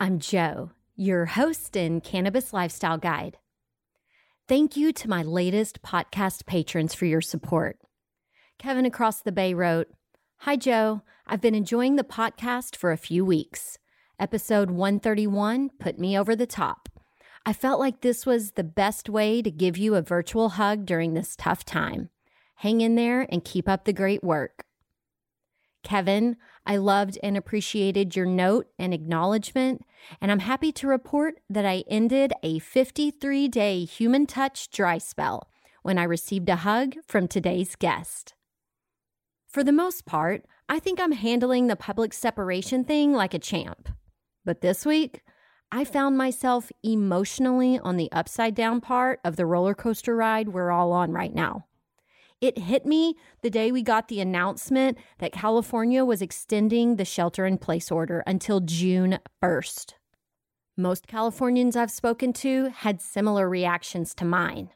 I'm 0.00 0.20
Joe, 0.20 0.70
your 0.94 1.24
host 1.26 1.76
and 1.76 2.00
cannabis 2.00 2.52
lifestyle 2.52 2.98
guide. 2.98 3.36
Thank 4.46 4.76
you 4.76 4.92
to 4.92 5.08
my 5.08 5.24
latest 5.24 5.82
podcast 5.82 6.46
patrons 6.46 6.94
for 6.94 7.04
your 7.04 7.20
support. 7.20 7.80
Kevin 8.60 8.86
across 8.86 9.20
the 9.20 9.32
bay 9.32 9.54
wrote, 9.54 9.88
Hi, 10.42 10.54
Joe. 10.54 11.02
I've 11.26 11.40
been 11.40 11.56
enjoying 11.56 11.96
the 11.96 12.04
podcast 12.04 12.76
for 12.76 12.92
a 12.92 12.96
few 12.96 13.24
weeks. 13.24 13.80
Episode 14.20 14.70
131 14.70 15.70
put 15.80 15.98
me 15.98 16.16
over 16.16 16.36
the 16.36 16.46
top. 16.46 16.88
I 17.44 17.52
felt 17.52 17.80
like 17.80 18.00
this 18.00 18.24
was 18.24 18.52
the 18.52 18.62
best 18.62 19.08
way 19.08 19.42
to 19.42 19.50
give 19.50 19.76
you 19.76 19.96
a 19.96 20.02
virtual 20.02 20.50
hug 20.50 20.86
during 20.86 21.14
this 21.14 21.34
tough 21.34 21.64
time. 21.64 22.10
Hang 22.58 22.82
in 22.82 22.94
there 22.94 23.26
and 23.32 23.44
keep 23.44 23.68
up 23.68 23.84
the 23.84 23.92
great 23.92 24.22
work. 24.22 24.62
Kevin, 25.82 26.36
I 26.66 26.76
loved 26.76 27.18
and 27.22 27.36
appreciated 27.36 28.14
your 28.14 28.26
note 28.26 28.66
and 28.78 28.92
acknowledgement, 28.92 29.84
and 30.20 30.30
I'm 30.30 30.40
happy 30.40 30.72
to 30.72 30.86
report 30.86 31.40
that 31.48 31.64
I 31.64 31.84
ended 31.88 32.32
a 32.42 32.58
53 32.58 33.48
day 33.48 33.84
human 33.84 34.26
touch 34.26 34.70
dry 34.70 34.98
spell 34.98 35.48
when 35.82 35.98
I 35.98 36.04
received 36.04 36.48
a 36.48 36.56
hug 36.56 36.96
from 37.06 37.28
today's 37.28 37.76
guest. 37.76 38.34
For 39.46 39.64
the 39.64 39.72
most 39.72 40.04
part, 40.04 40.44
I 40.68 40.78
think 40.78 41.00
I'm 41.00 41.12
handling 41.12 41.66
the 41.66 41.76
public 41.76 42.12
separation 42.12 42.84
thing 42.84 43.14
like 43.14 43.32
a 43.32 43.38
champ. 43.38 43.88
But 44.44 44.60
this 44.60 44.84
week, 44.84 45.22
I 45.72 45.84
found 45.84 46.18
myself 46.18 46.70
emotionally 46.82 47.78
on 47.78 47.96
the 47.96 48.10
upside 48.12 48.54
down 48.54 48.80
part 48.80 49.20
of 49.24 49.36
the 49.36 49.46
roller 49.46 49.74
coaster 49.74 50.16
ride 50.16 50.48
we're 50.48 50.70
all 50.70 50.92
on 50.92 51.12
right 51.12 51.34
now. 51.34 51.67
It 52.40 52.56
hit 52.56 52.86
me 52.86 53.16
the 53.42 53.50
day 53.50 53.72
we 53.72 53.82
got 53.82 54.06
the 54.06 54.20
announcement 54.20 54.96
that 55.18 55.32
California 55.32 56.04
was 56.04 56.22
extending 56.22 56.94
the 56.94 57.04
shelter 57.04 57.44
in 57.44 57.58
place 57.58 57.90
order 57.90 58.22
until 58.28 58.60
June 58.60 59.18
1st. 59.42 59.94
Most 60.76 61.08
Californians 61.08 61.74
I've 61.74 61.90
spoken 61.90 62.32
to 62.34 62.68
had 62.68 63.00
similar 63.00 63.48
reactions 63.48 64.14
to 64.14 64.24
mine. 64.24 64.70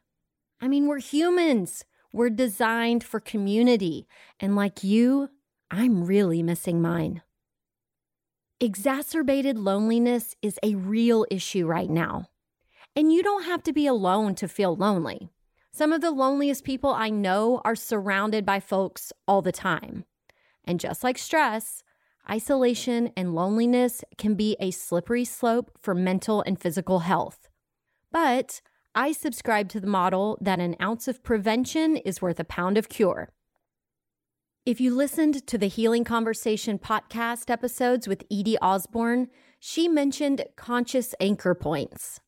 I 0.60 0.66
mean, 0.66 0.88
we're 0.88 0.98
humans. 0.98 1.84
We're 2.12 2.30
designed 2.30 3.04
for 3.04 3.20
community. 3.20 4.08
And 4.40 4.56
like 4.56 4.82
you, 4.82 5.30
I'm 5.70 6.04
really 6.04 6.42
missing 6.42 6.82
mine. 6.82 7.22
Exacerbated 8.58 9.56
loneliness 9.56 10.34
is 10.42 10.58
a 10.64 10.74
real 10.74 11.26
issue 11.30 11.66
right 11.66 11.90
now. 11.90 12.26
And 12.96 13.12
you 13.12 13.22
don't 13.22 13.44
have 13.44 13.62
to 13.62 13.72
be 13.72 13.86
alone 13.86 14.34
to 14.36 14.48
feel 14.48 14.74
lonely. 14.74 15.30
Some 15.74 15.90
of 15.90 16.02
the 16.02 16.10
loneliest 16.10 16.64
people 16.64 16.90
I 16.90 17.08
know 17.08 17.62
are 17.64 17.74
surrounded 17.74 18.44
by 18.44 18.60
folks 18.60 19.10
all 19.26 19.40
the 19.40 19.52
time. 19.52 20.04
And 20.64 20.78
just 20.78 21.02
like 21.02 21.16
stress, 21.16 21.82
isolation 22.28 23.10
and 23.16 23.34
loneliness 23.34 24.04
can 24.18 24.34
be 24.34 24.54
a 24.60 24.70
slippery 24.70 25.24
slope 25.24 25.70
for 25.80 25.94
mental 25.94 26.42
and 26.42 26.60
physical 26.60 26.98
health. 26.98 27.48
But 28.10 28.60
I 28.94 29.12
subscribe 29.12 29.70
to 29.70 29.80
the 29.80 29.86
model 29.86 30.36
that 30.42 30.60
an 30.60 30.76
ounce 30.78 31.08
of 31.08 31.24
prevention 31.24 31.96
is 31.96 32.20
worth 32.20 32.38
a 32.38 32.44
pound 32.44 32.76
of 32.76 32.90
cure. 32.90 33.30
If 34.66 34.78
you 34.78 34.94
listened 34.94 35.46
to 35.46 35.56
the 35.56 35.68
Healing 35.68 36.04
Conversation 36.04 36.78
podcast 36.78 37.48
episodes 37.48 38.06
with 38.06 38.24
Edie 38.30 38.58
Osborne, 38.58 39.28
she 39.58 39.88
mentioned 39.88 40.44
conscious 40.54 41.14
anchor 41.18 41.54
points. 41.54 42.20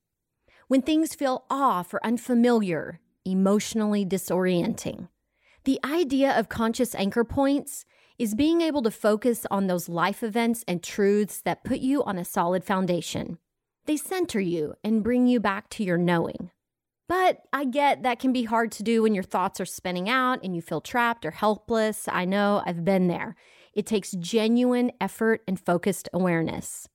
When 0.66 0.80
things 0.80 1.14
feel 1.14 1.44
off 1.50 1.92
or 1.92 2.04
unfamiliar, 2.04 3.00
emotionally 3.24 4.04
disorienting. 4.04 5.08
The 5.64 5.80
idea 5.84 6.38
of 6.38 6.48
conscious 6.48 6.94
anchor 6.94 7.24
points 7.24 7.84
is 8.18 8.34
being 8.34 8.60
able 8.60 8.82
to 8.82 8.90
focus 8.90 9.46
on 9.50 9.66
those 9.66 9.88
life 9.88 10.22
events 10.22 10.64
and 10.68 10.82
truths 10.82 11.40
that 11.40 11.64
put 11.64 11.80
you 11.80 12.02
on 12.04 12.18
a 12.18 12.24
solid 12.24 12.64
foundation. 12.64 13.38
They 13.86 13.96
center 13.96 14.40
you 14.40 14.74
and 14.84 15.02
bring 15.02 15.26
you 15.26 15.40
back 15.40 15.68
to 15.70 15.84
your 15.84 15.98
knowing. 15.98 16.50
But 17.08 17.42
I 17.52 17.64
get 17.64 18.02
that 18.02 18.18
can 18.18 18.32
be 18.32 18.44
hard 18.44 18.72
to 18.72 18.82
do 18.82 19.02
when 19.02 19.14
your 19.14 19.24
thoughts 19.24 19.60
are 19.60 19.66
spinning 19.66 20.08
out 20.08 20.40
and 20.42 20.54
you 20.54 20.62
feel 20.62 20.80
trapped 20.80 21.26
or 21.26 21.32
helpless. 21.32 22.08
I 22.10 22.24
know 22.24 22.62
I've 22.64 22.84
been 22.84 23.08
there. 23.08 23.36
It 23.74 23.86
takes 23.86 24.12
genuine 24.12 24.92
effort 25.00 25.42
and 25.46 25.60
focused 25.60 26.08
awareness. 26.12 26.88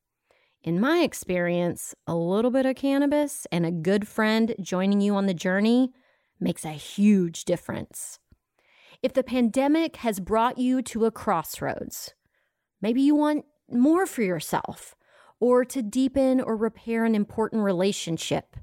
In 0.63 0.79
my 0.79 0.99
experience, 0.99 1.93
a 2.07 2.15
little 2.15 2.51
bit 2.51 2.65
of 2.65 2.75
cannabis 2.75 3.45
and 3.51 3.65
a 3.65 3.71
good 3.71 4.07
friend 4.07 4.55
joining 4.61 4.99
you 4.99 5.15
on 5.15 5.25
the 5.25 5.33
journey 5.33 5.93
makes 6.39 6.65
a 6.65 6.71
huge 6.71 7.45
difference. 7.45 8.19
If 9.01 9.13
the 9.13 9.23
pandemic 9.23 9.97
has 9.97 10.19
brought 10.19 10.57
you 10.57 10.81
to 10.83 11.05
a 11.05 11.11
crossroads, 11.11 12.13
maybe 12.81 13.01
you 13.01 13.15
want 13.15 13.45
more 13.71 14.05
for 14.05 14.23
yourself 14.23 14.95
or 15.39 15.63
to 15.65 15.81
deepen 15.81 16.41
or 16.41 16.55
repair 16.55 17.05
an 17.05 17.15
important 17.15 17.63
relationship. 17.63 18.57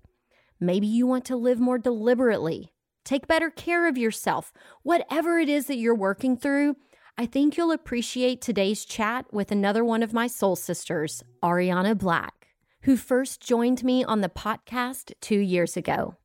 Maybe 0.61 0.87
you 0.87 1.07
want 1.07 1.25
to 1.27 1.37
live 1.37 1.59
more 1.59 1.79
deliberately, 1.79 2.73
take 3.05 3.27
better 3.27 3.51
care 3.51 3.89
of 3.89 3.97
yourself. 3.97 4.53
Whatever 4.83 5.39
it 5.39 5.49
is 5.49 5.67
that 5.67 5.79
you're 5.79 5.95
working 5.95 6.37
through, 6.37 6.77
I 7.17 7.25
think 7.25 7.57
you'll 7.57 7.73
appreciate 7.73 8.43
today's 8.43 8.85
chat 8.85 9.25
with 9.33 9.51
another 9.51 9.85
one 9.85 10.03
of 10.03 10.13
my 10.13 10.27
soul 10.27 10.55
sisters, 10.55 11.23
Ariana 11.43 11.97
Black, 11.97 12.49
who 12.83 12.97
first 12.97 13.41
joined 13.41 13.83
me 13.83 14.05
on 14.05 14.21
the 14.21 14.29
podcast 14.29 15.13
two 15.23 15.39
years 15.39 15.79
ago. 15.79 16.17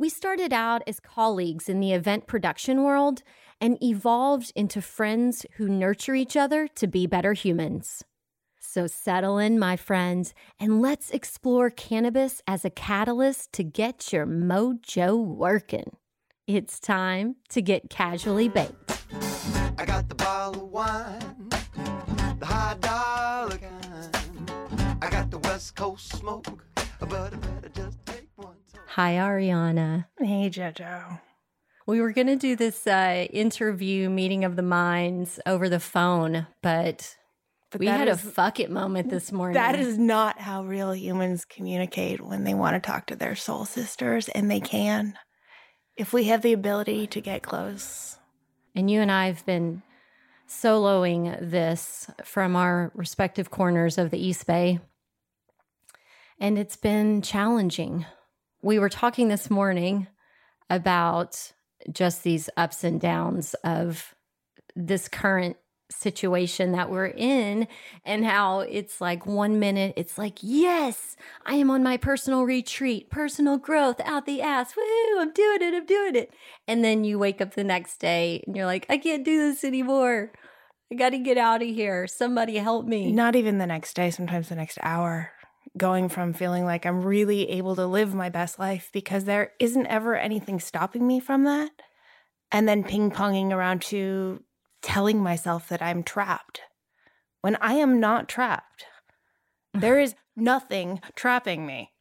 We 0.00 0.08
started 0.08 0.52
out 0.52 0.82
as 0.86 1.00
colleagues 1.00 1.68
in 1.68 1.80
the 1.80 1.92
event 1.92 2.28
production 2.28 2.84
world 2.84 3.24
and 3.60 3.82
evolved 3.82 4.52
into 4.54 4.80
friends 4.80 5.44
who 5.56 5.68
nurture 5.68 6.14
each 6.14 6.36
other 6.36 6.68
to 6.76 6.86
be 6.86 7.08
better 7.08 7.32
humans. 7.32 8.04
So 8.60 8.86
settle 8.86 9.38
in, 9.38 9.58
my 9.58 9.74
friends, 9.74 10.34
and 10.60 10.80
let's 10.80 11.10
explore 11.10 11.68
cannabis 11.68 12.40
as 12.46 12.64
a 12.64 12.70
catalyst 12.70 13.52
to 13.54 13.64
get 13.64 14.12
your 14.12 14.24
mojo 14.24 15.16
working. 15.16 15.96
It's 16.46 16.78
time 16.78 17.34
to 17.48 17.60
get 17.60 17.90
casually 17.90 18.48
baked. 18.48 19.02
I 19.78 19.84
got 19.84 20.08
the 20.08 20.14
bottle 20.14 20.62
of 20.62 20.70
wine, 20.70 21.48
the 22.38 22.46
high 22.46 22.76
dollar 22.78 23.58
kind. 23.58 24.98
I 25.02 25.10
got 25.10 25.32
the 25.32 25.38
West 25.38 25.74
Coast 25.74 26.16
smoke, 26.16 26.64
but 27.00 27.34
I 27.34 27.36
better 27.36 27.68
just. 27.74 28.17
Hi, 28.92 29.14
Ariana. 29.14 30.06
Hey, 30.18 30.48
JoJo. 30.48 31.20
We 31.86 32.00
were 32.00 32.12
going 32.12 32.26
to 32.26 32.36
do 32.36 32.56
this 32.56 32.86
uh, 32.86 33.26
interview 33.30 34.08
meeting 34.10 34.44
of 34.44 34.56
the 34.56 34.62
minds 34.62 35.38
over 35.46 35.68
the 35.68 35.80
phone, 35.80 36.46
but, 36.62 37.14
But 37.70 37.80
we 37.80 37.86
had 37.86 38.08
is- 38.08 38.24
a 38.24 38.30
fuck 38.30 38.60
it 38.60 38.70
moment 38.70 39.10
this 39.10 39.30
morning. 39.30 39.54
That 39.54 39.78
is 39.78 39.98
not 39.98 40.38
how 40.38 40.64
real 40.64 40.94
humans 40.94 41.44
communicate 41.44 42.20
when 42.20 42.44
they 42.44 42.54
want 42.54 42.74
to 42.82 42.86
talk 42.86 43.06
to 43.06 43.16
their 43.16 43.34
soul 43.36 43.64
sisters, 43.64 44.28
and 44.28 44.50
they 44.50 44.60
can. 44.60 45.18
If 45.96 46.12
we 46.12 46.24
have 46.24 46.42
the 46.42 46.52
ability 46.52 47.06
to 47.08 47.20
get 47.20 47.42
close. 47.42 48.16
And 48.74 48.90
you 48.90 49.00
and 49.00 49.10
I 49.10 49.26
have 49.26 49.44
been 49.44 49.82
soloing 50.48 51.38
this 51.50 52.08
from 52.24 52.56
our 52.56 52.90
respective 52.94 53.50
corners 53.50 53.98
of 53.98 54.10
the 54.10 54.18
East 54.18 54.46
Bay. 54.46 54.80
And 56.40 56.58
it's 56.58 56.76
been 56.76 57.20
challenging. 57.20 58.06
We 58.62 58.78
were 58.78 58.88
talking 58.88 59.28
this 59.28 59.50
morning 59.50 60.08
about 60.70 61.52
just 61.92 62.22
these 62.22 62.50
ups 62.56 62.84
and 62.84 63.00
downs 63.00 63.54
of 63.64 64.14
this 64.74 65.08
current 65.08 65.56
situation 65.90 66.72
that 66.72 66.90
we're 66.90 67.06
in 67.06 67.66
and 68.04 68.24
how 68.24 68.60
it's 68.60 69.00
like 69.00 69.24
one 69.24 69.58
minute 69.58 69.94
it's 69.96 70.18
like 70.18 70.36
yes 70.42 71.16
i 71.46 71.54
am 71.54 71.70
on 71.70 71.82
my 71.82 71.96
personal 71.96 72.42
retreat 72.42 73.08
personal 73.08 73.56
growth 73.56 73.98
out 74.04 74.26
the 74.26 74.42
ass. 74.42 74.74
Woo 74.76 75.18
i'm 75.18 75.32
doing 75.32 75.62
it 75.62 75.74
i'm 75.74 75.86
doing 75.86 76.14
it. 76.14 76.30
And 76.66 76.84
then 76.84 77.04
you 77.04 77.18
wake 77.18 77.40
up 77.40 77.54
the 77.54 77.64
next 77.64 78.00
day 78.00 78.44
and 78.46 78.54
you're 78.54 78.66
like 78.66 78.84
i 78.90 78.98
can't 78.98 79.24
do 79.24 79.38
this 79.38 79.64
anymore. 79.64 80.30
I 80.90 80.94
gotta 80.94 81.18
get 81.18 81.36
out 81.36 81.62
of 81.62 81.68
here. 81.68 82.06
Somebody 82.06 82.56
help 82.56 82.86
me. 82.86 83.12
Not 83.12 83.36
even 83.36 83.58
the 83.58 83.66
next 83.66 83.94
day, 83.94 84.10
sometimes 84.10 84.48
the 84.48 84.54
next 84.54 84.78
hour. 84.82 85.32
Going 85.76 86.08
from 86.08 86.32
feeling 86.32 86.64
like 86.64 86.86
I'm 86.86 87.02
really 87.02 87.50
able 87.50 87.76
to 87.76 87.86
live 87.86 88.14
my 88.14 88.28
best 88.28 88.58
life 88.58 88.90
because 88.92 89.24
there 89.24 89.52
isn't 89.60 89.86
ever 89.86 90.16
anything 90.16 90.60
stopping 90.60 91.06
me 91.06 91.20
from 91.20 91.44
that. 91.44 91.70
And 92.50 92.68
then 92.68 92.84
ping 92.84 93.10
ponging 93.10 93.52
around 93.52 93.82
to 93.82 94.42
telling 94.82 95.22
myself 95.22 95.68
that 95.68 95.82
I'm 95.82 96.02
trapped 96.02 96.62
when 97.42 97.56
I 97.56 97.74
am 97.74 98.00
not 98.00 98.28
trapped. 98.28 98.84
There 99.74 100.00
is 100.00 100.14
nothing 100.34 101.00
trapping 101.14 101.66
me. 101.66 101.92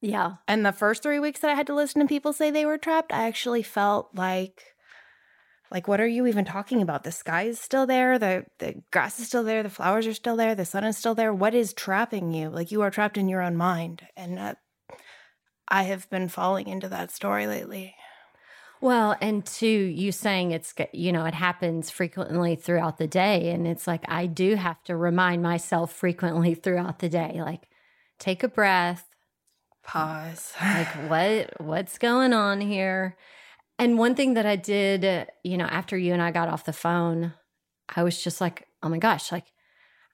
yeah 0.00 0.34
And 0.48 0.66
the 0.66 0.72
first 0.72 1.02
three 1.02 1.20
weeks 1.20 1.40
that 1.40 1.50
I 1.50 1.54
had 1.54 1.68
to 1.68 1.74
listen 1.74 2.00
to 2.02 2.08
people 2.08 2.32
say 2.32 2.50
they 2.50 2.66
were 2.66 2.78
trapped, 2.78 3.12
I 3.12 3.28
actually 3.28 3.62
felt 3.62 4.10
like, 4.14 4.71
like, 5.72 5.88
what 5.88 6.00
are 6.00 6.06
you 6.06 6.26
even 6.26 6.44
talking 6.44 6.82
about? 6.82 7.02
The 7.02 7.10
sky 7.10 7.44
is 7.44 7.58
still 7.58 7.86
there, 7.86 8.18
the 8.18 8.44
the 8.58 8.82
grass 8.92 9.18
is 9.18 9.26
still 9.26 9.42
there, 9.42 9.62
the 9.62 9.70
flowers 9.70 10.06
are 10.06 10.14
still 10.14 10.36
there, 10.36 10.54
the 10.54 10.64
sun 10.64 10.84
is 10.84 10.98
still 10.98 11.14
there. 11.14 11.32
What 11.32 11.54
is 11.54 11.72
trapping 11.72 12.32
you? 12.32 12.50
Like 12.50 12.70
you 12.70 12.82
are 12.82 12.90
trapped 12.90 13.16
in 13.16 13.28
your 13.28 13.42
own 13.42 13.56
mind, 13.56 14.06
and 14.16 14.38
uh, 14.38 14.54
I 15.66 15.84
have 15.84 16.08
been 16.10 16.28
falling 16.28 16.68
into 16.68 16.88
that 16.90 17.10
story 17.10 17.46
lately. 17.46 17.94
Well, 18.82 19.16
and 19.20 19.46
two, 19.46 19.66
you 19.66 20.10
saying 20.10 20.50
it's, 20.50 20.74
you 20.92 21.12
know, 21.12 21.24
it 21.24 21.34
happens 21.34 21.88
frequently 21.88 22.56
throughout 22.56 22.98
the 22.98 23.06
day. 23.06 23.50
And 23.50 23.64
it's 23.64 23.86
like, 23.86 24.02
I 24.08 24.26
do 24.26 24.56
have 24.56 24.82
to 24.84 24.96
remind 24.96 25.40
myself 25.40 25.92
frequently 25.92 26.54
throughout 26.54 26.98
the 26.98 27.08
day, 27.08 27.40
like, 27.40 27.68
take 28.18 28.42
a 28.42 28.48
breath, 28.48 29.08
Pause. 29.84 30.52
like, 30.60 30.88
what, 31.08 31.60
what's 31.60 31.96
going 31.96 32.32
on 32.32 32.60
here? 32.60 33.16
And 33.78 33.98
one 33.98 34.14
thing 34.14 34.34
that 34.34 34.46
I 34.46 34.56
did, 34.56 35.04
uh, 35.04 35.24
you 35.42 35.56
know, 35.56 35.64
after 35.64 35.96
you 35.96 36.12
and 36.12 36.22
I 36.22 36.30
got 36.30 36.48
off 36.48 36.64
the 36.64 36.72
phone, 36.72 37.34
I 37.94 38.02
was 38.02 38.22
just 38.22 38.40
like, 38.40 38.68
oh 38.82 38.88
my 38.88 38.98
gosh, 38.98 39.32
like, 39.32 39.46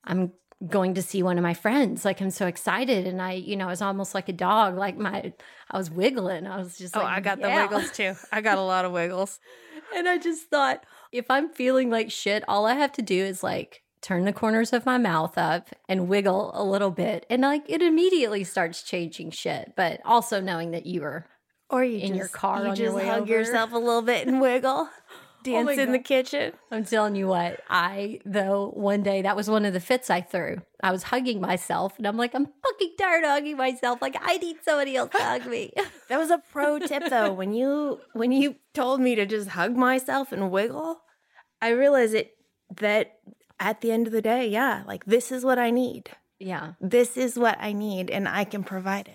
I'm 0.05 0.33
going 0.67 0.95
to 0.95 1.03
see 1.03 1.23
one 1.23 1.39
of 1.39 1.43
my 1.43 1.55
friends. 1.55 2.05
Like, 2.05 2.21
I'm 2.21 2.31
so 2.31 2.47
excited. 2.47 3.07
And 3.07 3.23
I, 3.23 3.33
you 3.33 3.57
know, 3.57 3.67
I 3.67 3.71
was 3.71 3.83
almost 3.83 4.15
like 4.15 4.29
a 4.29 4.33
dog. 4.33 4.77
Like, 4.77 4.97
my, 4.97 5.33
I 5.71 5.77
was 5.77 5.91
wiggling. 5.91 6.47
I 6.47 6.59
was 6.59 6.77
just 6.79 6.97
oh, 6.97 7.01
like, 7.01 7.19
I 7.19 7.21
got 7.21 7.39
yeah. 7.39 7.67
the 7.67 7.75
wiggles 7.75 7.93
too. 7.93 8.15
I 8.33 8.41
got 8.41 8.59
a 8.59 8.63
lot 8.63 8.85
of 8.85 8.93
wiggles. 8.93 9.39
And 9.97 10.07
I 10.07 10.19
just 10.19 10.51
thought, 10.51 10.85
if 11.13 11.31
I'm 11.31 11.49
feeling 11.49 11.89
like 11.89 12.11
shit, 12.11 12.45
all 12.47 12.67
I 12.67 12.75
have 12.75 12.93
to 12.93 13.03
do 13.03 13.25
is 13.25 13.43
like 13.43 13.83
turn 14.03 14.27
the 14.27 14.35
corners 14.35 14.75
of 14.75 14.85
my 14.85 14.99
mouth 14.99 15.39
up 15.39 15.71
and 15.89 16.09
wiggle 16.09 16.51
a 16.53 16.63
little 16.63 16.91
bit. 16.91 17.25
And 17.31 17.41
like 17.41 17.63
it 17.69 17.81
immediately 17.81 18.45
starts 18.45 18.83
changing 18.83 19.31
shit. 19.31 19.73
But 19.77 20.01
also 20.05 20.43
knowing 20.43 20.73
that 20.73 20.85
you 20.85 21.01
were, 21.01 21.27
Or 21.71 21.85
you 21.85 21.99
In 21.99 22.15
your 22.15 22.25
just- 22.25 22.35
car 22.35 22.65
you 22.65 22.71
on 22.71 22.77
your 22.77 22.87
just 22.87 22.97
way 22.97 23.07
hug 23.07 23.23
over. 23.23 23.31
yourself 23.33 23.73
a 23.73 23.79
little 23.79 24.03
bit 24.03 24.27
and 24.27 24.41
wiggle. 24.41 24.89
Oh 25.47 25.65
Dance 25.65 25.79
in 25.79 25.93
the 25.93 25.99
kitchen. 26.01 26.53
I'm 26.71 26.85
telling 26.85 27.15
you 27.15 27.29
what, 27.29 27.61
I, 27.71 28.19
though, 28.27 28.71
one 28.75 29.03
day 29.05 29.23
that 29.23 29.37
was 29.37 29.49
one 29.49 29.65
of 29.65 29.73
the 29.73 29.81
fits 29.81 30.11
I 30.11 30.21
threw. 30.21 30.61
I 30.83 30.91
was 30.91 31.05
hugging 31.05 31.41
myself 31.41 31.97
and 31.97 32.07
I'm 32.09 32.17
like, 32.19 32.35
I'm 32.35 32.47
fucking 32.47 32.95
tired 32.99 33.23
of 33.25 33.31
hugging 33.31 33.57
myself. 33.57 34.03
Like, 34.03 34.17
I 34.21 34.37
need 34.39 34.57
somebody 34.63 34.97
else 34.97 35.11
to 35.13 35.23
hug 35.23 35.47
me. 35.47 35.73
That 36.09 36.19
was 36.19 36.31
a 36.31 36.43
pro 36.53 36.81
tip 36.81 37.05
though. 37.09 37.33
When 37.41 37.55
you 37.55 38.01
when 38.15 38.33
you 38.33 38.57
told 38.75 39.01
me 39.01 39.15
to 39.15 39.25
just 39.27 39.51
hug 39.51 39.75
myself 39.77 40.33
and 40.33 40.51
wiggle, 40.51 41.01
I 41.63 41.69
realized 41.71 42.15
it 42.15 42.33
that 42.81 43.13
at 43.61 43.81
the 43.81 43.93
end 43.93 44.07
of 44.09 44.13
the 44.13 44.21
day, 44.23 44.49
yeah, 44.49 44.83
like 44.87 45.05
this 45.07 45.31
is 45.33 45.45
what 45.45 45.59
I 45.59 45.71
need. 45.71 46.11
yeah. 46.41 46.73
This 46.81 47.17
is 47.17 47.39
what 47.39 47.57
I 47.61 47.73
need 47.73 48.11
and 48.11 48.29
I 48.29 48.45
can 48.45 48.65
provide 48.65 49.07
it. 49.09 49.15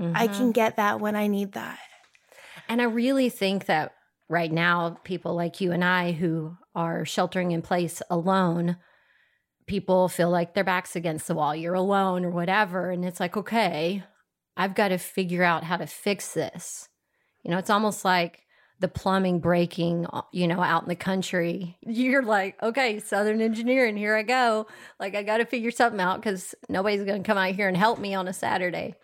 I 0.00 0.28
Mhm. 0.28 0.36
can 0.36 0.52
get 0.52 0.76
that 0.76 1.00
when 1.00 1.16
I 1.16 1.26
need 1.26 1.52
that. 1.52 1.78
And 2.68 2.80
I 2.80 2.84
really 2.84 3.28
think 3.28 3.66
that 3.66 3.94
right 4.28 4.50
now, 4.50 4.96
people 5.04 5.34
like 5.34 5.60
you 5.60 5.72
and 5.72 5.84
I 5.84 6.12
who 6.12 6.56
are 6.74 7.04
sheltering 7.04 7.52
in 7.52 7.62
place 7.62 8.02
alone, 8.10 8.76
people 9.66 10.08
feel 10.08 10.30
like 10.30 10.54
their 10.54 10.64
back's 10.64 10.96
against 10.96 11.26
the 11.26 11.34
wall. 11.34 11.54
You're 11.54 11.74
alone 11.74 12.24
or 12.24 12.30
whatever. 12.30 12.90
And 12.90 13.04
it's 13.04 13.20
like, 13.20 13.36
okay, 13.36 14.02
I've 14.56 14.74
got 14.74 14.88
to 14.88 14.98
figure 14.98 15.42
out 15.42 15.64
how 15.64 15.76
to 15.76 15.86
fix 15.86 16.34
this. 16.34 16.88
You 17.42 17.50
know, 17.50 17.58
it's 17.58 17.70
almost 17.70 18.04
like 18.04 18.42
the 18.80 18.88
plumbing 18.88 19.40
breaking, 19.40 20.06
uh, 20.12 20.22
you 20.32 20.48
know, 20.48 20.60
out 20.60 20.82
in 20.82 20.88
the 20.88 20.96
country. 20.96 21.78
You're 21.86 22.22
like, 22.22 22.60
okay, 22.62 22.98
Southern 23.00 23.40
Engineering, 23.40 23.96
here 23.96 24.16
I 24.16 24.22
go. 24.22 24.66
Like, 24.98 25.14
I 25.14 25.22
got 25.22 25.38
to 25.38 25.46
figure 25.46 25.70
something 25.70 26.00
out 26.00 26.20
because 26.20 26.54
nobody's 26.68 27.04
going 27.04 27.22
to 27.22 27.26
come 27.26 27.38
out 27.38 27.54
here 27.54 27.68
and 27.68 27.76
help 27.76 27.98
me 27.98 28.14
on 28.14 28.28
a 28.28 28.32
Saturday. 28.32 28.94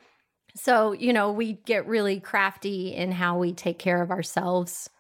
So, 0.57 0.93
you 0.93 1.13
know, 1.13 1.33
we 1.33 1.55
get 1.55 1.87
really 1.87 2.21
crafty 2.21 2.95
in 2.95 3.13
how 3.13 3.39
we 3.39 3.53
take 3.53 3.79
care 3.79 4.03
of 4.03 4.11
ourselves 4.11 4.91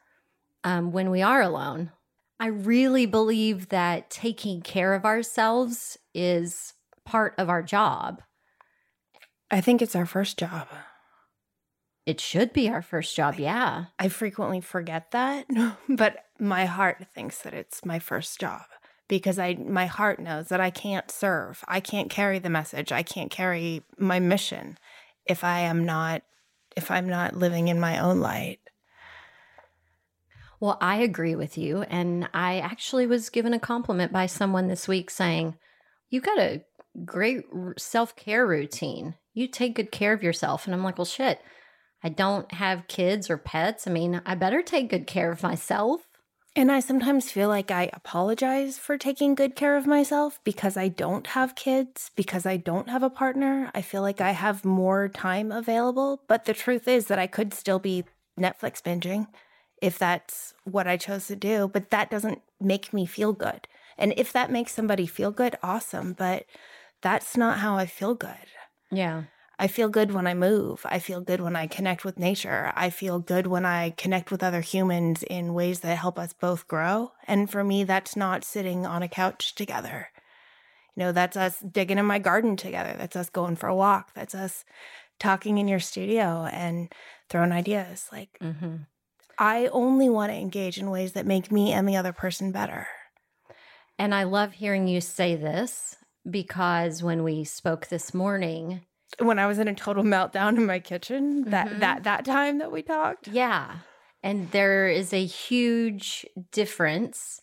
um, 0.64 0.92
when 0.92 1.10
we 1.10 1.22
are 1.22 1.42
alone. 1.42 1.90
I 2.38 2.46
really 2.46 3.06
believe 3.06 3.68
that 3.68 4.10
taking 4.10 4.62
care 4.62 4.94
of 4.94 5.04
ourselves 5.04 5.98
is 6.14 6.74
part 7.04 7.34
of 7.36 7.48
our 7.50 7.62
job. 7.62 8.22
I 9.50 9.60
think 9.60 9.82
it's 9.82 9.96
our 9.96 10.06
first 10.06 10.38
job. 10.38 10.68
It 12.06 12.20
should 12.20 12.52
be 12.52 12.68
our 12.68 12.82
first 12.82 13.14
job. 13.14 13.38
Yeah. 13.38 13.86
I 13.98 14.08
frequently 14.08 14.60
forget 14.60 15.10
that, 15.10 15.46
but 15.88 16.24
my 16.38 16.64
heart 16.64 17.06
thinks 17.14 17.42
that 17.42 17.52
it's 17.52 17.84
my 17.84 17.98
first 17.98 18.40
job 18.40 18.62
because 19.06 19.38
I 19.38 19.54
my 19.54 19.86
heart 19.86 20.18
knows 20.18 20.48
that 20.48 20.60
I 20.60 20.70
can't 20.70 21.10
serve. 21.10 21.62
I 21.68 21.80
can't 21.80 22.08
carry 22.08 22.38
the 22.38 22.48
message. 22.48 22.90
I 22.90 23.02
can't 23.02 23.30
carry 23.30 23.82
my 23.98 24.18
mission 24.18 24.78
if 25.30 25.44
I 25.44 25.60
am 25.60 25.84
not 25.86 26.22
if 26.76 26.90
I'm 26.90 27.08
not 27.08 27.36
living 27.36 27.68
in 27.68 27.80
my 27.80 27.98
own 27.98 28.20
light. 28.20 28.60
Well, 30.60 30.76
I 30.80 30.96
agree 30.96 31.34
with 31.34 31.56
you. 31.56 31.82
And 31.82 32.28
I 32.34 32.58
actually 32.60 33.06
was 33.06 33.30
given 33.30 33.54
a 33.54 33.58
compliment 33.58 34.12
by 34.12 34.26
someone 34.26 34.68
this 34.68 34.86
week 34.86 35.10
saying, 35.10 35.56
You 36.10 36.20
got 36.20 36.38
a 36.38 36.62
great 37.04 37.44
self 37.78 38.14
care 38.14 38.46
routine. 38.46 39.14
You 39.32 39.48
take 39.48 39.76
good 39.76 39.90
care 39.90 40.12
of 40.12 40.22
yourself. 40.22 40.66
And 40.66 40.74
I'm 40.74 40.84
like, 40.84 40.98
Well, 40.98 41.06
shit, 41.06 41.40
I 42.02 42.10
don't 42.10 42.52
have 42.52 42.88
kids 42.88 43.30
or 43.30 43.38
pets. 43.38 43.86
I 43.86 43.90
mean, 43.90 44.20
I 44.26 44.34
better 44.34 44.62
take 44.62 44.90
good 44.90 45.06
care 45.06 45.32
of 45.32 45.42
myself. 45.42 46.06
And 46.56 46.72
I 46.72 46.80
sometimes 46.80 47.30
feel 47.30 47.48
like 47.48 47.70
I 47.70 47.90
apologize 47.92 48.76
for 48.76 48.98
taking 48.98 49.36
good 49.36 49.54
care 49.54 49.76
of 49.76 49.86
myself 49.86 50.40
because 50.42 50.76
I 50.76 50.88
don't 50.88 51.28
have 51.28 51.54
kids, 51.54 52.10
because 52.16 52.44
I 52.44 52.56
don't 52.56 52.88
have 52.88 53.04
a 53.04 53.10
partner. 53.10 53.70
I 53.72 53.82
feel 53.82 54.02
like 54.02 54.20
I 54.20 54.32
have 54.32 54.64
more 54.64 55.08
time 55.08 55.52
available. 55.52 56.22
But 56.26 56.46
the 56.46 56.54
truth 56.54 56.88
is 56.88 57.06
that 57.06 57.20
I 57.20 57.28
could 57.28 57.54
still 57.54 57.78
be 57.78 58.04
Netflix 58.38 58.82
binging 58.82 59.28
if 59.80 59.96
that's 59.96 60.52
what 60.64 60.88
I 60.88 60.96
chose 60.96 61.28
to 61.28 61.36
do. 61.36 61.68
But 61.72 61.90
that 61.90 62.10
doesn't 62.10 62.42
make 62.60 62.92
me 62.92 63.06
feel 63.06 63.32
good. 63.32 63.68
And 63.96 64.12
if 64.16 64.32
that 64.32 64.50
makes 64.50 64.72
somebody 64.72 65.06
feel 65.06 65.30
good, 65.30 65.56
awesome. 65.62 66.14
But 66.14 66.46
that's 67.00 67.36
not 67.36 67.58
how 67.58 67.76
I 67.76 67.86
feel 67.86 68.14
good. 68.14 68.34
Yeah. 68.90 69.24
I 69.60 69.66
feel 69.66 69.90
good 69.90 70.12
when 70.12 70.26
I 70.26 70.32
move. 70.32 70.86
I 70.86 70.98
feel 70.98 71.20
good 71.20 71.42
when 71.42 71.54
I 71.54 71.66
connect 71.66 72.02
with 72.02 72.18
nature. 72.18 72.72
I 72.74 72.88
feel 72.88 73.18
good 73.18 73.46
when 73.46 73.66
I 73.66 73.90
connect 73.90 74.30
with 74.30 74.42
other 74.42 74.62
humans 74.62 75.22
in 75.22 75.52
ways 75.52 75.80
that 75.80 75.98
help 75.98 76.18
us 76.18 76.32
both 76.32 76.66
grow. 76.66 77.12
And 77.28 77.50
for 77.50 77.62
me, 77.62 77.84
that's 77.84 78.16
not 78.16 78.42
sitting 78.42 78.86
on 78.86 79.02
a 79.02 79.08
couch 79.08 79.54
together. 79.54 80.08
You 80.96 81.04
know, 81.04 81.12
that's 81.12 81.36
us 81.36 81.60
digging 81.60 81.98
in 81.98 82.06
my 82.06 82.18
garden 82.18 82.56
together. 82.56 82.94
That's 82.96 83.16
us 83.16 83.28
going 83.28 83.56
for 83.56 83.68
a 83.68 83.76
walk. 83.76 84.14
That's 84.14 84.34
us 84.34 84.64
talking 85.18 85.58
in 85.58 85.68
your 85.68 85.78
studio 85.78 86.48
and 86.50 86.90
throwing 87.28 87.52
ideas. 87.52 88.08
Like, 88.10 88.38
Mm-hmm. 88.40 88.76
I 89.38 89.66
only 89.66 90.08
want 90.08 90.32
to 90.32 90.38
engage 90.38 90.78
in 90.78 90.90
ways 90.90 91.12
that 91.12 91.26
make 91.26 91.52
me 91.52 91.72
and 91.72 91.86
the 91.86 91.96
other 91.96 92.14
person 92.14 92.50
better. 92.50 92.88
And 93.98 94.14
I 94.14 94.24
love 94.24 94.52
hearing 94.54 94.88
you 94.88 95.02
say 95.02 95.36
this 95.36 95.96
because 96.30 97.02
when 97.02 97.22
we 97.22 97.44
spoke 97.44 97.88
this 97.88 98.14
morning, 98.14 98.80
When 99.18 99.38
I 99.38 99.46
was 99.46 99.58
in 99.58 99.68
a 99.68 99.74
total 99.74 100.02
meltdown 100.14 100.56
in 100.56 100.66
my 100.66 100.78
kitchen, 100.78 101.44
that 101.50 101.68
Mhm. 101.68 101.80
that 101.80 102.04
that 102.04 102.24
time 102.24 102.58
that 102.58 102.70
we 102.72 102.82
talked, 102.82 103.28
yeah, 103.28 103.78
and 104.22 104.50
there 104.50 104.88
is 104.88 105.12
a 105.12 105.24
huge 105.24 106.26
difference. 106.52 107.40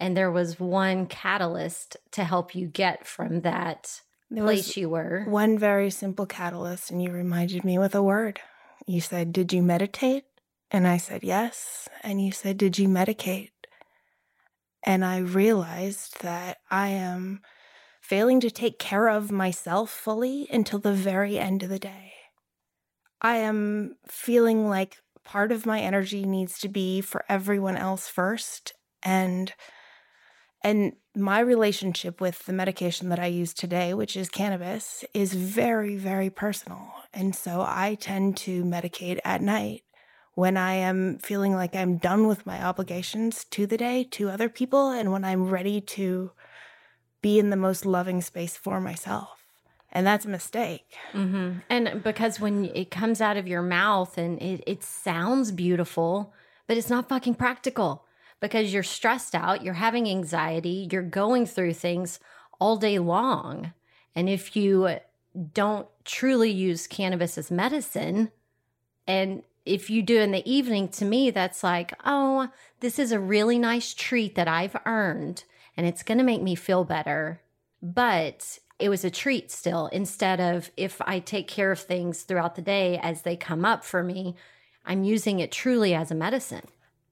And 0.00 0.16
there 0.16 0.32
was 0.32 0.58
one 0.58 1.06
catalyst 1.06 1.96
to 2.12 2.24
help 2.24 2.56
you 2.56 2.66
get 2.66 3.06
from 3.06 3.42
that 3.42 4.00
there 4.30 4.42
place 4.42 4.76
you 4.76 4.88
were. 4.88 5.24
one 5.28 5.56
very 5.58 5.90
simple 5.90 6.26
catalyst, 6.26 6.90
and 6.90 7.00
you 7.00 7.12
reminded 7.12 7.62
me 7.62 7.78
with 7.78 7.94
a 7.94 8.02
word. 8.02 8.40
You 8.86 9.00
said, 9.00 9.32
"Did 9.32 9.52
you 9.52 9.62
meditate?" 9.62 10.24
And 10.72 10.88
I 10.88 10.96
said, 10.96 11.22
"Yes." 11.22 11.88
And 12.02 12.20
you 12.20 12.32
said, 12.32 12.56
"Did 12.58 12.78
you 12.78 12.88
medicate?" 12.88 13.50
And 14.84 15.04
I 15.04 15.18
realized 15.18 16.20
that 16.22 16.58
I 16.70 16.88
am 16.88 17.42
failing 18.12 18.40
to 18.40 18.50
take 18.50 18.78
care 18.78 19.08
of 19.08 19.32
myself 19.32 19.88
fully 19.90 20.46
until 20.52 20.78
the 20.78 20.92
very 20.92 21.38
end 21.38 21.62
of 21.62 21.70
the 21.70 21.78
day. 21.78 22.12
I 23.22 23.36
am 23.36 23.96
feeling 24.06 24.68
like 24.68 24.98
part 25.24 25.50
of 25.50 25.64
my 25.64 25.80
energy 25.80 26.26
needs 26.26 26.58
to 26.58 26.68
be 26.68 27.00
for 27.00 27.24
everyone 27.26 27.78
else 27.78 28.10
first 28.10 28.74
and 29.02 29.54
and 30.62 30.92
my 31.16 31.40
relationship 31.40 32.20
with 32.20 32.44
the 32.44 32.52
medication 32.52 33.08
that 33.08 33.18
I 33.18 33.28
use 33.28 33.54
today, 33.54 33.94
which 33.94 34.14
is 34.14 34.28
cannabis, 34.28 35.06
is 35.14 35.32
very 35.32 35.96
very 35.96 36.28
personal. 36.28 36.92
And 37.14 37.34
so 37.34 37.64
I 37.66 37.96
tend 37.98 38.36
to 38.44 38.62
medicate 38.62 39.20
at 39.24 39.40
night 39.40 39.84
when 40.34 40.58
I 40.58 40.74
am 40.74 41.16
feeling 41.16 41.54
like 41.54 41.74
I'm 41.74 41.96
done 41.96 42.26
with 42.26 42.44
my 42.44 42.62
obligations 42.62 43.44
to 43.52 43.66
the 43.66 43.78
day, 43.78 44.04
to 44.10 44.28
other 44.28 44.50
people, 44.50 44.90
and 44.90 45.12
when 45.12 45.24
I'm 45.24 45.48
ready 45.48 45.80
to 45.96 46.32
be 47.22 47.38
in 47.38 47.50
the 47.50 47.56
most 47.56 47.86
loving 47.86 48.20
space 48.20 48.56
for 48.56 48.80
myself. 48.80 49.46
And 49.92 50.06
that's 50.06 50.24
a 50.24 50.28
mistake. 50.28 50.96
hmm 51.12 51.58
And 51.70 52.02
because 52.02 52.40
when 52.40 52.66
it 52.74 52.90
comes 52.90 53.20
out 53.20 53.36
of 53.36 53.46
your 53.46 53.62
mouth 53.62 54.18
and 54.18 54.40
it, 54.42 54.62
it 54.66 54.82
sounds 54.82 55.52
beautiful, 55.52 56.34
but 56.66 56.76
it's 56.76 56.90
not 56.90 57.08
fucking 57.08 57.34
practical 57.34 58.04
because 58.40 58.72
you're 58.72 58.82
stressed 58.82 59.34
out, 59.34 59.62
you're 59.62 59.74
having 59.74 60.08
anxiety, 60.08 60.88
you're 60.90 61.02
going 61.02 61.46
through 61.46 61.74
things 61.74 62.18
all 62.58 62.76
day 62.76 62.98
long. 62.98 63.72
And 64.14 64.28
if 64.28 64.56
you 64.56 64.98
don't 65.54 65.86
truly 66.04 66.50
use 66.50 66.86
cannabis 66.86 67.38
as 67.38 67.50
medicine, 67.50 68.30
and 69.06 69.42
if 69.64 69.90
you 69.90 70.02
do 70.02 70.18
in 70.20 70.32
the 70.32 70.50
evening, 70.50 70.88
to 70.88 71.04
me, 71.04 71.30
that's 71.30 71.62
like, 71.62 71.92
oh, 72.04 72.48
this 72.80 72.98
is 72.98 73.12
a 73.12 73.20
really 73.20 73.58
nice 73.58 73.94
treat 73.94 74.34
that 74.34 74.48
I've 74.48 74.76
earned 74.86 75.44
and 75.76 75.86
it's 75.86 76.02
going 76.02 76.18
to 76.18 76.24
make 76.24 76.42
me 76.42 76.54
feel 76.54 76.84
better. 76.84 77.40
But 77.82 78.58
it 78.78 78.88
was 78.88 79.04
a 79.04 79.10
treat 79.10 79.50
still, 79.50 79.86
instead 79.88 80.40
of 80.40 80.70
if 80.76 81.00
I 81.02 81.18
take 81.18 81.48
care 81.48 81.72
of 81.72 81.78
things 81.78 82.22
throughout 82.22 82.54
the 82.56 82.62
day 82.62 82.98
as 83.02 83.22
they 83.22 83.36
come 83.36 83.64
up 83.64 83.84
for 83.84 84.02
me, 84.02 84.34
I'm 84.84 85.04
using 85.04 85.40
it 85.40 85.52
truly 85.52 85.94
as 85.94 86.10
a 86.10 86.16
medicine. 86.16 86.66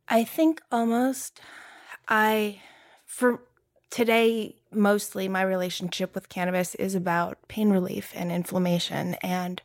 I 0.08 0.24
think 0.24 0.60
almost 0.72 1.40
I, 2.08 2.60
for 3.06 3.42
today, 3.90 4.56
mostly 4.72 5.28
my 5.28 5.42
relationship 5.42 6.14
with 6.14 6.28
cannabis 6.28 6.74
is 6.74 6.94
about 6.94 7.38
pain 7.48 7.70
relief 7.70 8.12
and 8.16 8.32
inflammation. 8.32 9.14
And 9.22 9.62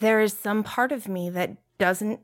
there 0.00 0.20
is 0.20 0.34
some 0.34 0.62
part 0.62 0.92
of 0.92 1.08
me 1.08 1.30
that 1.30 1.56
doesn't 1.78 2.20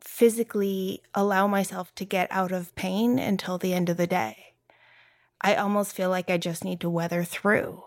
physically 0.00 1.02
allow 1.14 1.46
myself 1.46 1.94
to 1.96 2.04
get 2.04 2.28
out 2.30 2.52
of 2.52 2.74
pain 2.74 3.18
until 3.18 3.58
the 3.58 3.72
end 3.74 3.88
of 3.88 3.96
the 3.96 4.06
day. 4.06 4.51
I 5.42 5.56
almost 5.56 5.94
feel 5.94 6.08
like 6.10 6.30
I 6.30 6.38
just 6.38 6.64
need 6.64 6.80
to 6.80 6.90
weather 6.90 7.24
through. 7.24 7.84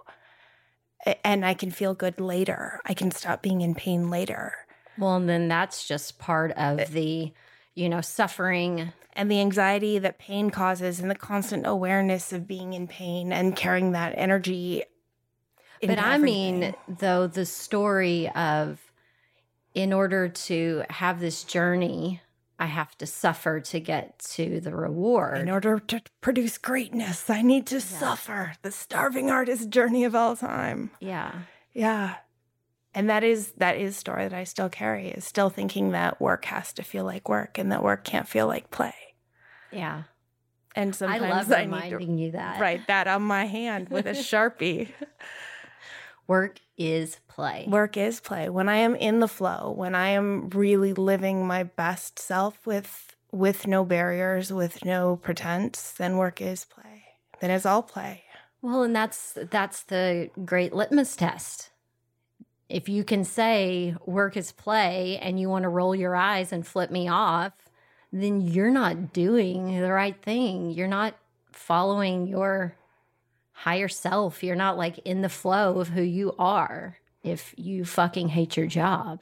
And 1.23 1.45
I 1.45 1.53
can 1.53 1.71
feel 1.71 1.93
good 1.93 2.19
later. 2.19 2.81
I 2.85 2.93
can 2.93 3.11
stop 3.11 3.41
being 3.41 3.61
in 3.61 3.75
pain 3.75 4.09
later. 4.09 4.53
Well, 4.97 5.15
and 5.15 5.29
then 5.29 5.47
that's 5.47 5.87
just 5.87 6.19
part 6.19 6.51
of 6.53 6.91
the, 6.91 7.31
you 7.75 7.89
know, 7.89 8.01
suffering. 8.01 8.91
and 9.13 9.31
the 9.31 9.39
anxiety 9.39 9.99
that 9.99 10.17
pain 10.19 10.49
causes 10.49 10.99
and 10.99 11.09
the 11.09 11.15
constant 11.15 11.65
awareness 11.65 12.33
of 12.33 12.47
being 12.47 12.73
in 12.73 12.87
pain 12.87 13.31
and 13.31 13.55
carrying 13.55 13.91
that 13.93 14.13
energy 14.17 14.83
But 15.81 15.99
I 15.99 16.17
mean, 16.17 16.73
though, 16.87 17.27
the 17.27 17.45
story 17.45 18.29
of 18.29 18.79
in 19.73 19.91
order 19.93 20.29
to 20.29 20.83
have 20.89 21.19
this 21.19 21.43
journey, 21.43 22.21
I 22.57 22.67
have 22.67 22.97
to 22.99 23.05
suffer 23.05 23.59
to 23.59 23.79
get 23.79 24.17
to 24.35 24.59
the 24.61 24.73
reward. 24.75 25.37
in 25.39 25.49
order 25.49 25.77
to 25.79 26.01
produce 26.21 26.57
greatness 26.57 27.29
i 27.29 27.41
need 27.41 27.65
to 27.67 27.81
suffer 27.81 28.53
the 28.61 28.71
starving 28.71 29.29
artist 29.29 29.69
journey 29.69 30.03
of 30.05 30.15
all 30.15 30.35
time 30.35 30.91
yeah. 30.99 31.31
yeah 31.73 32.15
and 32.93 33.09
that 33.09 33.23
is 33.23 33.51
that 33.57 33.75
is 33.77 33.95
story 33.97 34.23
that 34.23 34.33
i 34.33 34.43
still 34.45 34.69
carry 34.69 35.09
is 35.09 35.25
still 35.25 35.49
thinking 35.49 35.91
that 35.91 36.19
work 36.21 36.45
has 36.45 36.71
to 36.73 36.83
feel 36.83 37.03
like 37.03 37.27
work 37.29 37.57
and 37.57 37.71
that 37.71 37.83
work 37.83 38.03
can't 38.03 38.27
feel 38.27 38.47
like 38.47 38.71
play 38.71 38.95
Yeah. 39.71 40.03
and 40.75 40.89
I 40.89 40.91
sometimes 40.93 41.49
love 41.49 41.51
i, 41.51 41.65
need 41.65 41.89
to 41.97 42.03
you 42.03 42.31
that. 42.31 42.59
write 42.61 42.87
that 42.87 43.07
on 43.07 43.21
my 43.23 43.45
hand 43.45 43.89
with 43.89 44.05
a 44.07 44.11
sharpie 44.29 44.89
Work 46.27 46.59
is 46.77 47.19
play. 47.27 47.65
Work 47.67 47.97
is 47.97 48.19
play. 48.19 48.49
When 48.49 48.67
I 48.67 48.77
am 48.77 48.95
in 48.95 49.19
the 49.19 49.27
flow, 49.27 49.71
when 49.75 49.93
I 49.93 50.09
am 50.09 50.49
really 50.49 50.93
living 50.93 51.45
my 51.45 51.63
best 51.63 52.19
self 52.19 52.65
with 52.65 53.15
with 53.31 53.67
no 53.67 53.83
barriers, 53.83 54.51
with 54.51 54.85
no 54.85 55.17
pretense, 55.17 55.91
then 55.91 56.17
work 56.17 56.41
is 56.41 56.65
play. 56.65 57.03
Then 57.41 57.51
it's 57.51 57.65
all 57.65 57.83
play. 57.83 58.23
Well, 58.61 58.83
and 58.83 58.95
that's 58.95 59.37
that's 59.51 59.83
the 59.83 60.29
great 60.43 60.73
litmus 60.73 61.15
test. 61.15 61.69
If 62.67 62.89
you 62.89 63.03
can 63.03 63.23
say 63.23 63.95
work 64.05 64.35
is 64.35 64.51
play 64.51 65.19
and 65.19 65.39
you 65.39 65.49
want 65.49 65.63
to 65.63 65.69
roll 65.69 65.93
your 65.93 66.15
eyes 66.15 66.51
and 66.51 66.65
flip 66.65 66.89
me 66.89 67.07
off, 67.07 67.53
then 68.11 68.41
you're 68.41 68.71
not 68.71 69.13
doing 69.13 69.79
the 69.79 69.91
right 69.91 70.19
thing. 70.23 70.71
You're 70.71 70.87
not 70.87 71.15
following 71.51 72.25
your 72.25 72.75
higher 73.55 73.87
self. 73.87 74.43
You're 74.43 74.55
not 74.55 74.77
like 74.77 74.99
in 74.99 75.21
the 75.21 75.29
flow 75.29 75.79
of 75.79 75.89
who 75.89 76.01
you 76.01 76.35
are 76.37 76.97
if 77.23 77.53
you 77.57 77.85
fucking 77.85 78.29
hate 78.29 78.57
your 78.57 78.67
job. 78.67 79.21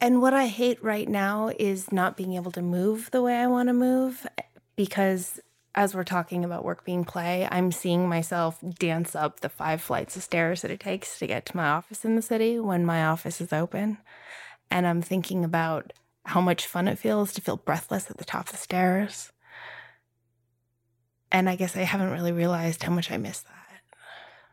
And 0.00 0.22
what 0.22 0.32
I 0.32 0.46
hate 0.46 0.82
right 0.82 1.08
now 1.08 1.50
is 1.58 1.90
not 1.90 2.16
being 2.16 2.34
able 2.34 2.52
to 2.52 2.62
move 2.62 3.10
the 3.10 3.20
way 3.20 3.36
I 3.36 3.48
want 3.48 3.68
to 3.68 3.72
move 3.72 4.26
because 4.76 5.40
as 5.74 5.94
we're 5.94 6.04
talking 6.04 6.44
about 6.44 6.64
work 6.64 6.84
being 6.84 7.04
play, 7.04 7.46
I'm 7.50 7.72
seeing 7.72 8.08
myself 8.08 8.58
dance 8.78 9.14
up 9.16 9.40
the 9.40 9.48
five 9.48 9.80
flights 9.80 10.16
of 10.16 10.22
stairs 10.22 10.62
that 10.62 10.70
it 10.70 10.80
takes 10.80 11.18
to 11.18 11.26
get 11.26 11.46
to 11.46 11.56
my 11.56 11.68
office 11.68 12.04
in 12.04 12.16
the 12.16 12.22
city 12.22 12.58
when 12.58 12.86
my 12.86 13.04
office 13.04 13.40
is 13.40 13.52
open. 13.52 13.98
And 14.70 14.86
I'm 14.86 15.02
thinking 15.02 15.44
about 15.44 15.92
how 16.24 16.40
much 16.40 16.66
fun 16.66 16.88
it 16.88 16.98
feels 16.98 17.32
to 17.32 17.40
feel 17.40 17.56
breathless 17.56 18.10
at 18.10 18.18
the 18.18 18.24
top 18.24 18.46
of 18.46 18.52
the 18.52 18.58
stairs. 18.58 19.32
And 21.30 21.48
I 21.48 21.56
guess 21.56 21.76
I 21.76 21.80
haven't 21.82 22.10
really 22.10 22.32
realized 22.32 22.82
how 22.82 22.92
much 22.92 23.10
I 23.10 23.16
miss 23.16 23.40
that. 23.40 23.54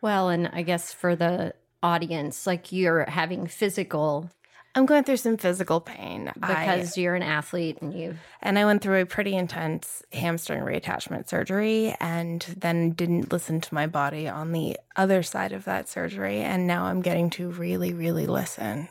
Well, 0.01 0.29
and 0.29 0.49
I 0.53 0.61
guess 0.61 0.93
for 0.93 1.15
the 1.15 1.53
audience, 1.81 2.45
like 2.45 2.71
you're 2.71 3.05
having 3.05 3.47
physical 3.47 4.29
I'm 4.77 4.85
going 4.85 5.05
through 5.05 5.17
some 5.17 5.37
physical 5.37 5.79
pain 5.79 6.33
I- 6.41 6.65
because 6.65 6.97
you're 6.97 7.15
an 7.15 7.23
athlete 7.23 7.77
and 7.81 7.93
you 7.93 8.17
And 8.41 8.59
I 8.59 8.65
went 8.65 8.81
through 8.81 9.01
a 9.01 9.05
pretty 9.05 9.33
intense 9.33 10.03
hamstring 10.11 10.61
reattachment 10.61 11.29
surgery 11.29 11.95
and 12.01 12.41
then 12.57 12.91
didn't 12.91 13.31
listen 13.31 13.61
to 13.61 13.73
my 13.73 13.87
body 13.87 14.27
on 14.27 14.51
the 14.51 14.77
other 14.97 15.23
side 15.23 15.53
of 15.53 15.63
that 15.63 15.87
surgery. 15.87 16.41
And 16.41 16.67
now 16.67 16.85
I'm 16.85 17.01
getting 17.01 17.29
to 17.31 17.49
really, 17.49 17.93
really 17.93 18.27
listen. 18.27 18.89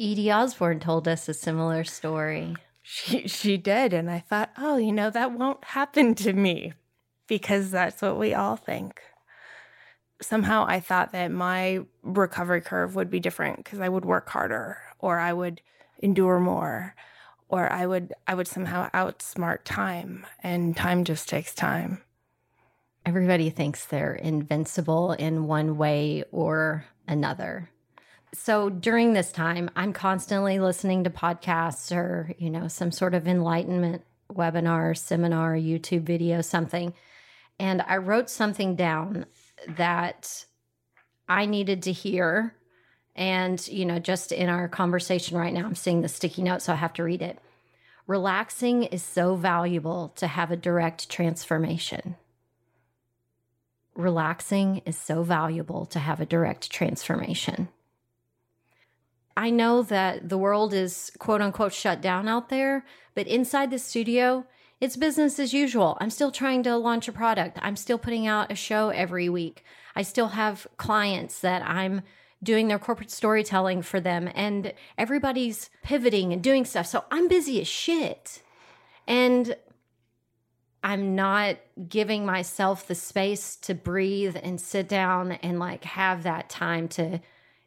Edie 0.00 0.32
Osborne 0.32 0.80
told 0.80 1.06
us 1.06 1.28
a 1.28 1.34
similar 1.34 1.84
story. 1.84 2.56
She, 2.82 3.28
she 3.28 3.56
did. 3.56 3.92
And 3.92 4.10
I 4.10 4.18
thought, 4.18 4.50
oh, 4.58 4.76
you 4.76 4.92
know, 4.92 5.10
that 5.10 5.32
won't 5.32 5.64
happen 5.64 6.14
to 6.16 6.32
me 6.32 6.72
because 7.26 7.70
that's 7.70 8.02
what 8.02 8.18
we 8.18 8.34
all 8.34 8.56
think. 8.56 9.00
Somehow 10.20 10.64
I 10.68 10.80
thought 10.80 11.12
that 11.12 11.30
my 11.30 11.80
recovery 12.02 12.60
curve 12.60 12.94
would 12.94 13.10
be 13.10 13.20
different 13.20 13.56
because 13.58 13.80
I 13.80 13.88
would 13.88 14.04
work 14.04 14.28
harder 14.28 14.78
or 14.98 15.18
I 15.18 15.32
would 15.32 15.60
endure 16.00 16.38
more 16.38 16.94
or 17.48 17.70
I 17.72 17.86
would 17.86 18.12
I 18.26 18.34
would 18.34 18.48
somehow 18.48 18.88
outsmart 18.90 19.58
time 19.64 20.26
and 20.42 20.76
time 20.76 21.04
just 21.04 21.28
takes 21.28 21.54
time. 21.54 22.02
Everybody 23.04 23.50
thinks 23.50 23.84
they're 23.84 24.14
invincible 24.14 25.12
in 25.12 25.46
one 25.46 25.76
way 25.76 26.24
or 26.30 26.86
another. 27.08 27.68
So 28.34 28.70
during 28.70 29.12
this 29.12 29.30
time, 29.30 29.70
I'm 29.76 29.92
constantly 29.92 30.58
listening 30.58 31.04
to 31.04 31.10
podcasts 31.10 31.94
or, 31.94 32.34
you 32.38 32.48
know, 32.48 32.66
some 32.66 32.90
sort 32.90 33.14
of 33.14 33.28
enlightenment 33.28 34.02
webinar, 34.32 34.96
seminar, 34.96 35.54
YouTube 35.54 36.02
video, 36.02 36.40
something. 36.40 36.94
And 37.58 37.82
I 37.82 37.98
wrote 37.98 38.30
something 38.30 38.74
down 38.74 39.26
that 39.68 40.46
I 41.28 41.44
needed 41.44 41.82
to 41.82 41.92
hear. 41.92 42.54
And, 43.14 43.66
you 43.68 43.84
know, 43.84 43.98
just 43.98 44.32
in 44.32 44.48
our 44.48 44.66
conversation 44.68 45.36
right 45.36 45.52
now, 45.52 45.66
I'm 45.66 45.74
seeing 45.74 46.00
the 46.00 46.08
sticky 46.08 46.42
note, 46.42 46.62
so 46.62 46.72
I 46.72 46.76
have 46.76 46.94
to 46.94 47.04
read 47.04 47.20
it. 47.20 47.38
Relaxing 48.06 48.84
is 48.84 49.02
so 49.02 49.36
valuable 49.36 50.08
to 50.16 50.26
have 50.26 50.50
a 50.50 50.56
direct 50.56 51.10
transformation. 51.10 52.16
Relaxing 53.94 54.80
is 54.86 54.96
so 54.96 55.22
valuable 55.22 55.84
to 55.86 55.98
have 55.98 56.20
a 56.20 56.26
direct 56.26 56.70
transformation. 56.70 57.68
I 59.36 59.50
know 59.50 59.82
that 59.82 60.28
the 60.28 60.38
world 60.38 60.74
is 60.74 61.12
quote 61.18 61.40
unquote 61.40 61.72
shut 61.72 62.00
down 62.00 62.28
out 62.28 62.48
there, 62.48 62.84
but 63.14 63.26
inside 63.26 63.70
the 63.70 63.78
studio, 63.78 64.46
it's 64.80 64.96
business 64.96 65.38
as 65.38 65.54
usual. 65.54 65.96
I'm 66.00 66.10
still 66.10 66.32
trying 66.32 66.62
to 66.64 66.76
launch 66.76 67.08
a 67.08 67.12
product. 67.12 67.58
I'm 67.62 67.76
still 67.76 67.98
putting 67.98 68.26
out 68.26 68.50
a 68.50 68.56
show 68.56 68.88
every 68.88 69.28
week. 69.28 69.64
I 69.94 70.02
still 70.02 70.28
have 70.28 70.66
clients 70.76 71.38
that 71.40 71.62
I'm 71.62 72.02
doing 72.42 72.66
their 72.66 72.78
corporate 72.78 73.10
storytelling 73.10 73.82
for 73.82 74.00
them, 74.00 74.28
and 74.34 74.72
everybody's 74.98 75.70
pivoting 75.82 76.32
and 76.32 76.42
doing 76.42 76.64
stuff. 76.64 76.86
So 76.86 77.04
I'm 77.10 77.28
busy 77.28 77.60
as 77.60 77.68
shit. 77.68 78.42
And 79.06 79.54
I'm 80.82 81.14
not 81.14 81.58
giving 81.88 82.26
myself 82.26 82.86
the 82.86 82.94
space 82.96 83.54
to 83.56 83.74
breathe 83.74 84.36
and 84.42 84.60
sit 84.60 84.88
down 84.88 85.32
and 85.32 85.60
like 85.60 85.84
have 85.84 86.24
that 86.24 86.48
time 86.48 86.88
to 86.88 87.20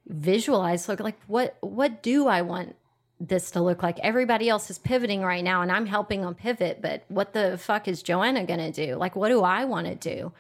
visualize 0.07 0.87
look 0.87 0.99
like 0.99 1.19
what 1.27 1.57
what 1.61 2.03
do 2.03 2.27
I 2.27 2.41
want 2.41 2.75
this 3.19 3.51
to 3.51 3.61
look 3.61 3.81
like? 3.81 3.97
Everybody 3.99 4.49
else 4.49 4.69
is 4.69 4.77
pivoting 4.77 5.21
right 5.21 5.43
now 5.43 5.61
and 5.61 5.71
I'm 5.71 5.85
helping 5.85 6.21
them 6.21 6.35
pivot, 6.35 6.81
but 6.81 7.05
what 7.07 7.33
the 7.33 7.57
fuck 7.57 7.87
is 7.87 8.03
Joanna 8.03 8.45
going 8.45 8.59
to 8.59 8.71
do? 8.71 8.95
Like 8.95 9.15
what 9.15 9.29
do 9.29 9.41
I 9.41 9.65
want 9.65 9.87
to 9.87 9.95
do? 9.95 10.33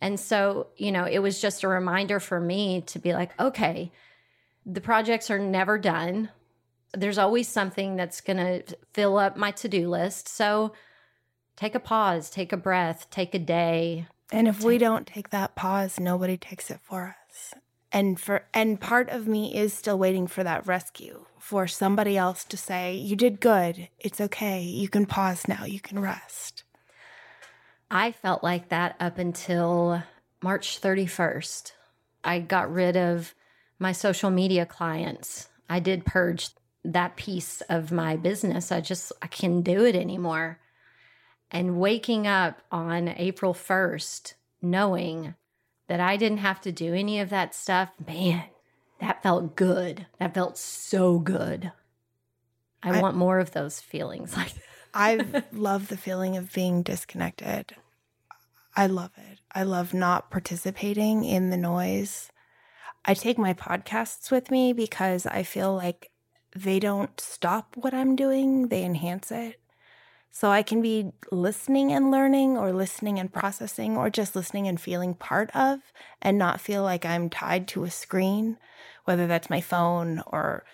And 0.00 0.18
so, 0.18 0.68
you 0.76 0.92
know, 0.92 1.04
it 1.04 1.18
was 1.18 1.40
just 1.40 1.62
a 1.62 1.68
reminder 1.68 2.20
for 2.20 2.40
me 2.40 2.82
to 2.82 2.98
be 2.98 3.12
like, 3.12 3.38
okay, 3.38 3.92
the 4.64 4.80
projects 4.80 5.30
are 5.30 5.38
never 5.38 5.78
done. 5.78 6.30
There's 6.94 7.18
always 7.18 7.48
something 7.48 7.96
that's 7.96 8.20
going 8.20 8.38
to 8.38 8.76
fill 8.94 9.18
up 9.18 9.36
my 9.36 9.50
to-do 9.50 9.88
list. 9.88 10.28
So, 10.28 10.72
take 11.56 11.74
a 11.74 11.80
pause, 11.80 12.30
take 12.30 12.52
a 12.52 12.56
breath, 12.56 13.08
take 13.10 13.34
a 13.34 13.38
day. 13.38 14.06
And 14.32 14.48
if 14.48 14.62
we 14.62 14.78
don't 14.78 15.06
take 15.06 15.30
that 15.30 15.54
pause, 15.54 16.00
nobody 16.00 16.36
takes 16.36 16.70
it 16.70 16.80
for 16.82 17.08
us. 17.08 17.19
And 17.92 18.20
for 18.20 18.44
and 18.54 18.80
part 18.80 19.08
of 19.08 19.26
me 19.26 19.54
is 19.54 19.74
still 19.74 19.98
waiting 19.98 20.26
for 20.26 20.44
that 20.44 20.66
rescue, 20.66 21.26
for 21.38 21.66
somebody 21.66 22.16
else 22.16 22.44
to 22.44 22.56
say, 22.56 22.94
"You 22.94 23.16
did 23.16 23.40
good. 23.40 23.88
It's 23.98 24.20
okay. 24.20 24.62
You 24.62 24.88
can 24.88 25.06
pause 25.06 25.48
now. 25.48 25.64
You 25.64 25.80
can 25.80 25.98
rest." 25.98 26.62
I 27.90 28.12
felt 28.12 28.44
like 28.44 28.68
that 28.68 28.94
up 29.00 29.18
until 29.18 30.04
March 30.42 30.80
31st. 30.80 31.72
I 32.22 32.38
got 32.38 32.72
rid 32.72 32.96
of 32.96 33.34
my 33.80 33.90
social 33.90 34.30
media 34.30 34.64
clients. 34.64 35.48
I 35.68 35.80
did 35.80 36.06
purge 36.06 36.50
that 36.84 37.16
piece 37.16 37.60
of 37.62 37.90
my 37.90 38.16
business. 38.16 38.70
I 38.70 38.80
just 38.80 39.12
I 39.20 39.26
can't 39.26 39.64
do 39.64 39.84
it 39.84 39.96
anymore. 39.96 40.60
And 41.50 41.80
waking 41.80 42.28
up 42.28 42.62
on 42.70 43.08
April 43.08 43.52
1st 43.52 44.34
knowing 44.62 45.34
that 45.90 45.98
I 45.98 46.16
didn't 46.16 46.38
have 46.38 46.60
to 46.60 46.70
do 46.70 46.94
any 46.94 47.18
of 47.18 47.30
that 47.30 47.52
stuff, 47.52 47.90
man, 48.06 48.44
that 49.00 49.24
felt 49.24 49.56
good. 49.56 50.06
That 50.20 50.34
felt 50.34 50.56
so 50.56 51.18
good. 51.18 51.72
I, 52.80 52.90
I 52.90 53.00
want 53.00 53.16
more 53.16 53.40
of 53.40 53.50
those 53.50 53.80
feelings 53.80 54.36
like. 54.36 54.52
I 54.94 55.42
love 55.52 55.88
the 55.88 55.96
feeling 55.96 56.36
of 56.36 56.52
being 56.52 56.84
disconnected. 56.84 57.74
I 58.76 58.86
love 58.86 59.10
it. 59.16 59.40
I 59.52 59.64
love 59.64 59.92
not 59.92 60.30
participating 60.30 61.24
in 61.24 61.50
the 61.50 61.56
noise. 61.56 62.30
I 63.04 63.14
take 63.14 63.36
my 63.36 63.52
podcasts 63.52 64.30
with 64.30 64.48
me 64.48 64.72
because 64.72 65.26
I 65.26 65.42
feel 65.42 65.74
like 65.74 66.12
they 66.54 66.78
don't 66.78 67.20
stop 67.20 67.76
what 67.76 67.94
I'm 67.94 68.14
doing, 68.14 68.68
they 68.68 68.84
enhance 68.84 69.32
it. 69.32 69.59
So 70.32 70.50
I 70.50 70.62
can 70.62 70.80
be 70.80 71.10
listening 71.32 71.92
and 71.92 72.10
learning, 72.10 72.56
or 72.56 72.72
listening 72.72 73.18
and 73.18 73.32
processing, 73.32 73.96
or 73.96 74.10
just 74.10 74.36
listening 74.36 74.68
and 74.68 74.80
feeling 74.80 75.14
part 75.14 75.54
of, 75.54 75.80
and 76.22 76.38
not 76.38 76.60
feel 76.60 76.82
like 76.82 77.04
I'm 77.04 77.28
tied 77.28 77.66
to 77.68 77.84
a 77.84 77.90
screen, 77.90 78.56
whether 79.04 79.26
that's 79.26 79.50
my 79.50 79.60
phone 79.60 80.22
or 80.26 80.64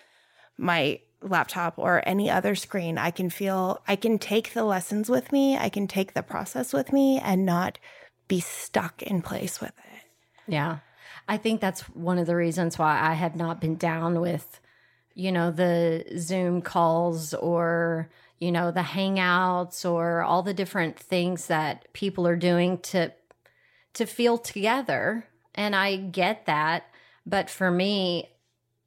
my 0.57 0.99
laptop 1.21 1.79
or 1.79 2.03
any 2.05 2.29
other 2.29 2.53
screen. 2.53 2.99
I 2.99 3.09
can 3.09 3.31
feel, 3.31 3.81
I 3.87 3.95
can 3.95 4.19
take 4.19 4.53
the 4.53 4.63
lessons 4.63 5.09
with 5.09 5.31
me, 5.31 5.57
I 5.57 5.69
can 5.69 5.87
take 5.87 6.13
the 6.13 6.21
process 6.23 6.71
with 6.71 6.93
me, 6.93 7.19
and 7.19 7.45
not 7.45 7.79
be 8.27 8.39
stuck 8.39 9.01
in 9.01 9.21
place 9.23 9.59
with 9.59 9.73
it. 9.91 10.03
Yeah. 10.47 10.79
I 11.27 11.37
think 11.37 11.59
that's 11.59 11.81
one 11.89 12.19
of 12.19 12.27
the 12.27 12.35
reasons 12.35 12.77
why 12.77 13.01
I 13.01 13.13
have 13.13 13.35
not 13.35 13.59
been 13.59 13.75
down 13.75 14.21
with, 14.21 14.59
you 15.15 15.31
know, 15.31 15.49
the 15.49 16.05
Zoom 16.17 16.61
calls 16.61 17.33
or, 17.33 18.09
you 18.39 18.51
know, 18.51 18.71
the 18.71 18.81
hangouts 18.81 19.89
or 19.89 20.21
all 20.21 20.43
the 20.43 20.53
different 20.53 20.99
things 20.99 21.47
that 21.47 21.91
people 21.93 22.27
are 22.27 22.35
doing 22.35 22.77
to 22.79 23.13
to 23.93 24.05
feel 24.05 24.37
together. 24.37 25.27
And 25.55 25.75
I 25.75 25.95
get 25.95 26.45
that, 26.45 26.85
but 27.25 27.49
for 27.49 27.71
me, 27.71 28.29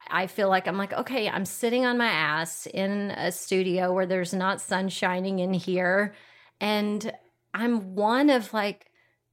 I 0.09 0.29
feel 0.29 0.49
like 0.49 0.69
I'm 0.69 0.79
like, 0.79 0.93
okay, 0.93 1.29
I'm 1.29 1.45
sitting 1.45 1.85
on 1.85 1.99
my 1.99 2.07
ass 2.07 2.67
in 2.67 3.11
a 3.13 3.33
studio 3.33 3.93
where 3.93 4.07
there's 4.07 4.33
not 4.33 4.61
sun 4.61 4.89
shining 4.89 5.41
in 5.41 5.53
here 5.53 6.15
and 6.61 7.13
I'm 7.55 7.95
one 7.95 8.31
of 8.31 8.53
like 8.53 8.90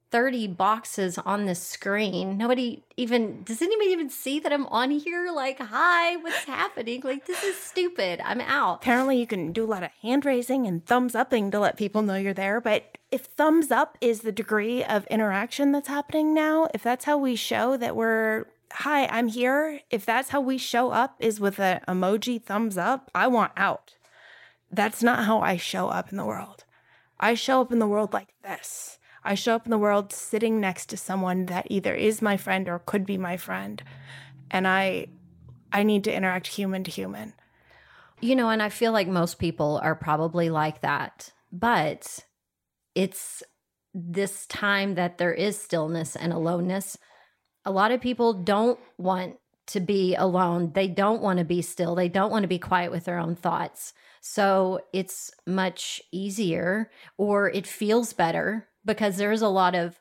30 0.09 0.47
boxes 0.47 1.17
on 1.17 1.45
the 1.45 1.55
screen. 1.55 2.37
Nobody 2.37 2.83
even, 2.95 3.43
does 3.43 3.61
anybody 3.61 3.89
even 3.89 4.09
see 4.09 4.39
that 4.39 4.53
I'm 4.53 4.65
on 4.67 4.91
here? 4.91 5.31
Like, 5.31 5.59
hi, 5.59 6.15
what's 6.17 6.45
happening? 6.45 7.01
Like, 7.03 7.25
this 7.25 7.43
is 7.43 7.57
stupid. 7.57 8.21
I'm 8.23 8.41
out. 8.41 8.77
Apparently, 8.77 9.19
you 9.19 9.27
can 9.27 9.51
do 9.51 9.65
a 9.65 9.67
lot 9.67 9.83
of 9.83 9.91
hand 10.01 10.25
raising 10.25 10.65
and 10.65 10.85
thumbs 10.85 11.15
upping 11.15 11.51
to 11.51 11.59
let 11.59 11.77
people 11.77 12.01
know 12.01 12.15
you're 12.15 12.33
there. 12.33 12.61
But 12.61 12.97
if 13.11 13.25
thumbs 13.25 13.71
up 13.71 13.97
is 13.99 14.21
the 14.21 14.31
degree 14.31 14.83
of 14.83 15.05
interaction 15.07 15.71
that's 15.71 15.89
happening 15.89 16.33
now, 16.33 16.69
if 16.73 16.83
that's 16.83 17.05
how 17.05 17.17
we 17.17 17.35
show 17.35 17.75
that 17.77 17.95
we're, 17.95 18.45
hi, 18.71 19.07
I'm 19.07 19.27
here, 19.27 19.81
if 19.89 20.05
that's 20.05 20.29
how 20.29 20.41
we 20.41 20.57
show 20.57 20.91
up 20.91 21.15
is 21.19 21.39
with 21.39 21.59
an 21.59 21.81
emoji 21.87 22.41
thumbs 22.41 22.77
up, 22.77 23.11
I 23.13 23.27
want 23.27 23.51
out. 23.57 23.95
That's 24.71 25.03
not 25.03 25.25
how 25.25 25.39
I 25.39 25.57
show 25.57 25.89
up 25.89 26.11
in 26.11 26.17
the 26.17 26.25
world. 26.25 26.63
I 27.19 27.33
show 27.33 27.61
up 27.61 27.71
in 27.71 27.79
the 27.79 27.87
world 27.87 28.13
like 28.13 28.29
this. 28.43 28.96
I 29.27 29.35
show 29.35 29.55
up 29.55 29.65
in 29.65 29.71
the 29.71 29.77
world 29.77 30.13
sitting 30.13 30.61
next 30.61 30.85
to 30.87 30.97
someone 30.97 31.47
that 31.47 31.67
either 31.69 31.93
is 31.93 32.21
my 32.21 32.37
friend 32.37 32.69
or 32.69 32.79
could 32.79 33.05
be 33.05 33.17
my 33.17 33.35
friend. 33.35 33.83
And 34.49 34.65
I 34.65 35.07
I 35.73 35.83
need 35.83 36.05
to 36.05 36.15
interact 36.15 36.47
human 36.47 36.85
to 36.85 36.91
human. 36.91 37.33
You 38.21 38.37
know, 38.37 38.49
and 38.49 38.63
I 38.63 38.69
feel 38.69 38.93
like 38.93 39.09
most 39.09 39.37
people 39.37 39.81
are 39.83 39.95
probably 39.95 40.49
like 40.49 40.79
that. 40.79 41.33
But 41.51 42.25
it's 42.95 43.43
this 43.93 44.45
time 44.45 44.95
that 44.95 45.17
there 45.17 45.33
is 45.33 45.61
stillness 45.61 46.15
and 46.15 46.31
aloneness. 46.31 46.97
A 47.65 47.71
lot 47.71 47.91
of 47.91 47.99
people 47.99 48.33
don't 48.33 48.79
want 48.97 49.35
to 49.67 49.81
be 49.81 50.15
alone. 50.15 50.71
They 50.73 50.87
don't 50.87 51.21
want 51.21 51.39
to 51.39 51.45
be 51.45 51.61
still. 51.61 51.95
They 51.95 52.07
don't 52.07 52.31
want 52.31 52.43
to 52.43 52.47
be 52.47 52.59
quiet 52.59 52.91
with 52.91 53.03
their 53.03 53.19
own 53.19 53.35
thoughts. 53.35 53.93
So 54.21 54.79
it's 54.93 55.31
much 55.45 56.01
easier 56.13 56.89
or 57.17 57.49
it 57.49 57.67
feels 57.67 58.13
better 58.13 58.69
because 58.87 59.17
there's 59.17 59.43
a 59.43 59.47
lot 59.47 59.75
of 59.75 59.99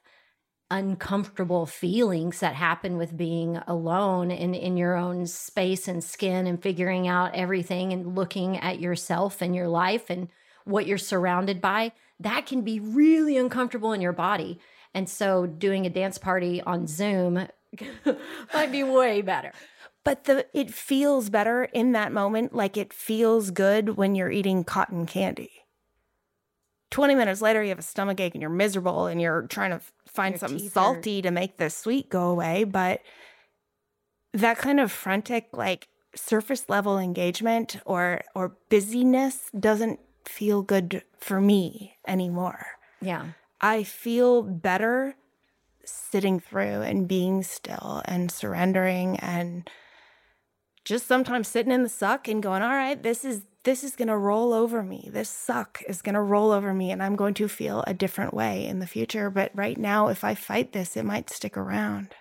uncomfortable 0.71 1.67
feelings 1.67 2.41
that 2.41 2.55
happen 2.55 2.97
with 2.97 3.17
being 3.17 3.57
alone 3.69 4.31
in 4.31 4.53
in 4.55 4.77
your 4.77 4.97
own 4.97 5.27
space 5.27 5.87
and 5.87 6.03
skin 6.03 6.47
and 6.47 6.61
figuring 6.63 7.07
out 7.07 7.35
everything 7.35 7.93
and 7.93 8.17
looking 8.17 8.57
at 8.59 8.81
yourself 8.81 9.43
and 9.43 9.55
your 9.55 9.69
life 9.69 10.11
and 10.11 10.29
what 10.65 10.87
you're 10.87 10.99
surrounded 10.99 11.61
by. 11.61 11.93
That 12.19 12.47
can 12.47 12.63
be 12.63 12.81
really 12.81 13.37
uncomfortable 13.37 13.93
in 13.93 14.01
your 14.01 14.13
body. 14.13 14.59
And 14.93 15.09
so 15.09 15.47
doing 15.47 15.87
a 15.87 15.91
dance 15.91 16.19
party 16.19 16.63
on 16.63 16.87
zoom 16.87 17.47
might 18.55 18.73
be 18.73 18.83
way 18.83 19.21
better. 19.21 19.53
But 20.03 20.25
the 20.25 20.47
it 20.53 20.73
feels 20.73 21.31
better 21.31 21.65
in 21.65 21.93
that 21.93 22.13
moment 22.13 22.55
like 22.55 22.77
it 22.77 22.93
feels 22.93 23.51
good 23.51 23.97
when 23.97 24.15
you're 24.15 24.31
eating 24.31 24.65
cotton 24.65 25.07
candy 25.07 25.66
20 26.91 27.15
minutes 27.15 27.41
later 27.43 27.63
you 27.63 27.71
have 27.71 27.79
a 27.79 27.83
stomach 27.83 28.21
ache 28.21 28.35
and 28.35 28.41
you're 28.41 28.51
miserable 28.51 29.07
and 29.07 29.21
you're 29.21 29.43
trying 29.43 29.71
to 29.71 29.81
find 30.07 30.35
Your 30.35 30.39
something 30.39 30.69
salty 30.69 31.19
are... 31.19 31.23
to 31.23 31.31
make 31.31 31.57
the 31.57 31.71
sweet 31.71 32.09
go 32.09 32.31
away 32.31 32.65
but 32.65 33.01
that 34.33 34.59
kind 34.59 34.79
of 34.81 34.93
frantic 34.93 35.49
like 35.53 35.89
surface 36.15 36.69
level 36.69 36.99
engagement 36.99 37.79
or 37.85 38.23
or 38.35 38.57
busyness 38.69 39.51
doesn't 39.59 40.01
feel 40.25 40.63
good 40.63 41.03
for 41.19 41.41
me 41.41 41.97
anymore. 42.07 42.67
Yeah. 43.01 43.27
I 43.61 43.85
feel 43.85 44.43
better 44.43 45.17
sitting 45.85 46.41
through 46.41 46.83
and 46.83 47.07
being 47.07 47.43
still 47.43 48.03
and 48.07 48.31
surrendering 48.31 49.19
and 49.21 49.71
just 50.87 51.07
sometimes 51.07 51.49
sitting 51.49 51.73
in 51.73 51.83
the 51.83 51.89
suck 51.89 52.29
and 52.29 52.43
going, 52.43 52.63
all 52.63 52.71
right, 52.71 53.03
this 53.03 53.25
is 53.25 53.43
this 53.65 53.83
is 53.83 53.97
going 53.97 54.07
to 54.07 54.17
roll 54.17 54.53
over 54.53 54.81
me. 54.85 55.11
This 55.13 55.29
suck 55.29 55.83
is 55.89 56.01
going 56.01 56.15
to 56.15 56.21
roll 56.21 56.53
over 56.53 56.73
me 56.73 56.93
and 56.93 57.03
I'm 57.03 57.17
going 57.17 57.35
to 57.35 57.49
feel 57.49 57.83
a 57.85 57.93
different 57.93 58.33
way 58.33 58.65
in 58.65 58.79
the 58.79 58.87
future. 58.87 59.29
But 59.29 59.51
right 59.55 59.77
now, 59.77 60.07
if 60.07 60.23
I 60.23 60.37
fight 60.37 60.73
this, 60.73 60.97
it 60.97 61.05
might 61.05 61.29
stick 61.29 61.57
around. 61.57 62.15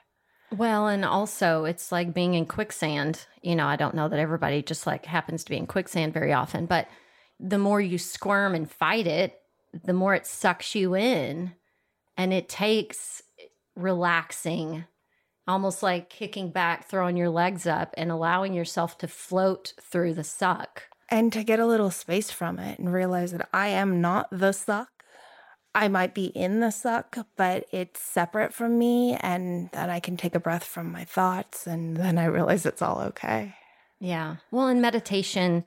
Well, 0.52 0.88
and 0.88 1.06
also 1.06 1.66
it's 1.66 1.92
like 1.92 2.16
being 2.16 2.34
in 2.34 2.48
quicksand. 2.48 3.28
You 3.44 3.56
know, 3.56 3.68
I 3.68 3.76
don't 3.76 3.94
know 3.94 4.10
that 4.10 4.20
everybody 4.20 4.64
just 4.64 4.88
like 4.88 5.06
happens 5.06 5.44
to 5.44 5.52
be 5.52 5.58
in 5.58 5.68
quicksand 5.68 6.14
very 6.14 6.34
often, 6.34 6.66
but 6.66 6.88
the 7.40 7.60
more 7.60 7.80
you 7.80 8.00
squirm 8.00 8.56
and 8.56 8.70
fight 8.70 9.06
it, 9.06 9.40
the 9.84 9.94
more 9.94 10.16
it 10.16 10.26
sucks 10.26 10.74
you 10.74 10.96
in. 10.96 11.54
And 12.18 12.34
it 12.34 12.50
takes 12.50 13.22
relaxing, 13.76 14.86
almost 15.48 15.84
like 15.84 16.10
kicking 16.10 16.50
back, 16.50 16.88
throwing 16.88 17.18
your 17.18 17.30
legs 17.30 17.68
up, 17.68 17.94
and 17.98 18.12
allowing 18.12 18.54
yourself 18.54 18.98
to 19.00 19.08
float 19.08 19.74
through 19.82 20.14
the 20.14 20.24
suck. 20.24 20.84
And 21.10 21.32
to 21.34 21.44
get 21.44 21.60
a 21.60 21.68
little 21.68 21.92
space 21.92 22.32
from 22.32 22.58
it 22.60 22.80
and 22.80 22.92
realize 22.92 23.32
that 23.32 23.48
I 23.54 23.68
am 23.68 24.02
not 24.02 24.28
the 24.32 24.52
suck. 24.52 24.90
I 25.76 25.88
might 25.88 26.16
be 26.16 26.28
in 26.28 26.62
the 26.62 26.72
suck, 26.72 27.18
but 27.36 27.66
it's 27.72 28.02
separate 28.02 28.54
from 28.54 28.80
me, 28.80 29.16
and 29.20 29.70
that 29.72 29.90
I 29.90 30.00
can 30.00 30.16
take 30.16 30.34
a 30.34 30.40
breath 30.40 30.64
from 30.64 30.92
my 30.92 31.04
thoughts, 31.04 31.68
and 31.68 31.98
then 31.98 32.18
I 32.18 32.26
realize 32.26 32.66
it's 32.66 32.82
all 32.82 33.02
okay. 33.02 33.56
Yeah. 34.00 34.38
Well, 34.52 34.68
in 34.70 34.82
meditation 34.82 35.66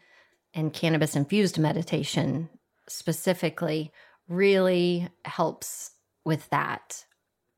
and 0.54 0.72
cannabis 0.72 1.14
infused 1.14 1.58
meditation 1.58 2.48
specifically 2.88 3.92
really 4.28 5.08
helps 5.24 5.92
with 6.24 6.48
that. 6.50 7.04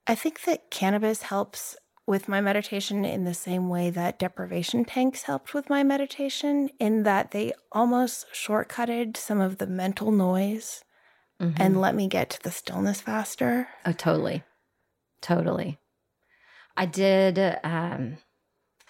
I 0.06 0.16
think 0.16 0.42
that 0.42 0.70
cannabis 0.70 1.22
helps 1.22 1.76
with 2.10 2.28
my 2.28 2.40
meditation 2.40 3.04
in 3.04 3.22
the 3.22 3.32
same 3.32 3.68
way 3.68 3.88
that 3.88 4.18
deprivation 4.18 4.84
tanks 4.84 5.22
helped 5.22 5.54
with 5.54 5.70
my 5.70 5.84
meditation, 5.84 6.68
in 6.80 7.04
that 7.04 7.30
they 7.30 7.52
almost 7.70 8.26
shortcutted 8.34 9.16
some 9.16 9.40
of 9.40 9.58
the 9.58 9.66
mental 9.66 10.10
noise 10.10 10.82
mm-hmm. 11.40 11.54
and 11.62 11.80
let 11.80 11.94
me 11.94 12.08
get 12.08 12.28
to 12.28 12.42
the 12.42 12.50
stillness 12.50 13.00
faster. 13.00 13.68
Oh, 13.86 13.92
totally. 13.92 14.42
Totally. 15.22 15.78
I 16.76 16.86
did, 16.86 17.38
um, 17.62 18.18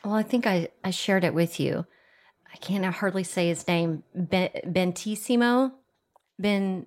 well, 0.03 0.15
I 0.15 0.23
think 0.23 0.47
I, 0.47 0.69
I 0.83 0.91
shared 0.91 1.23
it 1.23 1.35
with 1.35 1.61
you. 1.61 1.85
I 2.51 2.57
can't 2.57 2.87
hardly 2.87 3.25
say 3.25 3.49
his 3.49 3.69
name. 3.69 4.03
Ben, 4.15 4.49
Bentissimo? 4.65 5.73
Ben 6.39 6.87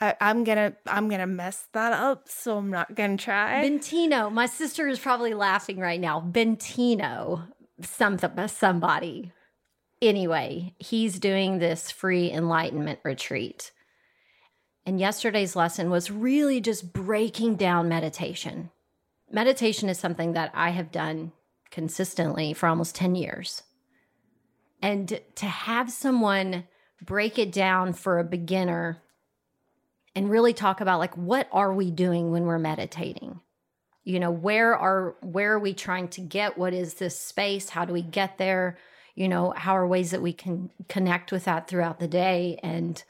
I, 0.00 0.14
am 0.20 0.44
gonna 0.44 0.74
I'm 0.86 1.08
gonna 1.08 1.26
mess 1.26 1.66
that 1.72 1.92
up, 1.92 2.28
so 2.28 2.58
I'm 2.58 2.70
not 2.70 2.94
gonna 2.94 3.16
try. 3.16 3.60
Bentino. 3.60 4.30
My 4.30 4.46
sister 4.46 4.88
is 4.88 4.98
probably 4.98 5.34
laughing 5.34 5.78
right 5.78 6.00
now. 6.00 6.20
Bentino, 6.20 7.42
something 7.82 8.48
somebody. 8.48 9.32
Anyway, 10.00 10.74
he's 10.78 11.18
doing 11.18 11.58
this 11.58 11.90
free 11.90 12.30
enlightenment 12.30 13.00
retreat. 13.04 13.72
And 14.86 14.98
yesterday's 14.98 15.54
lesson 15.54 15.90
was 15.90 16.10
really 16.10 16.60
just 16.60 16.94
breaking 16.94 17.56
down 17.56 17.88
meditation. 17.88 18.70
Meditation 19.30 19.90
is 19.90 19.98
something 19.98 20.32
that 20.32 20.50
I 20.54 20.70
have 20.70 20.90
done 20.90 21.32
consistently 21.70 22.54
for 22.54 22.66
almost 22.66 22.94
10 22.94 23.14
years. 23.14 23.62
And 24.80 25.20
to 25.36 25.46
have 25.46 25.92
someone 25.92 26.64
break 27.02 27.38
it 27.38 27.52
down 27.52 27.92
for 27.92 28.18
a 28.18 28.24
beginner 28.24 29.02
and 30.14 30.30
really 30.30 30.52
talk 30.52 30.80
about 30.80 30.98
like 30.98 31.16
what 31.16 31.48
are 31.52 31.72
we 31.72 31.90
doing 31.90 32.30
when 32.30 32.44
we're 32.44 32.58
meditating? 32.58 33.40
You 34.04 34.20
know 34.20 34.30
where 34.30 34.76
are 34.76 35.16
where 35.22 35.52
are 35.52 35.58
we 35.58 35.74
trying 35.74 36.08
to 36.08 36.20
get? 36.20 36.58
What 36.58 36.74
is 36.74 36.94
this 36.94 37.18
space? 37.18 37.70
How 37.70 37.84
do 37.84 37.92
we 37.92 38.02
get 38.02 38.38
there? 38.38 38.78
You 39.14 39.28
know 39.28 39.52
how 39.56 39.76
are 39.76 39.86
ways 39.86 40.10
that 40.10 40.22
we 40.22 40.32
can 40.32 40.70
connect 40.88 41.32
with 41.32 41.44
that 41.44 41.68
throughout 41.68 42.00
the 42.00 42.08
day? 42.08 42.58
And 42.62 43.02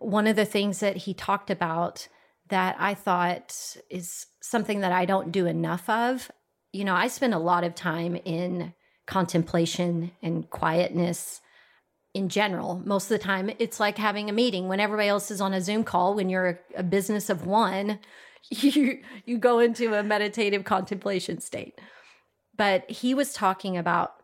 one 0.00 0.26
of 0.26 0.34
the 0.34 0.46
things 0.46 0.80
that 0.80 0.96
he 0.96 1.14
talked 1.14 1.50
about 1.50 2.08
that 2.48 2.74
i 2.78 2.94
thought 2.94 3.76
is 3.88 4.26
something 4.40 4.80
that 4.80 4.92
i 4.92 5.04
don't 5.04 5.32
do 5.32 5.46
enough 5.46 5.88
of 5.88 6.30
you 6.72 6.84
know 6.84 6.94
i 6.94 7.06
spend 7.06 7.32
a 7.32 7.38
lot 7.38 7.64
of 7.64 7.74
time 7.74 8.16
in 8.24 8.74
contemplation 9.06 10.10
and 10.22 10.50
quietness 10.50 11.40
in 12.14 12.28
general. 12.28 12.82
Most 12.84 13.04
of 13.04 13.18
the 13.18 13.24
time, 13.24 13.50
it's 13.58 13.80
like 13.80 13.98
having 13.98 14.28
a 14.28 14.32
meeting 14.32 14.68
when 14.68 14.80
everybody 14.80 15.08
else 15.08 15.30
is 15.30 15.40
on 15.40 15.54
a 15.54 15.60
Zoom 15.60 15.84
call. 15.84 16.14
When 16.14 16.28
you're 16.28 16.48
a, 16.48 16.80
a 16.80 16.82
business 16.82 17.30
of 17.30 17.46
one, 17.46 18.00
you 18.50 19.00
you 19.24 19.38
go 19.38 19.58
into 19.58 19.94
a 19.94 20.02
meditative 20.02 20.64
contemplation 20.64 21.40
state. 21.40 21.80
But 22.56 22.90
he 22.90 23.14
was 23.14 23.32
talking 23.32 23.76
about 23.76 24.14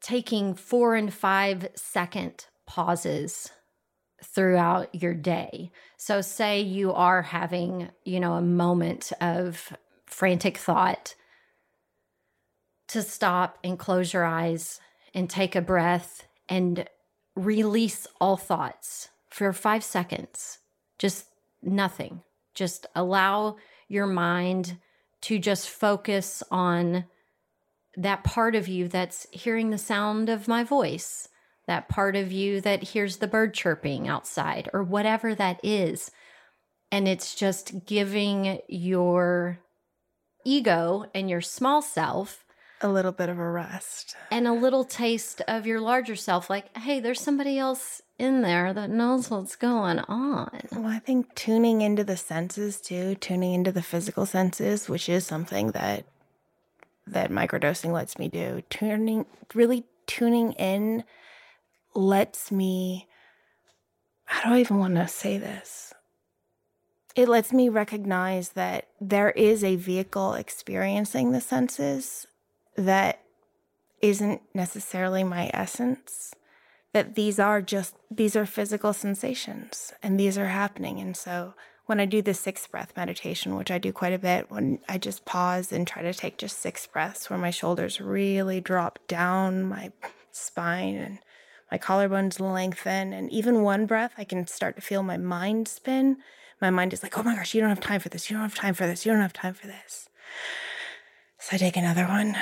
taking 0.00 0.54
four 0.54 0.94
and 0.94 1.12
five 1.12 1.68
second 1.74 2.46
pauses 2.66 3.50
throughout 4.22 4.94
your 4.94 5.14
day. 5.14 5.72
So 5.96 6.20
say 6.20 6.60
you 6.60 6.92
are 6.92 7.22
having, 7.22 7.90
you 8.04 8.20
know, 8.20 8.34
a 8.34 8.42
moment 8.42 9.12
of 9.20 9.72
frantic 10.06 10.58
thought 10.58 11.14
to 12.88 13.02
stop 13.02 13.58
and 13.62 13.78
close 13.78 14.12
your 14.12 14.24
eyes 14.24 14.80
and 15.14 15.28
take 15.28 15.56
a 15.56 15.60
breath 15.60 16.26
and 16.48 16.88
release 17.36 18.06
all 18.20 18.36
thoughts 18.36 19.08
for 19.28 19.52
five 19.52 19.84
seconds. 19.84 20.58
Just 20.98 21.26
nothing. 21.62 22.22
Just 22.54 22.86
allow 22.94 23.56
your 23.88 24.06
mind 24.06 24.78
to 25.22 25.38
just 25.38 25.68
focus 25.68 26.42
on 26.50 27.04
that 27.96 28.24
part 28.24 28.54
of 28.54 28.68
you 28.68 28.88
that's 28.88 29.26
hearing 29.30 29.70
the 29.70 29.78
sound 29.78 30.28
of 30.28 30.48
my 30.48 30.64
voice, 30.64 31.28
that 31.66 31.88
part 31.88 32.16
of 32.16 32.32
you 32.32 32.60
that 32.60 32.82
hears 32.82 33.18
the 33.18 33.26
bird 33.26 33.52
chirping 33.52 34.08
outside, 34.08 34.68
or 34.72 34.82
whatever 34.82 35.34
that 35.34 35.60
is. 35.62 36.10
And 36.92 37.06
it's 37.06 37.34
just 37.34 37.84
giving 37.86 38.60
your 38.68 39.58
ego 40.44 41.06
and 41.14 41.28
your 41.28 41.40
small 41.40 41.82
self 41.82 42.44
a 42.80 42.88
little 42.88 43.12
bit 43.12 43.28
of 43.28 43.38
a 43.38 43.50
rest. 43.50 44.16
And 44.30 44.46
a 44.46 44.52
little 44.52 44.84
taste 44.84 45.42
of 45.46 45.66
your 45.66 45.80
larger 45.80 46.16
self 46.16 46.48
like 46.48 46.76
hey 46.76 47.00
there's 47.00 47.20
somebody 47.20 47.58
else 47.58 48.02
in 48.18 48.42
there 48.42 48.72
that 48.72 48.90
knows 48.90 49.30
what's 49.30 49.56
going 49.56 49.98
on. 50.00 50.60
Well 50.72 50.86
i 50.86 50.98
think 50.98 51.34
tuning 51.34 51.80
into 51.80 52.04
the 52.04 52.16
senses 52.16 52.80
too 52.80 53.14
tuning 53.16 53.54
into 53.54 53.72
the 53.72 53.82
physical 53.82 54.26
senses 54.26 54.88
which 54.88 55.08
is 55.08 55.26
something 55.26 55.72
that 55.72 56.04
that 57.06 57.30
microdosing 57.30 57.92
lets 57.92 58.18
me 58.18 58.28
do 58.28 58.62
tuning 58.70 59.26
really 59.54 59.84
tuning 60.06 60.52
in 60.52 61.04
lets 61.94 62.52
me 62.52 63.08
how 64.24 64.50
do 64.50 64.56
i 64.56 64.60
even 64.60 64.78
want 64.78 64.94
to 64.94 65.08
say 65.08 65.38
this? 65.38 65.92
It 67.16 67.28
lets 67.28 67.52
me 67.52 67.68
recognize 67.68 68.50
that 68.50 68.86
there 69.00 69.30
is 69.32 69.64
a 69.64 69.74
vehicle 69.74 70.34
experiencing 70.34 71.32
the 71.32 71.40
senses 71.40 72.28
that 72.76 73.22
isn't 74.00 74.42
necessarily 74.54 75.24
my 75.24 75.50
essence 75.52 76.34
that 76.92 77.14
these 77.14 77.38
are 77.38 77.62
just 77.62 77.94
these 78.10 78.34
are 78.34 78.46
physical 78.46 78.92
sensations 78.92 79.92
and 80.02 80.18
these 80.18 80.36
are 80.36 80.48
happening. 80.48 80.98
And 80.98 81.16
so 81.16 81.54
when 81.90 81.98
i 81.98 82.04
do 82.04 82.22
the 82.22 82.32
six 82.32 82.68
breath 82.68 82.92
meditation 82.96 83.56
which 83.56 83.68
i 83.68 83.76
do 83.76 83.92
quite 83.92 84.12
a 84.12 84.18
bit 84.18 84.48
when 84.48 84.78
i 84.88 84.96
just 84.96 85.24
pause 85.24 85.72
and 85.72 85.88
try 85.88 86.02
to 86.02 86.14
take 86.14 86.38
just 86.38 86.60
six 86.60 86.86
breaths 86.86 87.28
where 87.28 87.38
my 87.38 87.50
shoulders 87.50 88.00
really 88.00 88.60
drop 88.60 89.00
down 89.08 89.64
my 89.64 89.90
spine 90.30 90.94
and 90.94 91.18
my 91.68 91.76
collarbones 91.76 92.38
lengthen 92.38 93.12
and 93.12 93.28
even 93.32 93.64
one 93.64 93.86
breath 93.86 94.12
i 94.16 94.22
can 94.22 94.46
start 94.46 94.76
to 94.76 94.82
feel 94.82 95.02
my 95.02 95.16
mind 95.16 95.66
spin. 95.66 96.16
My 96.60 96.70
mind 96.70 96.92
is 96.92 97.02
like 97.02 97.18
oh 97.18 97.24
my 97.24 97.34
gosh 97.34 97.54
you 97.54 97.60
don't 97.60 97.70
have 97.70 97.80
time 97.80 97.98
for 97.98 98.08
this. 98.08 98.30
You 98.30 98.36
don't 98.36 98.44
have 98.44 98.54
time 98.54 98.74
for 98.74 98.86
this. 98.86 99.04
You 99.04 99.10
don't 99.10 99.22
have 99.22 99.32
time 99.32 99.54
for 99.54 99.66
this 99.66 100.08
so 101.40 101.54
I 101.54 101.58
take 101.58 101.76
another 101.76 102.04
one. 102.04 102.36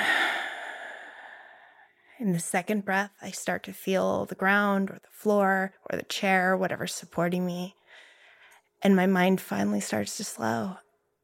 In 2.19 2.33
the 2.33 2.39
second 2.39 2.83
breath, 2.83 3.11
I 3.21 3.31
start 3.31 3.63
to 3.63 3.73
feel 3.73 4.25
the 4.25 4.35
ground 4.35 4.89
or 4.89 4.95
the 4.95 5.07
floor 5.09 5.73
or 5.89 5.97
the 5.97 6.03
chair, 6.03 6.57
whatever's 6.57 6.93
supporting 6.93 7.45
me. 7.45 7.75
And 8.81 8.95
my 8.95 9.07
mind 9.07 9.39
finally 9.39 9.79
starts 9.79 10.17
to 10.17 10.25
slow. 10.25 10.77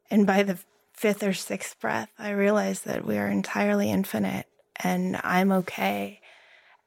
And 0.09 0.25
by 0.25 0.43
the 0.43 0.59
fifth 0.93 1.21
or 1.21 1.33
sixth 1.33 1.77
breath, 1.81 2.09
I 2.17 2.29
realize 2.29 2.81
that 2.83 3.05
we 3.05 3.17
are 3.17 3.27
entirely 3.27 3.91
infinite 3.91 4.45
and 4.81 5.19
I'm 5.21 5.51
okay 5.51 6.21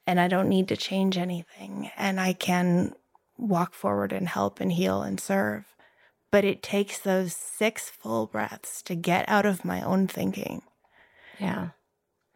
and 0.07 0.19
I 0.19 0.27
don't 0.29 0.49
need 0.49 0.69
to 0.69 0.77
change 0.77 1.19
anything 1.19 1.91
and 1.99 2.19
I 2.19 2.33
can 2.33 2.95
walk 3.37 3.75
forward 3.75 4.13
and 4.13 4.27
help 4.27 4.59
and 4.59 4.73
heal 4.73 5.03
and 5.03 5.21
serve. 5.21 5.67
But 6.31 6.47
it 6.47 6.63
takes 6.63 6.99
those 6.99 7.35
six 7.35 7.91
full 7.91 8.27
breaths 8.27 8.81
to 8.83 8.95
get 8.95 9.29
out 9.29 9.45
of 9.45 9.67
my 9.67 9.83
own 9.83 10.07
thinking 10.07 10.63
yeah. 11.39 11.69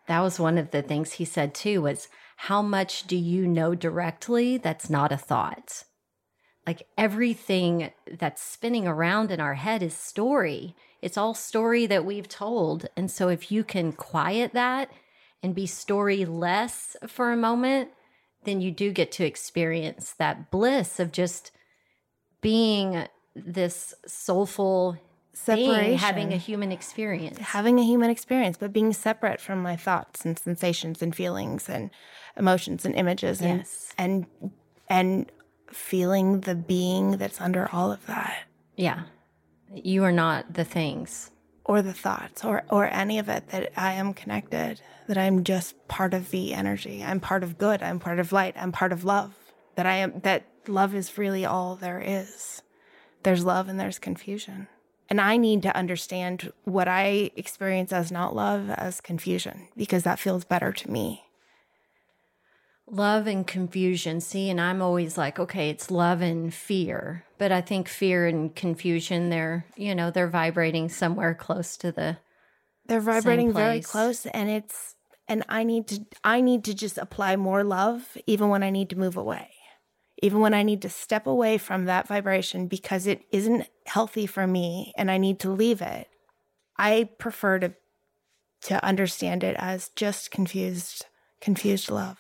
That 0.09 0.21
was 0.21 0.41
one 0.41 0.59
of 0.59 0.71
the 0.71 0.83
things 0.83 1.13
he 1.13 1.25
said 1.25 1.55
too 1.55 1.83
was 1.83 2.09
how 2.37 2.63
much 2.63 3.07
do 3.07 3.17
you 3.17 3.47
know 3.47 3.75
directly 3.75 4.59
that's 4.59 4.91
not 4.91 5.13
a 5.13 5.17
thought? 5.17 5.85
Like 6.67 6.87
everything 6.97 7.93
that's 8.19 8.43
spinning 8.43 8.87
around 8.87 9.31
in 9.31 9.41
our 9.41 9.55
head 9.55 9.83
is 9.83 9.95
story. 9.95 10.77
It's 11.01 11.17
all 11.17 11.35
story 11.35 11.87
that 11.87 12.05
we've 12.05 12.29
told. 12.29 12.87
And 12.97 13.11
so 13.11 13.29
if 13.29 13.51
you 13.51 13.65
can 13.65 13.93
quiet 13.93 14.53
that 14.55 14.91
and 15.43 15.55
be 15.55 15.67
story 15.67 16.25
less 16.25 16.97
for 17.07 17.33
a 17.33 17.37
moment, 17.37 17.91
then 18.45 18.61
you 18.61 18.71
do 18.71 18.93
get 18.93 19.13
to 19.13 19.25
experience 19.25 20.15
that 20.19 20.51
bliss 20.51 21.01
of 21.01 21.13
just 21.13 21.53
being 22.41 23.07
this 23.35 23.95
soulful 24.07 24.97
Separation. 25.35 25.85
being, 25.87 25.99
having 25.99 26.33
a 26.33 26.37
human 26.37 26.71
experience. 26.73 27.39
having 27.39 27.79
a 27.81 27.85
human 27.85 28.11
experience, 28.11 28.57
but 28.59 28.73
being 28.73 28.93
separate 28.93 29.41
from 29.41 29.63
my 29.63 29.77
thoughts 29.77 30.25
and 30.25 30.39
sensations 30.39 31.01
and 31.03 31.15
feelings 31.15 31.69
and 31.69 31.91
emotions 32.37 32.85
and 32.85 32.95
images 32.95 33.41
and 33.41 33.59
Yes. 33.61 33.93
and 33.99 34.27
and 34.89 35.31
feeling 35.71 36.41
the 36.41 36.55
being 36.55 37.13
that's 37.13 37.41
under 37.41 37.69
all 37.73 37.91
of 37.93 38.05
that 38.07 38.45
Yeah. 38.77 39.05
You 39.75 40.05
are 40.05 40.13
not 40.13 40.53
the 40.55 40.65
things. 40.65 41.31
or 41.65 41.81
the 41.81 41.95
thoughts 41.95 42.45
or 42.45 42.65
or 42.71 42.87
any 42.93 43.19
of 43.19 43.29
it 43.29 43.49
that 43.51 43.73
I 43.77 43.93
am 43.95 44.13
connected 44.15 44.81
that 45.07 45.17
I'm 45.17 45.45
just 45.45 45.77
part 45.89 46.13
of 46.13 46.31
the 46.31 46.53
energy 46.55 47.03
I'm 47.05 47.21
part 47.21 47.43
of 47.45 47.57
good 47.57 47.83
I'm 47.83 47.99
part 48.01 48.19
of 48.19 48.33
light 48.33 48.55
I'm 48.59 48.73
part 48.73 48.93
of 48.93 49.05
love 49.05 49.33
that 49.77 49.87
I 49.87 49.95
am 49.97 50.21
that 50.25 50.43
love 50.67 50.93
is 50.95 51.17
really 51.17 51.45
all 51.47 51.77
there 51.77 52.01
is 52.05 52.63
there's 53.23 53.45
love 53.45 53.69
and 53.69 53.79
there's 53.81 53.99
confusion 54.01 54.67
and 55.09 55.21
I 55.21 55.37
need 55.37 55.63
to 55.63 55.77
understand 55.77 56.53
what 56.65 56.89
I 56.89 57.31
experience 57.37 57.93
as 57.93 58.11
not 58.11 58.35
love 58.35 58.71
as 58.71 59.01
confusion 59.01 59.69
because 59.77 60.03
that 60.05 60.19
feels 60.19 60.45
better 60.45 60.73
to 60.73 60.91
me 60.91 61.25
Love 62.93 63.27
and 63.27 63.47
confusion. 63.47 64.21
See, 64.21 64.51
and 64.51 64.61
I'm 64.61 64.83
always 64.83 65.17
like, 65.17 65.39
okay, 65.39 65.71
it's 65.71 65.91
love 65.91 66.21
and 66.21 66.53
fear. 66.53 67.25
But 67.39 67.51
I 67.51 67.63
think 67.63 67.89
fear 67.89 68.27
and 68.27 68.55
confusion, 68.55 69.31
they're, 69.31 69.65
you 69.77 69.95
know, 69.95 70.11
they're 70.11 70.29
vibrating 70.29 70.91
somewhere 70.91 71.35
close 71.35 71.77
to 71.79 71.91
the 71.91 72.19
they're 72.87 73.01
vibrating 73.01 73.53
very 73.53 73.81
close 73.81 74.27
and 74.27 74.51
it's 74.51 74.97
and 75.29 75.45
I 75.49 75.63
need 75.63 75.87
to 75.89 76.05
I 76.25 76.41
need 76.41 76.65
to 76.65 76.75
just 76.75 76.99
apply 76.99 77.37
more 77.37 77.63
love 77.63 78.19
even 78.27 78.49
when 78.49 78.63
I 78.63 78.71
need 78.71 78.91
to 78.91 78.99
move 78.99 79.17
away. 79.17 79.49
Even 80.23 80.41
when 80.41 80.55
I 80.55 80.63
need 80.63 80.81
to 80.83 80.89
step 80.89 81.27
away 81.27 81.59
from 81.59 81.85
that 81.85 82.09
vibration 82.09 82.69
because 82.69 83.07
it 83.07 83.23
isn't 83.31 83.69
healthy 83.87 84.27
for 84.27 84.47
me 84.47 84.93
and 84.97 85.11
I 85.11 85.19
need 85.19 85.41
to 85.41 85.51
leave 85.51 85.83
it. 85.83 86.09
I 86.79 87.11
prefer 87.19 87.59
to 87.59 87.75
to 88.63 88.85
understand 88.85 89.43
it 89.43 89.57
as 89.59 89.91
just 89.97 90.31
confused 90.31 91.07
confused 91.41 91.91
love. 91.91 92.19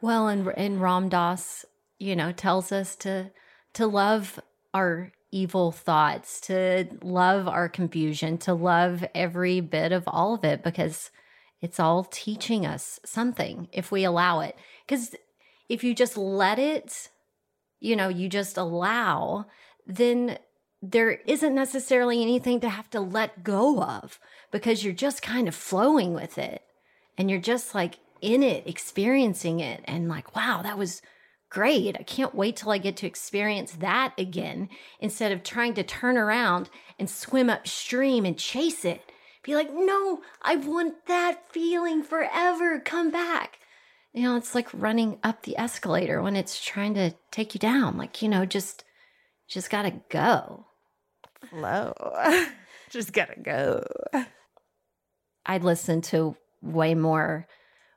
Well, 0.00 0.28
and 0.28 0.52
and 0.56 0.82
Ram 0.82 1.08
Dass, 1.08 1.64
you 1.98 2.16
know, 2.16 2.32
tells 2.32 2.72
us 2.72 2.96
to 2.96 3.30
to 3.74 3.86
love 3.86 4.40
our 4.72 5.12
evil 5.30 5.72
thoughts, 5.72 6.40
to 6.42 6.86
love 7.02 7.48
our 7.48 7.68
confusion, 7.68 8.38
to 8.38 8.54
love 8.54 9.04
every 9.14 9.60
bit 9.60 9.92
of 9.92 10.04
all 10.06 10.34
of 10.34 10.44
it 10.44 10.62
because 10.62 11.10
it's 11.60 11.80
all 11.80 12.04
teaching 12.04 12.64
us 12.64 13.00
something 13.04 13.68
if 13.72 13.90
we 13.90 14.04
allow 14.04 14.40
it. 14.40 14.56
Because 14.86 15.14
if 15.68 15.82
you 15.82 15.94
just 15.94 16.16
let 16.16 16.58
it, 16.58 17.08
you 17.84 17.94
know, 17.94 18.08
you 18.08 18.30
just 18.30 18.56
allow, 18.56 19.44
then 19.86 20.38
there 20.80 21.12
isn't 21.26 21.54
necessarily 21.54 22.22
anything 22.22 22.58
to 22.60 22.68
have 22.70 22.88
to 22.90 23.00
let 23.00 23.44
go 23.44 23.82
of 23.82 24.18
because 24.50 24.82
you're 24.82 24.94
just 24.94 25.20
kind 25.20 25.46
of 25.46 25.54
flowing 25.54 26.14
with 26.14 26.38
it 26.38 26.62
and 27.18 27.30
you're 27.30 27.38
just 27.38 27.74
like 27.74 27.96
in 28.22 28.42
it, 28.42 28.66
experiencing 28.66 29.60
it, 29.60 29.82
and 29.84 30.08
like, 30.08 30.34
wow, 30.34 30.62
that 30.62 30.78
was 30.78 31.02
great. 31.50 31.96
I 32.00 32.02
can't 32.04 32.34
wait 32.34 32.56
till 32.56 32.70
I 32.72 32.78
get 32.78 32.96
to 32.98 33.06
experience 33.06 33.72
that 33.72 34.14
again 34.16 34.70
instead 34.98 35.30
of 35.30 35.42
trying 35.42 35.74
to 35.74 35.82
turn 35.82 36.16
around 36.16 36.70
and 36.98 37.08
swim 37.08 37.50
upstream 37.50 38.24
and 38.24 38.38
chase 38.38 38.86
it. 38.86 39.02
Be 39.42 39.54
like, 39.54 39.70
no, 39.74 40.22
I 40.40 40.56
want 40.56 41.04
that 41.06 41.52
feeling 41.52 42.02
forever. 42.02 42.80
Come 42.80 43.10
back. 43.10 43.58
You 44.14 44.22
know, 44.22 44.36
it's 44.36 44.54
like 44.54 44.68
running 44.72 45.18
up 45.22 45.42
the 45.42 45.58
escalator 45.58 46.22
when 46.22 46.36
it's 46.36 46.64
trying 46.64 46.94
to 46.94 47.14
take 47.30 47.54
you 47.54 47.58
down. 47.58 47.98
Like, 47.98 48.22
you 48.22 48.28
know, 48.28 48.46
just 48.46 48.84
just 49.48 49.70
gotta 49.70 50.00
go. 50.08 50.66
Flow. 51.50 51.92
just 52.90 53.12
gotta 53.12 53.38
go. 53.40 53.84
I'd 55.44 55.64
listen 55.64 56.00
to 56.02 56.36
way 56.62 56.94
more 56.94 57.46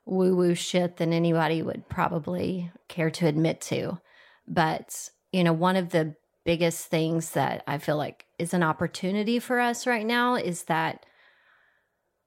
woo 0.04 0.34
woo 0.36 0.54
shit 0.54 0.96
than 0.96 1.12
anybody 1.12 1.62
would 1.62 1.88
probably 1.88 2.70
care 2.88 3.10
to 3.10 3.26
admit 3.26 3.60
to. 3.60 4.00
But, 4.46 5.10
you 5.32 5.44
know, 5.44 5.52
one 5.52 5.76
of 5.76 5.90
the 5.90 6.16
biggest 6.44 6.86
things 6.86 7.32
that 7.32 7.62
I 7.66 7.78
feel 7.78 7.96
like 7.96 8.24
is 8.38 8.54
an 8.54 8.62
opportunity 8.62 9.38
for 9.38 9.60
us 9.60 9.86
right 9.86 10.06
now 10.06 10.34
is 10.34 10.64
that 10.64 11.04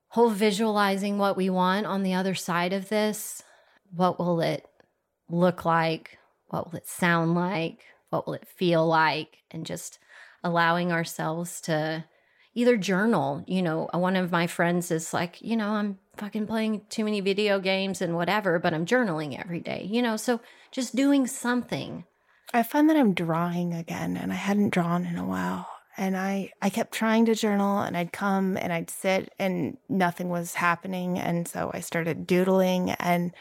whole 0.10 0.30
visualizing 0.30 1.17
what 1.17 1.36
we 1.36 1.49
want 1.49 1.86
on 1.86 2.04
the 2.04 2.13
other 2.13 2.36
side 2.36 2.73
of 2.73 2.89
this. 2.89 3.41
What 3.95 4.19
will 4.19 4.41
it 4.41 4.65
look 5.30 5.65
like? 5.65 6.17
What 6.47 6.71
will 6.71 6.77
it 6.77 6.88
sound 6.88 7.36
like? 7.36 7.80
What 8.10 8.25
will 8.25 8.34
it 8.34 8.47
feel 8.47 8.86
like? 8.86 9.38
And 9.51 9.65
just 9.65 9.99
allowing 10.43 10.91
ourselves 10.91 11.62
to 11.62 12.06
either 12.54 12.77
journal. 12.77 13.43
You 13.47 13.62
know, 13.62 13.89
one 13.93 14.15
of 14.15 14.32
my 14.32 14.47
friends 14.47 14.91
is 14.91 15.13
like, 15.13 15.41
you 15.41 15.56
know, 15.56 15.69
I'm 15.69 15.99
fucking 16.17 16.47
playing 16.47 16.82
too 16.89 17.06
many 17.06 17.21
video 17.21 17.60
games 17.60 18.01
and 18.01 18.15
whatever, 18.15 18.60
but 18.60 18.73
I'm 18.73 18.86
journaling 18.86 19.39
every 19.39 19.60
day, 19.60 19.88
you 19.89 20.01
know, 20.01 20.17
so 20.17 20.41
just 20.71 20.95
doing 20.95 21.27
something. 21.27 22.06
I 22.54 22.63
find 22.63 22.89
that 22.89 22.97
I'm 22.97 23.13
drawing 23.13 23.73
again 23.73 24.17
and 24.17 24.32
I 24.32 24.36
hadn't 24.36 24.73
drawn 24.73 25.06
in 25.06 25.17
a 25.17 25.25
while. 25.25 25.67
And 25.97 26.17
I, 26.17 26.51
I 26.62 26.69
kept 26.69 26.93
trying 26.93 27.25
to 27.25 27.36
journal 27.36 27.80
and 27.80 27.95
I'd 27.95 28.13
come 28.13 28.58
and 28.58 28.73
I'd 28.73 28.89
sit 28.89 29.34
and 29.39 29.77
nothing 29.88 30.30
was 30.30 30.56
happening. 30.56 31.19
And 31.19 31.47
so 31.47 31.69
I 31.73 31.82
started 31.82 32.27
doodling 32.27 32.91
and 32.91 33.34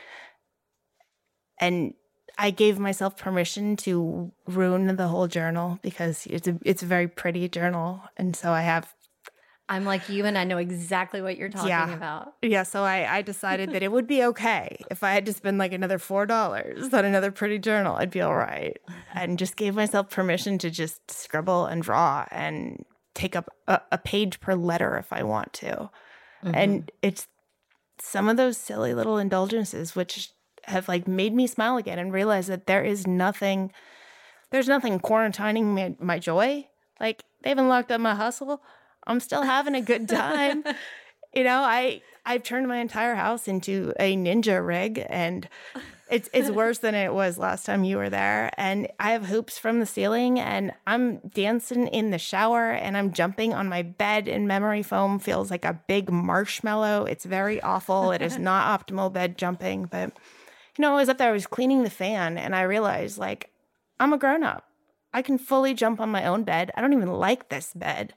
and 1.61 1.95
I 2.39 2.51
gave 2.51 2.79
myself 2.79 3.17
permission 3.17 3.77
to 3.77 4.33
ruin 4.47 4.97
the 4.97 5.09
whole 5.09 5.29
journal 5.29 5.79
because 5.83 6.27
it's 6.27 6.49
a 6.49 6.59
it's 6.65 6.83
a 6.83 6.87
very 6.87 7.07
pretty 7.07 7.49
journal. 7.49 8.03
And 8.17 8.35
so 8.35 8.51
I 8.53 8.63
have 8.63 8.95
I'm 9.69 9.85
like 9.85 10.09
you 10.09 10.25
and 10.25 10.37
I 10.37 10.45
know 10.45 10.57
exactly 10.57 11.23
what 11.23 11.37
you're 11.37 11.49
talking 11.49 11.69
Yeah. 11.69 11.95
about. 11.95 12.35
yeah, 12.43 12.65
so 12.65 12.83
I, 12.83 13.19
I 13.19 13.23
decided 13.23 13.71
that 13.73 13.85
it 13.85 13.93
would 13.93 14.09
be 14.09 14.25
okay 14.25 14.81
if 14.91 15.05
I 15.05 15.13
had 15.13 15.25
to 15.27 15.33
spend 15.33 15.59
like 15.59 15.73
another 15.73 15.99
four 15.99 16.27
dollars 16.27 16.93
on 16.93 17.05
another 17.05 17.31
pretty 17.31 17.59
journal. 17.59 17.95
I'd 17.95 18.11
be 18.11 18.21
all 18.21 18.35
right, 18.35 18.77
and 19.15 19.39
just 19.39 19.57
gave 19.57 19.75
myself 19.75 20.11
permission 20.11 20.59
to 20.59 20.71
just 20.71 21.11
scribble 21.11 21.67
and 21.67 21.83
draw 21.83 22.27
and 22.33 22.85
take 23.15 23.37
up 23.37 23.49
a, 23.69 23.81
a 23.93 23.99
page 23.99 24.41
per 24.41 24.55
letter 24.55 24.97
if 24.97 25.13
I 25.13 25.23
want 25.23 25.53
to. 25.55 25.91
And 26.43 26.83
mm-hmm. 26.87 26.97
it's 27.03 27.29
some 28.01 28.29
of 28.29 28.39
those 28.39 28.57
silly 28.57 28.95
little 28.95 29.19
indulgences 29.19 29.95
which 29.95 30.31
have 30.65 30.89
like 30.89 31.07
made 31.07 31.35
me 31.35 31.47
smile 31.47 31.77
again 31.77 31.99
and 31.99 32.13
realize 32.13 32.47
that 32.47 32.67
there 32.67 32.85
is 32.85 33.07
nothing, 33.07 33.73
there's 34.51 34.69
nothing 34.69 34.99
quarantining 35.01 35.65
my, 35.65 35.95
my 35.99 36.19
joy. 36.19 36.67
Like 36.99 37.23
they 37.43 37.51
haven't 37.51 37.69
locked 37.69 37.91
up 37.91 38.01
my 38.01 38.15
hustle. 38.15 38.63
I'm 39.07 39.21
still 39.21 39.43
having 39.43 39.75
a 39.75 39.81
good 39.81 40.09
time. 40.09 40.65
you 41.35 41.45
know, 41.45 41.61
I 41.61 42.03
I've 42.27 42.43
turned 42.43 42.69
my 42.69 42.79
entire 42.79 43.15
house 43.15 43.49
into 43.49 43.93
a 43.99 44.17
ninja 44.17 44.65
rig 44.65 45.05
and 45.09 45.49
it's 46.11 46.29
it's 46.33 46.51
worse 46.63 46.79
than 46.79 46.95
it 46.95 47.15
was 47.15 47.39
last 47.39 47.65
time 47.65 47.85
you 47.85 47.97
were 47.97 48.11
there. 48.11 48.51
And 48.57 48.89
I 48.99 49.13
have 49.13 49.27
hoops 49.27 49.59
from 49.59 49.81
the 49.81 49.87
ceiling 49.87 50.39
and 50.39 50.73
I'm 50.87 51.19
dancing 51.19 51.87
in 51.87 52.11
the 52.11 52.19
shower 52.19 52.71
and 52.71 52.97
I'm 52.97 53.13
jumping 53.13 53.55
on 53.55 53.69
my 53.69 53.83
bed 53.83 54.29
and 54.29 54.47
memory 54.47 54.83
foam 54.83 55.19
feels 55.19 55.51
like 55.51 55.65
a 55.65 55.81
big 55.87 56.11
marshmallow. 56.11 57.05
It's 57.07 57.25
very 57.25 57.61
awful. 57.63 58.13
It 58.13 58.23
is 58.23 58.39
not 58.51 58.87
optimal 58.87 59.13
bed 59.13 59.39
jumping, 59.39 59.87
but 59.87 60.13
know, 60.81 60.95
I 60.95 60.97
was 60.97 61.09
up 61.09 61.19
there, 61.19 61.31
I 61.31 61.33
was 61.33 61.47
cleaning 61.47 61.83
the 61.83 61.91
fan 61.91 62.39
and 62.39 62.55
I 62.55 62.63
realized 62.63 63.19
like 63.19 63.51
I'm 63.99 64.13
a 64.13 64.19
grown 64.19 64.43
up. 64.43 64.65
I 65.13 65.23
can 65.23 65.39
fully 65.39 65.75
jump 65.75 66.01
on 66.01 66.09
my 66.11 66.25
own 66.25 66.45
bed. 66.45 66.71
I 66.75 66.81
don't 66.81 66.93
even 66.93 67.13
like 67.13 67.49
this 67.49 67.73
bed. 67.75 68.15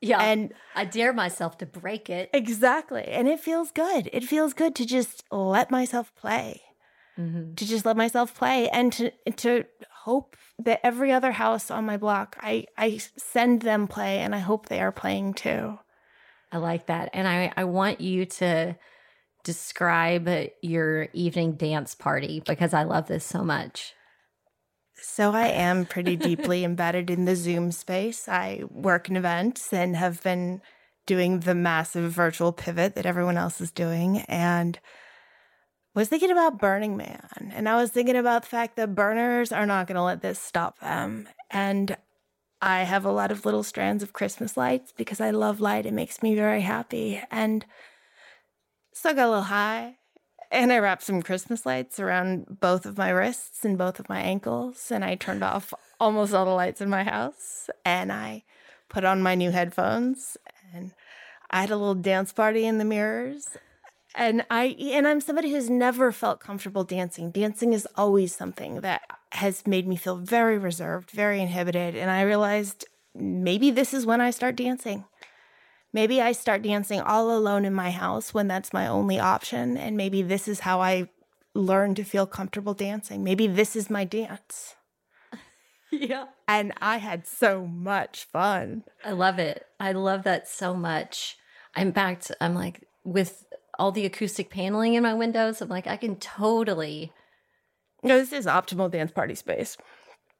Yeah. 0.00 0.20
And 0.20 0.52
I 0.74 0.84
dare 0.84 1.12
myself 1.12 1.58
to 1.58 1.66
break 1.66 2.08
it. 2.08 2.30
Exactly. 2.32 3.04
And 3.04 3.26
it 3.26 3.40
feels 3.40 3.72
good. 3.72 4.08
It 4.12 4.24
feels 4.24 4.54
good 4.54 4.74
to 4.76 4.86
just 4.86 5.24
let 5.30 5.70
myself 5.70 6.14
play. 6.14 6.62
Mm-hmm. 7.18 7.54
To 7.54 7.66
just 7.66 7.84
let 7.84 7.96
myself 7.96 8.32
play 8.32 8.68
and 8.68 8.92
to 8.92 9.10
to 9.38 9.64
hope 10.04 10.36
that 10.60 10.78
every 10.84 11.10
other 11.10 11.32
house 11.32 11.68
on 11.68 11.84
my 11.84 11.96
block 11.96 12.36
I 12.40 12.66
I 12.76 12.98
send 12.98 13.62
them 13.62 13.88
play 13.88 14.20
and 14.20 14.36
I 14.36 14.38
hope 14.38 14.68
they 14.68 14.80
are 14.80 14.92
playing 14.92 15.34
too. 15.34 15.80
I 16.52 16.58
like 16.58 16.86
that. 16.86 17.10
And 17.12 17.26
I, 17.26 17.52
I 17.56 17.64
want 17.64 18.00
you 18.00 18.24
to 18.24 18.76
describe 19.48 20.28
your 20.60 21.08
evening 21.14 21.52
dance 21.52 21.94
party 21.94 22.42
because 22.46 22.74
I 22.74 22.82
love 22.82 23.08
this 23.08 23.24
so 23.24 23.42
much. 23.42 23.94
So 25.00 25.32
I 25.32 25.46
am 25.46 25.86
pretty 25.86 26.16
deeply 26.16 26.64
embedded 26.66 27.08
in 27.08 27.24
the 27.24 27.34
Zoom 27.34 27.72
space. 27.72 28.28
I 28.28 28.64
work 28.68 29.08
in 29.08 29.16
events 29.16 29.72
and 29.72 29.96
have 29.96 30.22
been 30.22 30.60
doing 31.06 31.40
the 31.40 31.54
massive 31.54 32.12
virtual 32.12 32.52
pivot 32.52 32.94
that 32.94 33.06
everyone 33.06 33.38
else 33.38 33.58
is 33.62 33.70
doing 33.70 34.18
and 34.28 34.78
was 35.94 36.08
thinking 36.08 36.30
about 36.30 36.58
Burning 36.58 36.98
Man. 36.98 37.50
And 37.54 37.70
I 37.70 37.76
was 37.76 37.90
thinking 37.90 38.16
about 38.16 38.42
the 38.42 38.48
fact 38.48 38.76
that 38.76 38.94
burners 38.94 39.50
are 39.50 39.64
not 39.64 39.86
going 39.86 39.96
to 39.96 40.02
let 40.02 40.20
this 40.20 40.38
stop 40.38 40.78
them. 40.80 41.26
And 41.50 41.96
I 42.60 42.80
have 42.80 43.06
a 43.06 43.12
lot 43.12 43.30
of 43.30 43.46
little 43.46 43.62
strands 43.62 44.02
of 44.02 44.12
Christmas 44.12 44.58
lights 44.58 44.92
because 44.94 45.22
I 45.22 45.30
love 45.30 45.58
light. 45.58 45.86
It 45.86 45.94
makes 45.94 46.22
me 46.22 46.34
very 46.34 46.60
happy. 46.60 47.22
And 47.30 47.64
so 48.98 49.10
I 49.10 49.14
got 49.14 49.26
a 49.26 49.28
little 49.28 49.42
high 49.44 49.96
And 50.50 50.72
I 50.72 50.78
wrapped 50.78 51.02
some 51.02 51.22
Christmas 51.22 51.66
lights 51.66 52.00
around 52.00 52.58
both 52.60 52.86
of 52.86 52.96
my 52.96 53.10
wrists 53.10 53.64
and 53.64 53.76
both 53.76 54.00
of 54.00 54.08
my 54.08 54.20
ankles. 54.20 54.90
And 54.90 55.04
I 55.04 55.14
turned 55.14 55.44
off 55.44 55.74
almost 56.00 56.34
all 56.34 56.46
the 56.46 56.52
lights 56.52 56.80
in 56.80 56.88
my 56.88 57.04
house. 57.04 57.68
And 57.84 58.10
I 58.10 58.44
put 58.88 59.04
on 59.04 59.22
my 59.22 59.34
new 59.34 59.50
headphones. 59.50 60.36
And 60.72 60.92
I 61.50 61.60
had 61.60 61.70
a 61.70 61.76
little 61.76 61.94
dance 61.94 62.32
party 62.32 62.64
in 62.66 62.78
the 62.78 62.84
mirrors. 62.84 63.46
And 64.14 64.44
I 64.50 64.74
and 64.80 65.06
I'm 65.06 65.20
somebody 65.20 65.52
who's 65.52 65.70
never 65.70 66.10
felt 66.12 66.40
comfortable 66.40 66.82
dancing. 66.82 67.30
Dancing 67.30 67.74
is 67.74 67.86
always 67.94 68.34
something 68.34 68.80
that 68.80 69.02
has 69.32 69.66
made 69.66 69.86
me 69.86 69.96
feel 69.96 70.16
very 70.16 70.58
reserved, 70.58 71.10
very 71.10 71.40
inhibited. 71.42 71.94
And 71.94 72.10
I 72.10 72.22
realized 72.22 72.86
maybe 73.14 73.70
this 73.70 73.92
is 73.92 74.06
when 74.06 74.20
I 74.22 74.30
start 74.30 74.56
dancing. 74.56 75.04
Maybe 75.92 76.20
I 76.20 76.32
start 76.32 76.62
dancing 76.62 77.00
all 77.00 77.36
alone 77.36 77.64
in 77.64 77.72
my 77.72 77.90
house 77.90 78.34
when 78.34 78.48
that's 78.48 78.72
my 78.72 78.86
only 78.86 79.18
option. 79.18 79.76
And 79.76 79.96
maybe 79.96 80.22
this 80.22 80.46
is 80.46 80.60
how 80.60 80.80
I 80.80 81.08
learn 81.54 81.94
to 81.96 82.04
feel 82.04 82.26
comfortable 82.26 82.74
dancing. 82.74 83.24
Maybe 83.24 83.46
this 83.46 83.74
is 83.76 83.90
my 83.90 84.04
dance. 84.04 84.74
Yeah. 85.90 86.26
And 86.46 86.74
I 86.82 86.98
had 86.98 87.26
so 87.26 87.66
much 87.66 88.24
fun. 88.24 88.84
I 89.02 89.12
love 89.12 89.38
it. 89.38 89.64
I 89.80 89.92
love 89.92 90.24
that 90.24 90.46
so 90.46 90.74
much. 90.74 91.38
In 91.74 91.94
fact, 91.94 92.30
I'm 92.42 92.54
like, 92.54 92.86
with 93.04 93.46
all 93.78 93.90
the 93.90 94.04
acoustic 94.04 94.50
paneling 94.50 94.94
in 94.94 95.02
my 95.02 95.14
windows, 95.14 95.62
I'm 95.62 95.70
like, 95.70 95.86
I 95.86 95.96
can 95.96 96.16
totally. 96.16 97.10
No, 98.02 98.18
this 98.18 98.34
is 98.34 98.44
optimal 98.44 98.90
dance 98.90 99.12
party 99.12 99.34
space. 99.34 99.78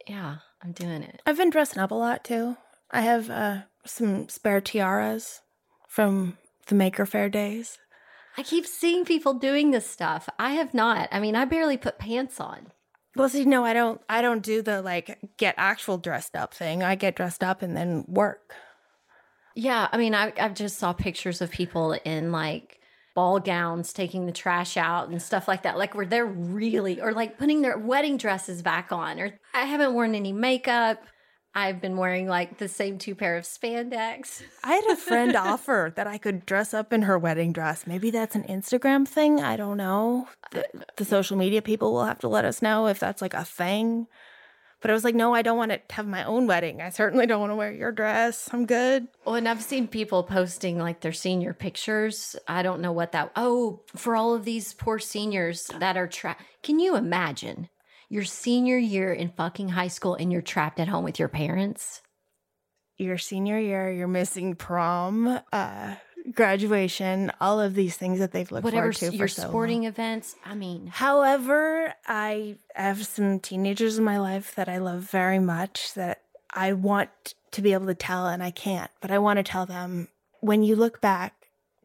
Yeah, 0.07 0.37
I'm 0.63 0.73
doing 0.73 1.03
it. 1.03 1.23
I've 1.25 1.39
been 1.39 1.51
dressing 1.51 1.81
up 1.81 1.93
a 1.93 1.95
lot 1.95 2.25
too. 2.25 2.57
I 2.91 3.01
have 3.01 3.31
uh, 3.31 3.63
some 3.85 4.29
spare 4.29 4.61
tiaras 4.61 5.41
from 5.89 6.39
the 6.67 6.75
Maker 6.75 7.07
Faire 7.07 7.29
days. 7.29 7.79
I 8.37 8.43
keep 8.43 8.67
seeing 8.67 9.05
people 9.05 9.35
doing 9.35 9.71
this 9.73 9.89
stuff. 9.89 10.29
I 10.39 10.53
have 10.53 10.73
not. 10.73 11.09
I 11.11 11.19
mean, 11.19 11.35
I 11.35 11.45
barely 11.45 11.77
put 11.77 11.99
pants 11.99 12.39
on. 12.39 12.69
Well, 13.17 13.29
see, 13.29 13.45
no, 13.45 13.65
I 13.65 13.73
don't. 13.73 14.01
I 14.09 14.23
don't 14.23 14.45
do 14.45 14.63
the 14.63 14.81
like 14.81 15.19
get 15.39 15.55
actual 15.57 15.99
dressed 15.99 16.37
up 16.37 16.55
thing. 16.55 16.85
I 16.85 16.95
get 16.95 17.17
dressed 17.17 17.43
up 17.43 17.63
and 17.63 17.77
then 17.77 18.05
work. 18.07 18.55
Yeah, 19.57 19.89
I 19.91 19.97
mean, 19.97 20.15
I 20.15 20.33
I 20.39 20.51
just 20.51 20.79
saw 20.79 20.93
pictures 20.93 21.41
of 21.41 21.51
people 21.51 21.95
in 22.05 22.31
like 22.31 22.79
ball 23.17 23.41
gowns 23.41 23.93
taking 23.93 24.27
the 24.27 24.33
trash 24.33 24.77
out 24.77 25.09
and 25.09 25.21
stuff 25.21 25.49
like 25.49 25.65
that. 25.65 25.77
Like 25.77 25.97
where 25.97 26.07
they're 26.07 26.25
really 26.25 27.01
or 27.01 27.13
like 27.13 27.39
putting 27.39 27.63
their 27.63 27.77
wedding 27.77 28.19
dresses 28.19 28.63
back 28.63 28.93
on. 28.93 29.19
Or 29.19 29.41
I 29.53 29.65
haven't 29.65 29.95
worn 29.95 30.15
any 30.15 30.33
makeup. 30.33 31.03
I've 31.59 31.81
been 31.81 31.97
wearing 31.97 32.29
like 32.29 32.59
the 32.59 32.69
same 32.69 32.99
two 32.99 33.17
pair 33.17 33.37
of 33.37 33.43
spandex. 33.43 34.43
I 34.63 34.75
had 34.75 34.85
a 34.93 34.97
friend 34.97 35.35
offer 35.37 35.93
that 35.97 36.07
I 36.07 36.17
could 36.17 36.47
dress 36.47 36.73
up 36.73 36.93
in 36.93 37.03
her 37.03 37.19
wedding 37.19 37.53
dress. 37.53 37.85
Maybe 37.85 38.13
that's 38.13 38.37
an 38.37 38.45
Instagram 38.45 39.09
thing. 39.09 39.41
I 39.41 39.57
don't 39.57 39.77
know. 39.77 40.29
The, 40.53 40.65
the 40.95 41.05
social 41.05 41.37
media 41.37 41.61
people 41.61 41.93
will 41.93 42.05
have 42.05 42.21
to 42.21 42.29
let 42.29 42.45
us 42.45 42.63
know 42.63 42.87
if 42.87 43.01
that's 43.01 43.21
like 43.21 43.35
a 43.35 43.45
thing. 43.45 44.07
But 44.81 44.93
I 44.93 44.95
was 44.95 45.03
like, 45.03 45.17
no, 45.17 45.35
I 45.35 45.43
don't 45.43 45.59
want 45.59 45.73
to 45.73 45.81
have 45.91 46.07
my 46.07 46.23
own 46.23 46.47
wedding. 46.47 46.81
I 46.81 46.91
certainly 46.91 47.27
don't 47.27 47.41
want 47.41 47.51
to 47.51 47.57
wear 47.57 47.73
your 47.73 47.91
dress. 47.91 48.49
I'm 48.53 48.65
good. 48.65 49.09
Well, 49.25 49.35
and 49.35 49.49
I've 49.49 49.61
seen 49.61 49.89
people 49.89 50.23
posting 50.23 50.79
like 50.79 51.01
their 51.01 51.13
senior 51.13 51.55
pictures. 51.55 52.37
I 52.47 52.63
don't 52.63 52.81
know 52.81 52.93
what 52.93 53.11
that. 53.11 53.33
Oh, 53.35 53.81
for 53.97 54.15
all 54.15 54.33
of 54.33 54.45
these 54.45 54.75
poor 54.75 55.01
seniors 55.01 55.67
that 55.81 55.97
are 55.97 56.07
trapped. 56.07 56.45
Can 56.63 56.79
you 56.79 56.95
imagine 56.95 57.69
your 58.09 58.25
senior 58.25 58.79
year 58.79 59.13
in 59.13 59.31
fucking 59.31 59.71
high 59.71 59.89
school 59.89 60.15
and 60.15 60.33
you're 60.33 60.43
trapped 60.43 60.81
at 60.81 60.89
home 60.89 61.05
with 61.05 61.19
your 61.19 61.29
parents? 61.29 62.03
Your 62.97 63.19
senior 63.19 63.59
year, 63.59 63.93
you're 63.93 64.09
missing 64.09 64.57
prom, 64.57 65.39
uh, 65.53 65.95
graduation, 66.33 67.31
all 67.41 67.61
of 67.61 67.75
these 67.75 67.97
things 67.97 68.19
that 68.19 68.33
they've 68.33 68.51
looked 68.51 68.65
Whatever 68.65 68.93
forward 68.93 68.95
to 68.97 69.11
for 69.11 69.17
your 69.17 69.29
so 69.29 69.43
sporting 69.49 69.83
long. 69.83 69.89
events. 69.89 70.35
I 70.45 70.55
mean, 70.55 70.89
However, 70.89 71.95
I 72.07 72.57
have 72.75 73.07
some 73.07 73.41
teenagers 73.41 73.99
in 73.99 74.05
my 74.05 74.19
life 74.19 74.55
that 74.57 74.69
I 74.69 74.79
love 74.79 75.03
very 75.03 75.39
much 75.39 75.95
that 75.95 76.23
I 76.53 76.73
want 76.73 77.35
to 77.53 77.63
be 77.63 77.73
able 77.73 77.87
to 77.87 77.95
tell 77.95 78.27
and 78.27 78.43
I 78.43 78.51
can't, 78.51 78.91
but 79.01 79.11
I 79.11 79.19
want 79.19 79.39
to 79.39 79.43
tell 79.43 79.67
them 79.67 80.09
when 80.41 80.63
you 80.63 80.77
look 80.77 81.01
back 81.01 81.35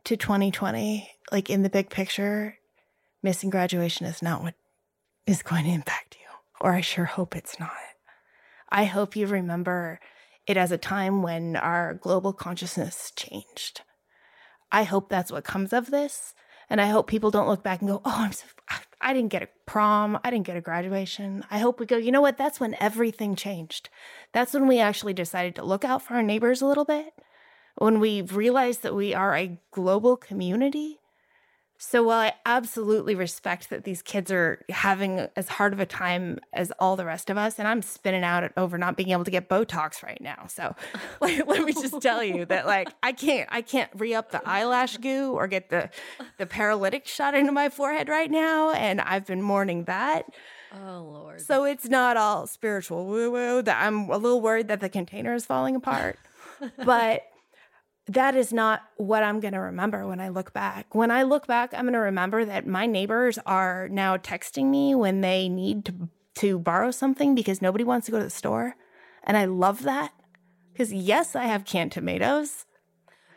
to 0.06 0.18
2020, 0.18 1.10
like 1.32 1.50
in 1.50 1.64
the 1.64 1.70
big 1.70 1.90
picture, 1.90 2.58
missing 3.22 3.50
graduation 3.50 4.06
is 4.06 4.22
not 4.22 4.42
what 4.42 4.56
is 5.26 5.44
going 5.44 5.64
to 5.66 5.72
impact 5.72 6.18
you, 6.20 6.28
or 6.60 6.74
I 6.74 6.82
sure 6.82 7.06
hope 7.06 7.36
it's 7.36 7.60
not. 7.60 7.72
I 8.70 8.86
hope 8.86 9.16
you 9.16 9.28
remember 9.28 10.00
it 10.48 10.58
as 10.58 10.72
a 10.72 10.78
time 10.78 11.22
when 11.22 11.56
our 11.56 11.94
global 11.94 12.34
consciousness 12.34 13.12
changed. 13.16 13.82
I 14.72 14.84
hope 14.84 15.10
that's 15.10 15.32
what 15.32 15.44
comes 15.44 15.72
of 15.72 15.92
this. 15.92 16.34
And 16.70 16.82
I 16.82 16.88
hope 16.88 17.08
people 17.08 17.30
don't 17.30 17.48
look 17.48 17.64
back 17.64 17.82
and 17.82 17.90
go, 17.90 18.02
oh, 18.04 18.16
I'm 18.18 18.32
so, 18.32 18.48
I 19.00 19.14
didn't 19.14 19.32
get 19.32 19.44
a 19.44 19.50
prom. 19.66 20.18
I 20.24 20.32
didn't 20.32 20.48
get 20.48 20.58
a 20.58 20.62
graduation. 20.62 21.46
I 21.52 21.60
hope 21.60 21.80
we 21.80 21.86
go, 21.86 21.98
you 21.98 22.12
know 22.12 22.22
what? 22.22 22.38
That's 22.38 22.60
when 22.60 22.76
everything 22.80 23.36
changed. 23.36 23.90
That's 24.32 24.54
when 24.54 24.68
we 24.68 24.80
actually 24.80 25.14
decided 25.14 25.56
to 25.56 25.66
look 25.66 25.86
out 25.86 26.02
for 26.02 26.16
our 26.16 26.24
neighbors 26.24 26.62
a 26.62 26.66
little 26.66 26.86
bit. 26.86 27.14
When 27.76 28.00
we 28.00 28.22
realized 28.22 28.82
that 28.84 28.96
we 28.96 29.14
are 29.14 29.36
a 29.36 29.60
global 29.72 30.16
community. 30.18 31.00
So 31.86 32.02
while 32.02 32.20
I 32.20 32.34
absolutely 32.46 33.14
respect 33.14 33.70
that 33.70 33.84
these 33.84 34.02
kids 34.02 34.32
are 34.32 34.64
having 34.70 35.28
as 35.36 35.50
hard 35.50 35.74
of 35.74 35.82
a 35.82 35.86
time 35.86 36.40
as 36.54 36.72
all 36.80 36.96
the 36.96 37.04
rest 37.04 37.30
of 37.30 37.38
us, 37.38 37.60
and 37.60 37.68
I'm 37.68 37.82
spinning 37.82 38.24
out 38.24 38.50
over 38.56 38.78
not 38.78 38.96
being 38.96 39.10
able 39.10 39.26
to 39.26 39.32
get 39.32 39.50
Botox 39.50 40.02
right 40.02 40.20
now. 40.22 40.46
So 40.48 40.76
like, 41.22 41.46
let 41.46 41.62
me 41.64 41.74
just 41.74 42.02
tell 42.02 42.24
you 42.24 42.46
that 42.46 42.66
like 42.66 42.88
I 43.04 43.12
can't 43.12 43.50
I 43.52 43.62
can't 43.62 43.92
re-up 43.96 44.32
the 44.32 44.42
eyelash 44.48 44.96
goo 44.98 45.34
or 45.34 45.46
get 45.48 45.70
the 45.70 45.90
the 46.38 46.46
paralytic 46.46 47.06
shot 47.06 47.36
into 47.36 47.52
my 47.52 47.68
forehead 47.68 48.08
right 48.08 48.32
now. 48.32 48.72
And 48.72 49.02
I've 49.02 49.26
been 49.26 49.42
mourning 49.42 49.84
that. 49.84 50.26
oh 50.74 51.02
Lord. 51.02 51.42
So 51.42 51.66
it's 51.66 51.90
not 51.90 52.16
all 52.16 52.48
spiritual 52.48 53.06
woo-woo 53.08 53.62
that 53.62 53.86
I'm 53.86 54.10
a 54.10 54.18
little 54.18 54.40
worried 54.40 54.70
that 54.70 54.80
the 54.80 54.90
container 54.90 55.34
is 55.34 55.46
falling 55.46 55.76
apart. 55.76 56.18
but 56.86 57.24
that 58.08 58.36
is 58.36 58.52
not 58.52 58.82
what 58.98 59.24
I'm 59.24 59.40
going 59.40 59.54
to 59.54 59.60
remember 59.60 60.06
when 60.06 60.20
I 60.20 60.30
look 60.30 60.54
back. 60.54 60.94
When 60.94 61.12
I 61.12 61.24
look 61.24 61.48
back, 61.48 61.74
I'm 61.74 61.86
going 61.86 61.94
to 61.94 62.00
remember 62.00 62.44
that 62.44 62.68
my 62.68 62.86
neighbors 62.86 63.40
are 63.46 63.88
now 63.90 64.18
texting 64.18 64.66
me 64.66 64.94
when 64.96 65.22
they 65.22 65.50
need 65.50 65.86
to 65.86 66.10
to 66.36 66.58
borrow 66.58 66.90
something 66.90 67.36
because 67.36 67.62
nobody 67.62 67.84
wants 67.84 68.08
to 68.08 68.12
go 68.12 68.18
to 68.18 68.24
the 68.24 68.30
store. 68.30 68.76
And 69.24 69.38
I 69.38 69.46
love 69.46 69.84
that. 69.84 70.12
Cuz 70.76 70.92
yes, 70.92 71.36
I 71.36 71.44
have 71.44 71.64
canned 71.64 71.92
tomatoes. 71.92 72.66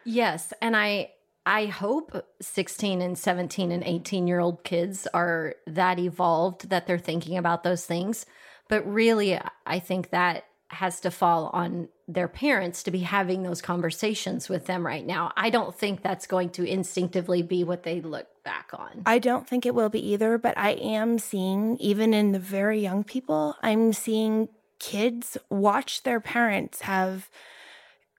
Yes, 0.04 0.54
and 0.62 0.74
I 0.74 1.12
I 1.44 1.66
hope 1.66 2.26
16 2.40 3.02
and 3.02 3.16
17 3.16 3.70
and 3.70 3.84
18 3.84 4.26
year 4.26 4.40
old 4.40 4.64
kids 4.64 5.06
are 5.12 5.56
that 5.66 5.98
evolved 5.98 6.70
that 6.70 6.86
they're 6.86 6.98
thinking 6.98 7.36
about 7.36 7.62
those 7.62 7.84
things. 7.84 8.24
But 8.68 8.90
really 8.90 9.38
I 9.66 9.78
think 9.78 10.10
that 10.10 10.44
has 10.68 11.00
to 11.00 11.10
fall 11.10 11.50
on 11.52 11.88
their 12.08 12.28
parents 12.28 12.82
to 12.82 12.90
be 12.90 13.00
having 13.00 13.42
those 13.42 13.62
conversations 13.62 14.48
with 14.48 14.66
them 14.66 14.84
right 14.84 15.06
now. 15.06 15.32
I 15.36 15.50
don't 15.50 15.76
think 15.76 16.02
that's 16.02 16.26
going 16.26 16.50
to 16.50 16.64
instinctively 16.64 17.42
be 17.42 17.64
what 17.64 17.84
they 17.84 18.00
look 18.00 18.26
back 18.44 18.70
on. 18.72 19.02
I 19.06 19.18
don't 19.18 19.46
think 19.48 19.64
it 19.64 19.74
will 19.74 19.88
be 19.88 20.04
either, 20.12 20.38
but 20.38 20.56
I 20.58 20.70
am 20.70 21.18
seeing, 21.18 21.76
even 21.78 22.14
in 22.14 22.32
the 22.32 22.38
very 22.38 22.80
young 22.80 23.04
people, 23.04 23.56
I'm 23.62 23.92
seeing 23.92 24.48
kids 24.78 25.38
watch 25.50 26.02
their 26.02 26.20
parents 26.20 26.82
have 26.82 27.30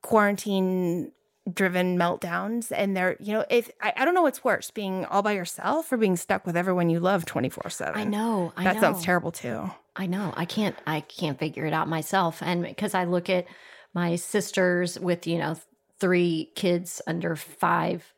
quarantine 0.02 1.12
driven 1.54 1.98
meltdowns 1.98 2.74
and 2.76 2.96
they're 2.96 3.16
you 3.22 3.32
know 3.32 3.46
if 3.50 3.72
I, 3.82 3.94
I 3.96 4.06
don't 4.06 4.14
know 4.14 4.22
what's 4.22 4.44
worse 4.44 4.70
being 4.70 5.06
all 5.06 5.22
by 5.22 5.32
yourself 5.32 5.92
or 5.92 5.98
being 5.98 6.18
stuck 6.18 6.46
with 6.46 6.58
everyone 6.58 6.90
you 6.90 7.00
love 7.00 7.26
24 7.26 7.70
7 7.70 7.96
I 7.96 8.04
know. 8.04 8.52
I 8.58 8.66
that 8.66 8.76
know. 8.76 8.82
sounds 8.82 9.04
terrible 9.04 9.32
too 9.32 9.70
I 9.98 10.06
know. 10.06 10.34
I 10.38 10.46
can't 10.46 10.76
I 10.86 11.02
can't 11.02 11.40
figure 11.40 11.66
it 11.66 11.74
out 11.74 11.88
myself. 11.88 12.42
And 12.42 12.64
because 12.64 12.94
I 12.94 13.06
look 13.06 13.30
at 13.30 13.46
my 13.94 14.16
sisters 14.16 15.00
with, 15.00 15.26
you 15.26 15.40
know, 15.40 15.56
three 16.00 16.52
kids 16.56 17.02
under 17.08 17.36
5 17.36 18.14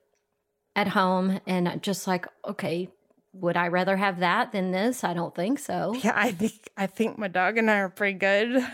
at 0.75 0.89
home 0.89 1.39
and 1.47 1.67
I'm 1.69 1.79
just 1.79 2.05
like, 2.07 2.27
okay, 2.45 2.89
would 3.33 3.55
I 3.55 3.67
rather 3.69 3.95
have 3.95 4.19
that 4.19 4.51
than 4.51 4.71
this? 4.71 5.03
I 5.03 5.13
don't 5.13 5.33
think 5.35 5.59
so. 5.59 5.93
yeah 6.03 6.13
i 6.15 6.31
think 6.31 6.69
i 6.75 6.87
think 6.87 7.17
my 7.17 7.27
dog 7.27 7.57
and 7.57 7.69
i 7.69 7.77
are 7.77 7.89
pretty 7.89 8.17
good 8.17 8.65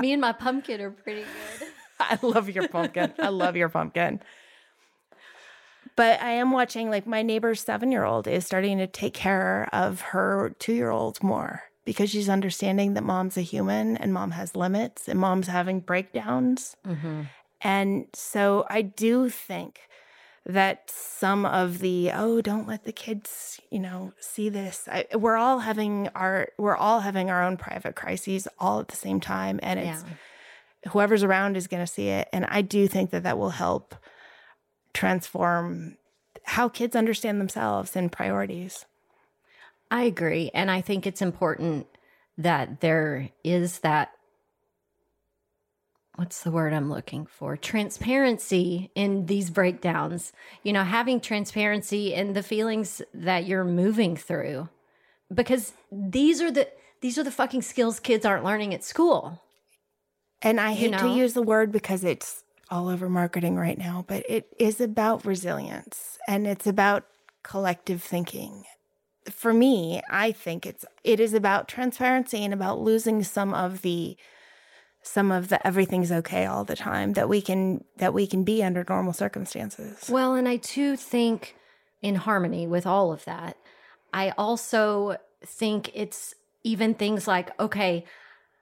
Me 0.00 0.12
and 0.12 0.20
my 0.20 0.32
pumpkin 0.32 0.80
are 0.80 0.90
pretty 0.90 1.22
good. 1.22 1.68
I 2.00 2.18
love 2.22 2.48
your 2.48 2.68
pumpkin. 2.68 3.12
I 3.18 3.28
love 3.28 3.56
your 3.56 3.68
pumpkin. 3.68 4.20
But 5.96 6.22
I 6.22 6.30
am 6.30 6.52
watching, 6.52 6.88
like, 6.88 7.06
my 7.06 7.20
neighbor's 7.20 7.60
seven 7.60 7.92
year 7.92 8.04
old 8.04 8.26
is 8.26 8.46
starting 8.46 8.78
to 8.78 8.86
take 8.86 9.12
care 9.12 9.68
of 9.72 10.00
her 10.00 10.54
two 10.58 10.72
year 10.72 10.90
old 10.90 11.22
more 11.22 11.64
because 11.84 12.10
she's 12.10 12.28
understanding 12.28 12.94
that 12.94 13.04
mom's 13.04 13.36
a 13.36 13.42
human 13.42 13.96
and 13.96 14.12
mom 14.12 14.32
has 14.32 14.54
limits 14.56 15.08
and 15.08 15.18
mom's 15.18 15.46
having 15.48 15.80
breakdowns. 15.80 16.76
Mm-hmm. 16.86 17.22
And 17.62 18.06
so 18.14 18.66
I 18.70 18.82
do 18.82 19.28
think 19.28 19.80
that 20.46 20.90
some 20.90 21.44
of 21.44 21.80
the 21.80 22.10
oh 22.14 22.40
don't 22.40 22.66
let 22.66 22.84
the 22.84 22.92
kids 22.92 23.60
you 23.70 23.78
know 23.78 24.12
see 24.18 24.48
this 24.48 24.88
I, 24.90 25.04
we're 25.14 25.36
all 25.36 25.58
having 25.58 26.08
our 26.14 26.48
we're 26.58 26.76
all 26.76 27.00
having 27.00 27.28
our 27.28 27.44
own 27.44 27.58
private 27.58 27.94
crises 27.94 28.48
all 28.58 28.80
at 28.80 28.88
the 28.88 28.96
same 28.96 29.20
time 29.20 29.60
and 29.62 29.78
it's 29.78 30.02
Yeah. 30.02 30.90
whoever's 30.92 31.22
around 31.22 31.58
is 31.58 31.66
going 31.66 31.84
to 31.84 31.92
see 31.92 32.08
it 32.08 32.26
and 32.32 32.46
i 32.46 32.62
do 32.62 32.88
think 32.88 33.10
that 33.10 33.22
that 33.24 33.36
will 33.36 33.50
help 33.50 33.94
transform 34.94 35.96
how 36.44 36.68
kids 36.70 36.96
understand 36.96 37.38
themselves 37.40 37.94
and 37.94 38.10
priorities 38.10 38.86
I 39.90 40.04
agree. 40.04 40.50
And 40.54 40.70
I 40.70 40.80
think 40.80 41.06
it's 41.06 41.22
important 41.22 41.86
that 42.38 42.80
there 42.80 43.30
is 43.44 43.80
that 43.80 44.12
what's 46.16 46.42
the 46.42 46.50
word 46.50 46.72
I'm 46.72 46.90
looking 46.90 47.26
for? 47.26 47.56
Transparency 47.56 48.90
in 48.94 49.26
these 49.26 49.50
breakdowns. 49.50 50.32
You 50.62 50.72
know, 50.72 50.84
having 50.84 51.20
transparency 51.20 52.14
in 52.14 52.34
the 52.34 52.42
feelings 52.42 53.02
that 53.14 53.46
you're 53.46 53.64
moving 53.64 54.16
through. 54.16 54.68
Because 55.32 55.72
these 55.90 56.42
are 56.42 56.50
the 56.50 56.68
these 57.00 57.16
are 57.18 57.22
the 57.24 57.30
fucking 57.30 57.62
skills 57.62 58.00
kids 58.00 58.26
aren't 58.26 58.44
learning 58.44 58.74
at 58.74 58.84
school. 58.84 59.42
And 60.42 60.60
I 60.60 60.70
You 60.70 60.76
hate 60.76 60.90
know? 60.92 60.98
to 60.98 61.08
use 61.08 61.34
the 61.34 61.42
word 61.42 61.72
because 61.72 62.04
it's 62.04 62.44
all 62.70 62.88
over 62.88 63.08
marketing 63.08 63.56
right 63.56 63.78
now, 63.78 64.04
but 64.06 64.24
it 64.28 64.46
is 64.58 64.80
about 64.80 65.24
resilience 65.24 66.18
and 66.28 66.46
it's 66.46 66.66
about 66.66 67.04
collective 67.42 68.02
thinking. 68.02 68.64
For 69.28 69.52
me, 69.52 70.00
I 70.08 70.32
think 70.32 70.64
it's 70.66 70.84
it 71.04 71.20
is 71.20 71.34
about 71.34 71.68
transparency 71.68 72.44
and 72.44 72.54
about 72.54 72.80
losing 72.80 73.22
some 73.22 73.52
of 73.52 73.82
the 73.82 74.16
some 75.02 75.32
of 75.32 75.48
the 75.48 75.66
everything's 75.66 76.12
okay 76.12 76.46
all 76.46 76.64
the 76.64 76.76
time 76.76 77.14
that 77.14 77.28
we 77.28 77.40
can 77.40 77.84
that 77.96 78.14
we 78.14 78.26
can 78.26 78.44
be 78.44 78.62
under 78.62 78.84
normal 78.88 79.12
circumstances. 79.12 80.08
Well, 80.10 80.34
and 80.34 80.48
I 80.48 80.56
too 80.56 80.96
think 80.96 81.56
in 82.02 82.14
harmony 82.16 82.66
with 82.66 82.86
all 82.86 83.12
of 83.12 83.24
that. 83.24 83.56
I 84.12 84.30
also 84.36 85.16
think 85.44 85.90
it's 85.94 86.34
even 86.64 86.94
things 86.94 87.26
like, 87.26 87.58
okay, 87.60 88.04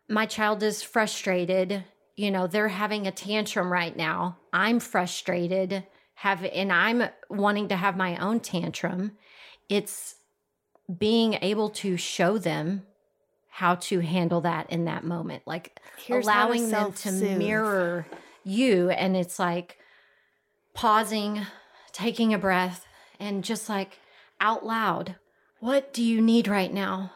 my 0.08 0.26
child 0.26 0.62
is 0.62 0.82
frustrated. 0.82 1.84
You 2.16 2.30
know, 2.30 2.46
they're 2.46 2.68
having 2.68 3.06
a 3.06 3.12
tantrum 3.12 3.72
right 3.72 3.96
now. 3.96 4.38
I'm 4.52 4.80
frustrated, 4.80 5.84
have 6.14 6.44
and 6.44 6.72
I'm 6.72 7.04
wanting 7.30 7.68
to 7.68 7.76
have 7.76 7.96
my 7.96 8.16
own 8.16 8.40
tantrum. 8.40 9.12
It's 9.68 10.16
being 10.96 11.34
able 11.42 11.70
to 11.70 11.96
show 11.96 12.38
them 12.38 12.82
how 13.50 13.74
to 13.74 14.00
handle 14.00 14.40
that 14.42 14.70
in 14.70 14.84
that 14.84 15.04
moment. 15.04 15.42
Like 15.46 15.78
Here's 15.96 16.26
how 16.26 16.46
to 16.46 16.52
allowing 16.52 16.70
them 16.70 16.92
to 16.92 17.12
mirror 17.12 18.06
you 18.44 18.90
and 18.90 19.16
it's 19.16 19.38
like 19.38 19.78
pausing, 20.74 21.40
taking 21.92 22.32
a 22.32 22.38
breath 22.38 22.86
and 23.18 23.44
just 23.44 23.68
like 23.68 23.98
out 24.40 24.64
loud, 24.64 25.16
what 25.60 25.92
do 25.92 26.02
you 26.02 26.20
need 26.20 26.46
right 26.46 26.72
now? 26.72 27.12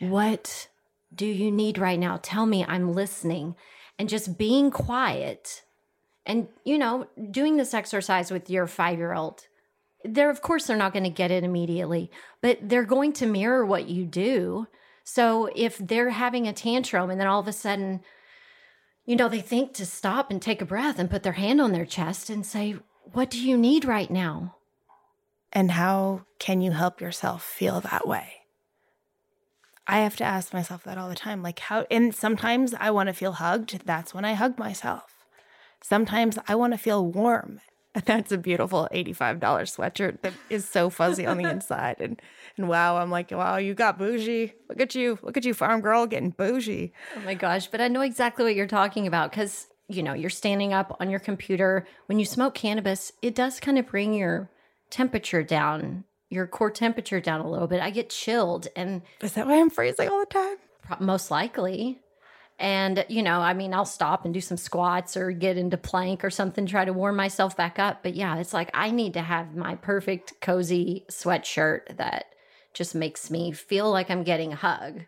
What 0.00 0.68
do 1.14 1.26
you 1.26 1.50
need 1.50 1.78
right 1.78 1.98
now? 1.98 2.18
Tell 2.22 2.46
me, 2.46 2.64
I'm 2.66 2.92
listening. 2.92 3.54
And 3.98 4.08
just 4.08 4.38
being 4.38 4.70
quiet 4.70 5.62
and, 6.26 6.48
you 6.64 6.78
know, 6.78 7.06
doing 7.30 7.56
this 7.56 7.74
exercise 7.74 8.30
with 8.30 8.50
your 8.50 8.66
five 8.66 8.98
year 8.98 9.14
old. 9.14 9.46
They're, 10.04 10.30
of 10.30 10.42
course, 10.42 10.66
they're 10.66 10.76
not 10.76 10.92
going 10.92 11.04
to 11.04 11.10
get 11.10 11.30
it 11.30 11.44
immediately, 11.44 12.10
but 12.40 12.58
they're 12.60 12.84
going 12.84 13.12
to 13.14 13.26
mirror 13.26 13.64
what 13.64 13.88
you 13.88 14.04
do. 14.04 14.66
So 15.02 15.50
if 15.54 15.78
they're 15.78 16.10
having 16.10 16.46
a 16.46 16.52
tantrum 16.52 17.10
and 17.10 17.20
then 17.20 17.26
all 17.26 17.40
of 17.40 17.48
a 17.48 17.52
sudden, 17.52 18.00
you 19.06 19.16
know, 19.16 19.28
they 19.28 19.40
think 19.40 19.74
to 19.74 19.86
stop 19.86 20.30
and 20.30 20.40
take 20.40 20.62
a 20.62 20.66
breath 20.66 20.98
and 20.98 21.10
put 21.10 21.22
their 21.22 21.32
hand 21.32 21.60
on 21.60 21.72
their 21.72 21.84
chest 21.84 22.30
and 22.30 22.44
say, 22.44 22.76
What 23.12 23.30
do 23.30 23.40
you 23.40 23.56
need 23.56 23.84
right 23.84 24.10
now? 24.10 24.56
And 25.52 25.70
how 25.70 26.22
can 26.38 26.60
you 26.60 26.72
help 26.72 27.00
yourself 27.00 27.44
feel 27.44 27.80
that 27.80 28.08
way? 28.08 28.44
I 29.86 30.00
have 30.00 30.16
to 30.16 30.24
ask 30.24 30.52
myself 30.52 30.82
that 30.84 30.96
all 30.98 31.08
the 31.08 31.14
time. 31.14 31.42
Like, 31.42 31.58
how, 31.58 31.86
and 31.90 32.14
sometimes 32.14 32.74
I 32.74 32.90
want 32.90 33.08
to 33.08 33.12
feel 33.12 33.32
hugged. 33.32 33.82
That's 33.84 34.14
when 34.14 34.24
I 34.24 34.32
hug 34.32 34.58
myself. 34.58 35.26
Sometimes 35.82 36.38
I 36.48 36.54
want 36.54 36.72
to 36.72 36.78
feel 36.78 37.06
warm. 37.06 37.60
That's 38.06 38.32
a 38.32 38.38
beautiful 38.38 38.88
$85 38.92 39.38
sweatshirt 39.40 40.22
that 40.22 40.32
is 40.50 40.68
so 40.68 40.90
fuzzy 40.90 41.26
on 41.26 41.38
the 41.38 41.48
inside. 41.50 41.96
And, 42.00 42.20
and 42.56 42.68
wow, 42.68 42.96
I'm 42.96 43.10
like, 43.10 43.30
wow, 43.30 43.56
you 43.56 43.74
got 43.74 43.98
bougie. 43.98 44.52
Look 44.68 44.80
at 44.80 44.94
you. 44.94 45.18
Look 45.22 45.36
at 45.36 45.44
you, 45.44 45.54
farm 45.54 45.80
girl, 45.80 46.06
getting 46.06 46.30
bougie. 46.30 46.92
Oh 47.16 47.20
my 47.20 47.34
gosh, 47.34 47.68
but 47.68 47.80
I 47.80 47.88
know 47.88 48.00
exactly 48.00 48.44
what 48.44 48.54
you're 48.56 48.66
talking 48.66 49.06
about 49.06 49.30
because, 49.30 49.68
you 49.88 50.02
know, 50.02 50.12
you're 50.12 50.30
standing 50.30 50.72
up 50.72 50.96
on 50.98 51.08
your 51.08 51.20
computer. 51.20 51.86
When 52.06 52.18
you 52.18 52.24
smoke 52.24 52.54
cannabis, 52.54 53.12
it 53.22 53.34
does 53.34 53.60
kind 53.60 53.78
of 53.78 53.86
bring 53.86 54.12
your 54.14 54.50
temperature 54.90 55.42
down, 55.44 56.04
your 56.30 56.46
core 56.48 56.70
temperature 56.70 57.20
down 57.20 57.40
a 57.40 57.48
little 57.50 57.68
bit. 57.68 57.80
I 57.80 57.90
get 57.90 58.10
chilled 58.10 58.66
and 58.74 59.02
Is 59.20 59.34
that 59.34 59.46
why 59.46 59.60
I'm 59.60 59.70
freezing 59.70 60.08
all 60.08 60.20
the 60.20 60.26
time? 60.26 60.56
most 61.00 61.30
likely. 61.30 62.00
And, 62.58 63.04
you 63.08 63.22
know, 63.22 63.40
I 63.40 63.52
mean, 63.52 63.74
I'll 63.74 63.84
stop 63.84 64.24
and 64.24 64.32
do 64.32 64.40
some 64.40 64.56
squats 64.56 65.16
or 65.16 65.32
get 65.32 65.56
into 65.56 65.76
plank 65.76 66.24
or 66.24 66.30
something, 66.30 66.66
try 66.66 66.84
to 66.84 66.92
warm 66.92 67.16
myself 67.16 67.56
back 67.56 67.78
up. 67.78 68.02
But 68.02 68.14
yeah, 68.14 68.38
it's 68.38 68.54
like 68.54 68.70
I 68.72 68.90
need 68.90 69.14
to 69.14 69.22
have 69.22 69.56
my 69.56 69.74
perfect 69.74 70.40
cozy 70.40 71.04
sweatshirt 71.10 71.96
that 71.96 72.26
just 72.72 72.94
makes 72.94 73.30
me 73.30 73.52
feel 73.52 73.90
like 73.90 74.10
I'm 74.10 74.22
getting 74.22 74.52
a 74.52 74.56
hug. 74.56 75.00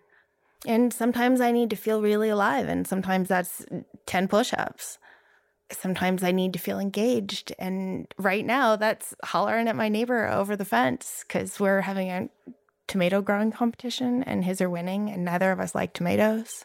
And 0.67 0.93
sometimes 0.93 1.41
I 1.41 1.53
need 1.53 1.71
to 1.71 1.77
feel 1.77 2.03
really 2.03 2.29
alive, 2.29 2.67
and 2.67 2.87
sometimes 2.87 3.29
that's 3.29 3.65
10 4.07 4.27
push 4.27 4.53
ups. 4.57 4.99
Sometimes 5.71 6.25
I 6.25 6.33
need 6.33 6.53
to 6.55 6.59
feel 6.59 6.79
engaged. 6.79 7.53
And 7.59 8.13
right 8.19 8.45
now, 8.45 8.77
that's 8.77 9.15
hollering 9.23 9.69
at 9.69 9.77
my 9.77 9.89
neighbor 9.89 10.27
over 10.27 10.57
the 10.57 10.65
fence 10.65 11.25
because 11.27 11.61
we're 11.61 11.83
having 11.83 12.11
a 12.11 12.29
tomato 12.89 13.21
growing 13.21 13.53
competition 13.53 14.23
and 14.23 14.45
his 14.45 14.61
are 14.61 14.71
winning, 14.71 15.11
and 15.11 15.25
neither 15.25 15.53
of 15.53 15.61
us 15.61 15.75
like 15.75 15.93
tomatoes. 15.93 16.65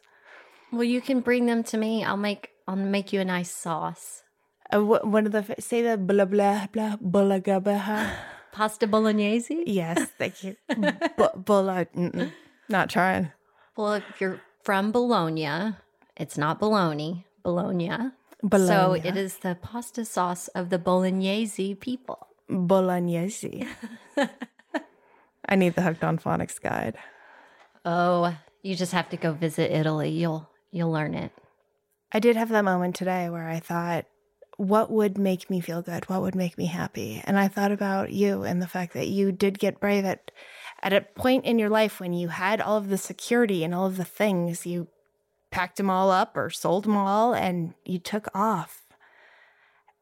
Well, 0.71 0.83
you 0.83 1.01
can 1.01 1.19
bring 1.19 1.45
them 1.45 1.63
to 1.65 1.77
me. 1.77 2.03
I'll 2.03 2.17
make 2.17 2.49
I'll 2.67 2.75
make 2.75 3.11
you 3.11 3.19
a 3.19 3.25
nice 3.25 3.51
sauce. 3.51 4.23
Uh, 4.71 4.79
wh- 4.79 5.05
one 5.05 5.25
of 5.25 5.33
the, 5.33 5.55
say 5.59 5.81
the 5.81 5.97
blah, 5.97 6.25
blah, 6.25 6.67
blah, 6.71 6.95
blah, 7.01 7.39
blah, 7.39 7.59
blah. 7.59 8.11
Pasta 8.53 8.87
bolognese? 8.87 9.63
Yes, 9.65 10.07
thank 10.17 10.43
you. 10.43 10.55
B- 10.69 12.31
not 12.69 12.89
trying. 12.89 13.31
Well, 13.75 13.93
if 13.93 14.21
you're 14.21 14.41
from 14.63 14.91
Bologna, 14.91 15.75
it's 16.15 16.37
not 16.37 16.59
bologna, 16.59 17.25
Bologna. 17.43 18.11
Bologna. 18.43 18.67
So 18.67 18.93
it 18.93 19.17
is 19.17 19.37
the 19.37 19.55
pasta 19.55 20.05
sauce 20.05 20.47
of 20.49 20.69
the 20.69 20.79
Bolognese 20.79 21.75
people. 21.75 22.27
Bolognese. 22.49 23.67
I 25.47 25.55
need 25.55 25.75
the 25.75 25.81
Hooked 25.81 26.03
on 26.03 26.17
Phonics 26.17 26.59
guide. 26.59 26.97
Oh, 27.85 28.35
you 28.63 28.75
just 28.75 28.91
have 28.93 29.09
to 29.09 29.17
go 29.17 29.31
visit 29.33 29.71
Italy. 29.71 30.09
You'll 30.09 30.49
you'll 30.71 30.91
learn 30.91 31.13
it. 31.13 31.31
I 32.11 32.19
did 32.19 32.35
have 32.35 32.49
that 32.49 32.65
moment 32.65 32.95
today 32.95 33.29
where 33.29 33.47
I 33.47 33.59
thought, 33.59 34.05
what 34.57 34.91
would 34.91 35.17
make 35.17 35.49
me 35.49 35.59
feel 35.59 35.81
good? 35.81 36.09
What 36.09 36.21
would 36.21 36.35
make 36.35 36.57
me 36.57 36.65
happy? 36.65 37.21
And 37.23 37.39
I 37.39 37.47
thought 37.47 37.71
about 37.71 38.11
you 38.11 38.43
and 38.43 38.61
the 38.61 38.67
fact 38.67 38.93
that 38.93 39.07
you 39.07 39.31
did 39.31 39.59
get 39.59 39.79
brave 39.79 40.05
at 40.05 40.31
at 40.83 40.93
a 40.93 41.01
point 41.01 41.45
in 41.45 41.59
your 41.59 41.69
life 41.69 41.99
when 41.99 42.13
you 42.13 42.29
had 42.29 42.59
all 42.59 42.77
of 42.77 42.89
the 42.89 42.97
security 42.97 43.63
and 43.63 43.73
all 43.73 43.85
of 43.85 43.97
the 43.97 44.05
things, 44.05 44.65
you 44.65 44.87
packed 45.51 45.77
them 45.77 45.89
all 45.89 46.09
up 46.09 46.35
or 46.35 46.49
sold 46.49 46.85
them 46.85 46.97
all 46.97 47.33
and 47.35 47.73
you 47.85 47.99
took 47.99 48.27
off. 48.33 48.83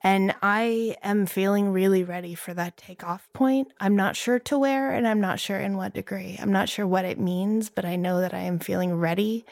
And 0.02 0.34
I 0.42 0.96
am 1.04 1.26
feeling 1.26 1.74
really 1.74 2.06
ready 2.06 2.34
for 2.34 2.54
that 2.54 2.78
takeoff 2.78 3.28
point. 3.34 3.68
I'm 3.82 3.98
not 3.98 4.16
sure 4.16 4.40
to 4.40 4.58
where 4.58 4.92
and 4.92 5.06
I'm 5.06 5.20
not 5.20 5.42
sure 5.42 5.60
in 5.60 5.76
what 5.76 5.94
degree. 5.94 6.38
I'm 6.42 6.54
not 6.54 6.70
sure 6.70 6.88
what 6.88 7.04
it 7.04 7.20
means, 7.20 7.70
but 7.70 7.84
I 7.84 7.98
know 7.98 8.22
that 8.22 8.34
I 8.34 8.40
am 8.40 8.60
feeling 8.60 8.96
ready 8.96 9.46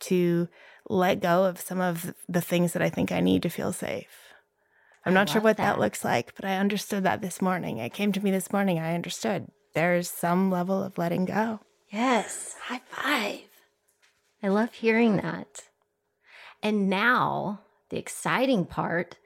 to 0.00 0.48
let 0.88 1.20
go 1.20 1.44
of 1.44 1.60
some 1.60 1.80
of 1.80 2.14
the 2.28 2.40
things 2.40 2.72
that 2.72 2.82
I 2.82 2.88
think 2.88 3.10
I 3.12 3.20
need 3.20 3.42
to 3.42 3.48
feel 3.48 3.72
safe. 3.72 4.08
I'm 5.04 5.14
not 5.14 5.28
sure 5.28 5.40
what 5.40 5.56
that. 5.58 5.74
that. 5.74 5.80
looks 5.80 6.04
like, 6.04 6.34
but 6.34 6.44
I 6.44 6.56
understood 6.56 7.04
that 7.04 7.22
this 7.22 7.40
morning. 7.40 7.78
It 7.78 7.94
came 7.94 8.10
to 8.12 8.20
me 8.20 8.32
this 8.32 8.52
morning. 8.52 8.80
I 8.80 8.94
understood 8.94 9.46
there's 9.72 10.10
some 10.10 10.50
level 10.50 10.82
of 10.82 10.98
letting 10.98 11.26
go. 11.26 11.60
Yes, 11.92 12.56
high 12.64 12.80
five. 12.90 13.40
I 14.42 14.48
love 14.48 14.72
hearing 14.74 15.16
that. 15.18 15.62
And 16.62 16.90
now, 16.90 17.60
the 17.90 17.98
exciting 17.98 18.64
part 18.64 19.18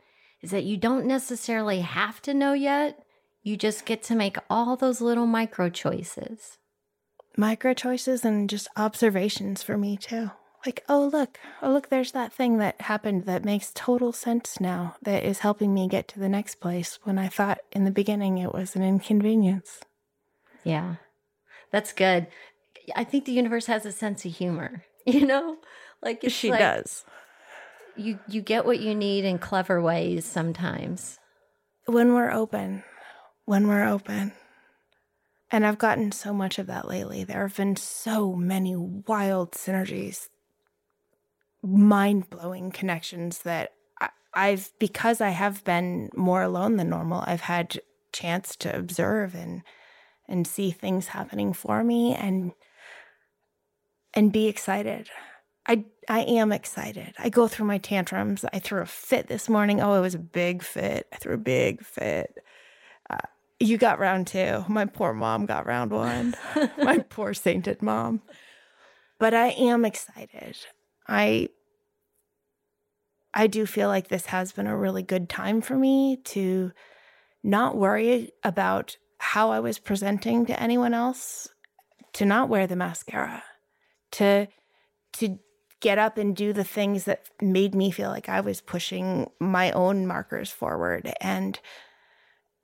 is 0.42 0.50
that 0.50 0.64
you 0.64 0.76
don't 0.76 1.06
necessarily 1.06 1.80
have 1.80 2.20
to 2.22 2.34
know 2.34 2.52
yet. 2.52 3.02
You 3.42 3.56
just 3.56 3.86
get 3.86 4.02
to 4.04 4.14
make 4.14 4.36
all 4.50 4.76
those 4.76 5.00
little 5.00 5.26
micro 5.26 5.70
choices. 5.70 6.58
Micro 7.36 7.72
choices 7.72 8.24
and 8.24 8.50
just 8.50 8.68
observations 8.76 9.62
for 9.62 9.78
me 9.78 9.96
too. 9.96 10.30
Like, 10.66 10.84
oh, 10.90 11.08
look, 11.10 11.38
oh, 11.62 11.72
look, 11.72 11.88
there's 11.88 12.12
that 12.12 12.34
thing 12.34 12.58
that 12.58 12.82
happened 12.82 13.24
that 13.24 13.44
makes 13.44 13.72
total 13.74 14.12
sense 14.12 14.60
now 14.60 14.96
that 15.02 15.24
is 15.24 15.38
helping 15.38 15.72
me 15.72 15.88
get 15.88 16.06
to 16.08 16.20
the 16.20 16.28
next 16.28 16.56
place 16.56 16.98
when 17.04 17.18
I 17.18 17.28
thought 17.28 17.60
in 17.72 17.84
the 17.84 17.90
beginning 17.90 18.36
it 18.36 18.52
was 18.52 18.76
an 18.76 18.82
inconvenience. 18.82 19.80
Yeah, 20.62 20.96
that's 21.70 21.94
good. 21.94 22.26
I 22.94 23.04
think 23.04 23.24
the 23.24 23.32
universe 23.32 23.66
has 23.66 23.86
a 23.86 23.92
sense 23.92 24.24
of 24.26 24.34
humor, 24.34 24.84
you 25.06 25.26
know? 25.26 25.56
Like 26.02 26.24
it's 26.24 26.34
she 26.34 26.50
like 26.50 26.60
does. 26.60 27.04
You 27.96 28.18
you 28.28 28.40
get 28.40 28.64
what 28.64 28.80
you 28.80 28.94
need 28.94 29.24
in 29.24 29.38
clever 29.38 29.80
ways 29.80 30.24
sometimes. 30.24 31.18
when 31.86 32.14
we're 32.14 32.30
open, 32.30 32.84
when 33.44 33.66
we're 33.66 33.86
open. 33.86 34.32
And 35.50 35.66
I've 35.66 35.78
gotten 35.78 36.12
so 36.12 36.32
much 36.32 36.58
of 36.58 36.68
that 36.68 36.86
lately. 36.86 37.24
There 37.24 37.46
have 37.46 37.56
been 37.56 37.76
so 37.76 38.34
many 38.34 38.76
wild 38.76 39.52
synergies, 39.52 40.28
mind 41.62 42.30
blowing 42.30 42.70
connections 42.70 43.38
that 43.40 43.74
I, 44.00 44.08
I've, 44.34 44.72
because 44.78 45.20
I 45.20 45.30
have 45.30 45.64
been 45.64 46.10
more 46.14 46.42
alone 46.42 46.76
than 46.76 46.90
normal, 46.90 47.24
I've 47.26 47.42
had 47.42 47.80
chance 48.12 48.56
to 48.56 48.76
observe 48.76 49.34
and 49.34 49.62
and 50.30 50.46
see 50.46 50.70
things 50.70 51.08
happening 51.08 51.52
for 51.52 51.82
me 51.82 52.14
and 52.14 52.52
and 54.14 54.32
be 54.32 54.46
excited. 54.46 55.10
I 55.66 55.84
I 56.08 56.20
am 56.20 56.52
excited. 56.52 57.14
I 57.18 57.28
go 57.28 57.48
through 57.48 57.66
my 57.66 57.78
tantrums. 57.78 58.44
I 58.52 58.58
threw 58.58 58.80
a 58.80 58.86
fit 58.86 59.26
this 59.28 59.48
morning. 59.48 59.80
Oh, 59.80 59.94
it 59.94 60.00
was 60.00 60.14
a 60.14 60.20
big 60.20 60.62
fit. 60.62 61.06
I 61.12 61.16
threw 61.16 61.34
a 61.34 61.38
big 61.38 61.84
fit. 61.84 62.38
Uh, 63.08 63.18
you 63.58 63.76
got 63.76 63.98
round 63.98 64.26
two. 64.26 64.64
My 64.68 64.86
poor 64.86 65.12
mom 65.12 65.46
got 65.46 65.66
round 65.66 65.90
one. 65.90 66.34
my 66.78 66.98
poor 66.98 67.34
sainted 67.34 67.82
mom. 67.82 68.22
But 69.18 69.34
I 69.34 69.48
am 69.48 69.84
excited. 69.84 70.56
I 71.10 71.48
I 73.34 73.46
do 73.46 73.66
feel 73.66 73.88
like 73.88 74.08
this 74.08 74.26
has 74.26 74.52
been 74.52 74.66
a 74.66 74.76
really 74.76 75.02
good 75.02 75.28
time 75.28 75.60
for 75.60 75.76
me 75.76 76.16
to 76.24 76.72
not 77.42 77.76
worry 77.76 78.32
about 78.42 78.96
how 79.18 79.50
I 79.50 79.60
was 79.60 79.78
presenting 79.78 80.46
to 80.46 80.60
anyone 80.60 80.94
else, 80.94 81.48
to 82.14 82.24
not 82.24 82.48
wear 82.48 82.66
the 82.66 82.76
mascara, 82.76 83.42
to 84.12 84.46
to 85.14 85.38
get 85.80 85.98
up 85.98 86.18
and 86.18 86.36
do 86.36 86.52
the 86.52 86.64
things 86.64 87.04
that 87.04 87.28
made 87.40 87.74
me 87.74 87.90
feel 87.90 88.10
like 88.10 88.28
I 88.28 88.40
was 88.40 88.60
pushing 88.60 89.30
my 89.40 89.72
own 89.72 90.06
markers 90.06 90.50
forward 90.50 91.12
and 91.20 91.58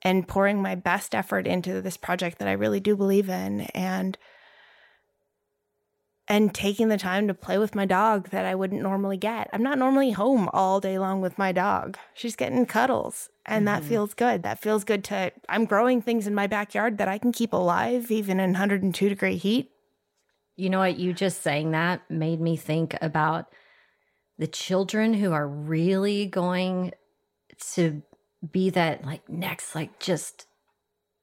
and 0.03 0.29
pouring 0.29 0.63
my 0.63 0.75
best 0.75 1.15
effort 1.15 1.47
into 1.47 1.81
this 1.81 1.97
project 1.97 2.39
that 2.39 2.49
I 2.49 2.53
really 2.53 2.81
do 2.81 2.95
believe 2.97 3.29
in. 3.29 3.63
And 3.75 4.17
and 6.29 6.53
taking 6.53 6.89
the 6.89 6.97
time 6.97 7.29
to 7.29 7.35
play 7.35 7.57
with 7.57 7.75
my 7.75 7.87
dog 7.87 8.31
that 8.31 8.45
I 8.45 8.55
wouldn't 8.55 8.83
normally 8.83 9.17
get. 9.17 9.49
I'm 9.53 9.63
not 9.63 9.79
normally 9.79 10.11
home 10.11 10.49
all 10.53 10.81
day 10.81 10.99
long 10.99 11.21
with 11.21 11.39
my 11.39 11.53
dog. 11.53 11.97
She's 12.15 12.35
getting 12.35 12.67
cuddles, 12.67 13.29
and 13.45 13.67
mm-hmm. 13.67 13.83
that 13.83 13.89
feels 13.89 14.15
good. 14.15 14.43
That 14.43 14.59
feels 14.59 14.85
good 14.85 15.05
to 15.05 15.33
I'm 15.49 15.65
growing 15.65 16.03
things 16.03 16.27
in 16.27 16.35
my 16.35 16.47
backyard 16.47 16.99
that 16.99 17.09
I 17.09 17.19
can 17.19 17.33
keep 17.33 17.53
alive 17.53 18.11
even 18.11 18.41
in 18.41 18.53
102 18.53 19.09
degree 19.09 19.37
heat. 19.37 19.71
You 20.57 20.71
know 20.71 20.79
what? 20.79 20.99
You 20.99 21.13
just 21.13 21.43
saying 21.43 21.71
that 21.73 22.11
made 22.11 22.41
me 22.41 22.57
think 22.57 22.97
about 23.01 23.47
the 24.39 24.47
children 24.47 25.15
who 25.15 25.33
are 25.33 25.47
really 25.47 26.27
going 26.27 26.93
to 27.75 28.03
be 28.51 28.71
that 28.71 29.05
like 29.05 29.29
next, 29.29 29.75
like 29.75 30.01
just 30.01 30.47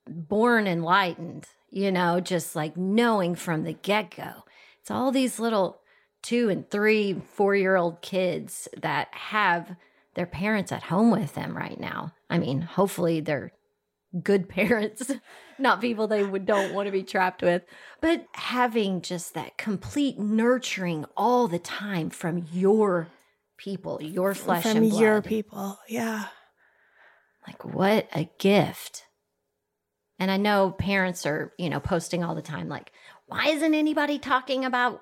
born 0.08 0.66
enlightened, 0.66 1.48
you 1.70 1.92
know, 1.92 2.20
just 2.20 2.56
like 2.56 2.78
knowing 2.78 3.36
from 3.36 3.64
the 3.64 3.74
get 3.74 4.16
go 4.16 4.44
it's 4.84 4.92
all 4.92 5.14
these 5.14 5.40
little 5.40 5.80
two 6.22 6.50
and 6.50 6.70
three, 6.70 7.22
four 7.36 7.56
year 7.56 7.78
old 7.78 8.02
kids 8.02 8.68
that 8.82 9.08
have 9.14 9.78
their 10.16 10.26
parents 10.26 10.74
at 10.74 10.84
home 10.84 11.10
with 11.10 11.34
them 11.36 11.56
right 11.56 11.80
now. 11.80 12.12
I 12.30 12.38
mean, 12.38 12.60
hopefully 12.60 13.22
they're 13.22 13.54
good 14.22 14.50
parents, 14.50 15.10
not 15.58 15.80
people 15.80 16.08
they 16.08 16.26
would 16.26 16.46
don't 16.46 16.74
want 16.74 16.88
to 16.88 16.92
be 16.92 17.02
trapped 17.02 17.42
with, 17.42 17.64
but 18.02 18.26
having 18.34 19.02
just 19.02 19.36
that 19.36 19.58
complete 19.58 20.20
nurturing 20.20 21.06
all 21.16 21.48
the 21.48 21.60
time 21.60 22.10
from 22.10 22.46
your 22.52 23.08
people, 23.56 24.04
your 24.04 24.36
flesh 24.36 24.64
from 24.64 24.76
and 24.76 24.90
blood. 24.90 25.02
your 25.02 25.22
people. 25.22 25.80
Yeah. 25.88 26.26
Like 27.48 27.64
what 27.64 28.10
a 28.14 28.30
gift. 28.38 29.06
And 30.20 30.30
I 30.30 30.36
know 30.36 30.72
parents 30.72 31.26
are, 31.26 31.54
you 31.58 31.70
know, 31.70 31.80
posting 31.80 32.22
all 32.22 32.36
the 32.36 32.42
time 32.42 32.68
like, 32.68 32.92
why 33.34 33.48
isn't 33.48 33.74
anybody 33.74 34.20
talking 34.20 34.64
about 34.64 35.02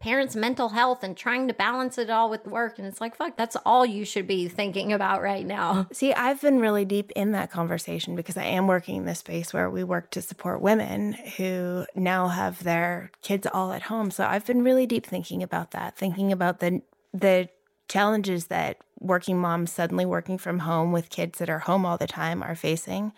parents' 0.00 0.34
mental 0.34 0.70
health 0.70 1.02
and 1.02 1.14
trying 1.14 1.46
to 1.46 1.52
balance 1.52 1.98
it 1.98 2.08
all 2.08 2.30
with 2.30 2.46
work? 2.46 2.78
And 2.78 2.88
it's 2.88 3.02
like, 3.02 3.14
fuck, 3.14 3.36
that's 3.36 3.54
all 3.66 3.84
you 3.84 4.06
should 4.06 4.26
be 4.26 4.48
thinking 4.48 4.94
about 4.94 5.20
right 5.20 5.44
now. 5.44 5.86
See, 5.92 6.14
I've 6.14 6.40
been 6.40 6.58
really 6.58 6.86
deep 6.86 7.10
in 7.14 7.32
that 7.32 7.50
conversation 7.50 8.16
because 8.16 8.38
I 8.38 8.44
am 8.44 8.66
working 8.66 8.96
in 8.96 9.04
this 9.04 9.18
space 9.18 9.52
where 9.52 9.68
we 9.68 9.84
work 9.84 10.10
to 10.12 10.22
support 10.22 10.62
women 10.62 11.12
who 11.36 11.84
now 11.94 12.28
have 12.28 12.64
their 12.64 13.10
kids 13.20 13.46
all 13.52 13.72
at 13.72 13.82
home. 13.82 14.10
So 14.10 14.24
I've 14.24 14.46
been 14.46 14.64
really 14.64 14.86
deep 14.86 15.04
thinking 15.04 15.42
about 15.42 15.72
that, 15.72 15.98
thinking 15.98 16.32
about 16.32 16.60
the 16.60 16.80
the 17.12 17.50
challenges 17.88 18.46
that 18.46 18.78
working 19.00 19.38
moms 19.38 19.70
suddenly 19.70 20.06
working 20.06 20.38
from 20.38 20.60
home 20.60 20.92
with 20.92 21.10
kids 21.10 21.38
that 21.40 21.50
are 21.50 21.60
home 21.60 21.84
all 21.84 21.98
the 21.98 22.06
time 22.06 22.42
are 22.42 22.56
facing 22.56 23.12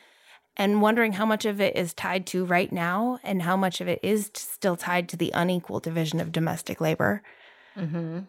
and 0.59 0.83
wondering 0.83 1.13
how 1.13 1.25
much 1.25 1.45
of 1.45 1.61
it 1.61 1.77
is 1.77 1.95
tied 1.95 2.27
to 2.27 2.45
right 2.45 2.73
now 2.73 3.21
and 3.23 3.43
how 3.43 3.57
much 3.57 3.81
of 3.81 3.87
it 3.87 4.01
is 4.03 4.31
still 4.35 4.77
tied 4.77 5.09
to 5.09 5.17
the 5.17 5.31
unequal 5.35 5.79
division 5.79 6.19
of 6.19 6.33
domestic 6.33 6.81
labor. 6.81 7.23
Mm-hmm. 7.77 8.21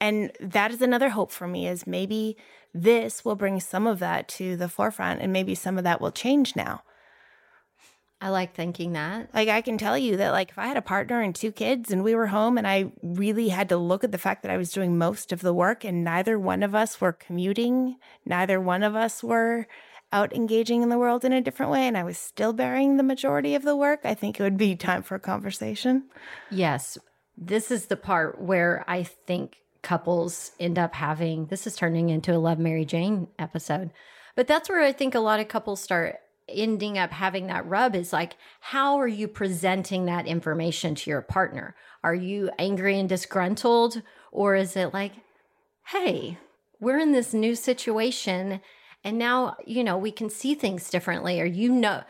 And 0.00 0.32
that 0.40 0.70
is 0.70 0.80
another 0.80 1.10
hope 1.10 1.30
for 1.30 1.46
me 1.46 1.68
is 1.68 1.86
maybe 1.86 2.36
this 2.72 3.24
will 3.24 3.36
bring 3.36 3.60
some 3.60 3.86
of 3.86 3.98
that 3.98 4.28
to 4.28 4.56
the 4.56 4.68
forefront 4.68 5.20
and 5.20 5.32
maybe 5.32 5.54
some 5.54 5.78
of 5.78 5.84
that 5.84 6.00
will 6.00 6.10
change 6.10 6.56
now. 6.56 6.82
I 8.18 8.30
like 8.30 8.54
thinking 8.54 8.94
that. 8.94 9.34
Like 9.34 9.48
I 9.48 9.60
can 9.60 9.76
tell 9.76 9.98
you 9.98 10.16
that 10.16 10.30
like 10.30 10.50
if 10.50 10.58
I 10.58 10.66
had 10.66 10.78
a 10.78 10.82
partner 10.82 11.20
and 11.20 11.34
two 11.34 11.52
kids 11.52 11.90
and 11.90 12.02
we 12.02 12.14
were 12.14 12.28
home 12.28 12.56
and 12.56 12.66
I 12.66 12.90
really 13.02 13.50
had 13.50 13.68
to 13.68 13.76
look 13.76 14.04
at 14.04 14.12
the 14.12 14.18
fact 14.18 14.42
that 14.42 14.50
I 14.50 14.56
was 14.56 14.72
doing 14.72 14.96
most 14.96 15.32
of 15.32 15.42
the 15.42 15.52
work 15.52 15.84
and 15.84 16.02
neither 16.02 16.38
one 16.38 16.62
of 16.62 16.74
us 16.74 16.98
were 16.98 17.12
commuting, 17.12 17.96
neither 18.24 18.58
one 18.58 18.82
of 18.82 18.96
us 18.96 19.22
were 19.22 19.66
out 20.16 20.32
engaging 20.32 20.82
in 20.82 20.88
the 20.88 20.96
world 20.96 21.26
in 21.26 21.32
a 21.34 21.42
different 21.42 21.70
way 21.70 21.86
and 21.86 21.96
I 21.96 22.02
was 22.02 22.16
still 22.16 22.54
bearing 22.54 22.96
the 22.96 23.02
majority 23.02 23.54
of 23.54 23.62
the 23.62 23.76
work, 23.76 24.00
I 24.04 24.14
think 24.14 24.40
it 24.40 24.42
would 24.42 24.56
be 24.56 24.74
time 24.74 25.02
for 25.02 25.14
a 25.14 25.20
conversation. 25.20 26.04
Yes. 26.50 26.96
This 27.36 27.70
is 27.70 27.86
the 27.86 27.96
part 27.96 28.40
where 28.40 28.82
I 28.88 29.02
think 29.02 29.58
couples 29.82 30.52
end 30.58 30.78
up 30.78 30.94
having 30.94 31.46
this 31.46 31.66
is 31.66 31.76
turning 31.76 32.08
into 32.08 32.34
a 32.34 32.38
Love 32.38 32.58
Mary 32.58 32.86
Jane 32.86 33.28
episode. 33.38 33.90
But 34.34 34.46
that's 34.46 34.70
where 34.70 34.82
I 34.82 34.92
think 34.92 35.14
a 35.14 35.20
lot 35.20 35.38
of 35.38 35.48
couples 35.48 35.82
start 35.82 36.16
ending 36.48 36.96
up 36.96 37.10
having 37.10 37.48
that 37.48 37.66
rub 37.66 37.94
is 37.94 38.12
like 38.12 38.36
how 38.60 38.98
are 38.98 39.08
you 39.08 39.28
presenting 39.28 40.06
that 40.06 40.26
information 40.26 40.94
to 40.94 41.10
your 41.10 41.20
partner? 41.20 41.76
Are 42.02 42.14
you 42.14 42.50
angry 42.58 42.98
and 42.98 43.08
disgruntled 43.08 44.00
or 44.32 44.54
is 44.54 44.76
it 44.76 44.94
like 44.94 45.12
hey, 45.88 46.38
we're 46.80 46.98
in 46.98 47.12
this 47.12 47.34
new 47.34 47.54
situation 47.54 48.60
and 49.04 49.18
now, 49.18 49.56
you 49.64 49.84
know, 49.84 49.98
we 49.98 50.10
can 50.10 50.30
see 50.30 50.54
things 50.54 50.90
differently. 50.90 51.40
Or 51.40 51.44
you 51.44 51.70
know, 51.70 52.02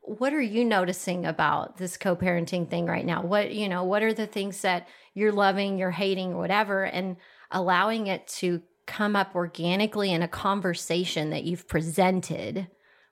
what 0.00 0.32
are 0.32 0.40
you 0.40 0.64
noticing 0.64 1.26
about 1.26 1.76
this 1.76 1.96
co-parenting 1.96 2.70
thing 2.70 2.86
right 2.86 3.04
now? 3.04 3.22
What, 3.22 3.52
you 3.52 3.68
know, 3.68 3.84
what 3.84 4.02
are 4.02 4.14
the 4.14 4.26
things 4.26 4.62
that 4.62 4.88
you're 5.14 5.32
loving, 5.32 5.78
you're 5.78 5.90
hating, 5.90 6.34
or 6.34 6.38
whatever, 6.38 6.84
and 6.84 7.16
allowing 7.50 8.06
it 8.06 8.26
to 8.28 8.62
come 8.86 9.14
up 9.14 9.34
organically 9.34 10.12
in 10.12 10.22
a 10.22 10.28
conversation 10.28 11.30
that 11.30 11.44
you've 11.44 11.68
presented 11.68 12.68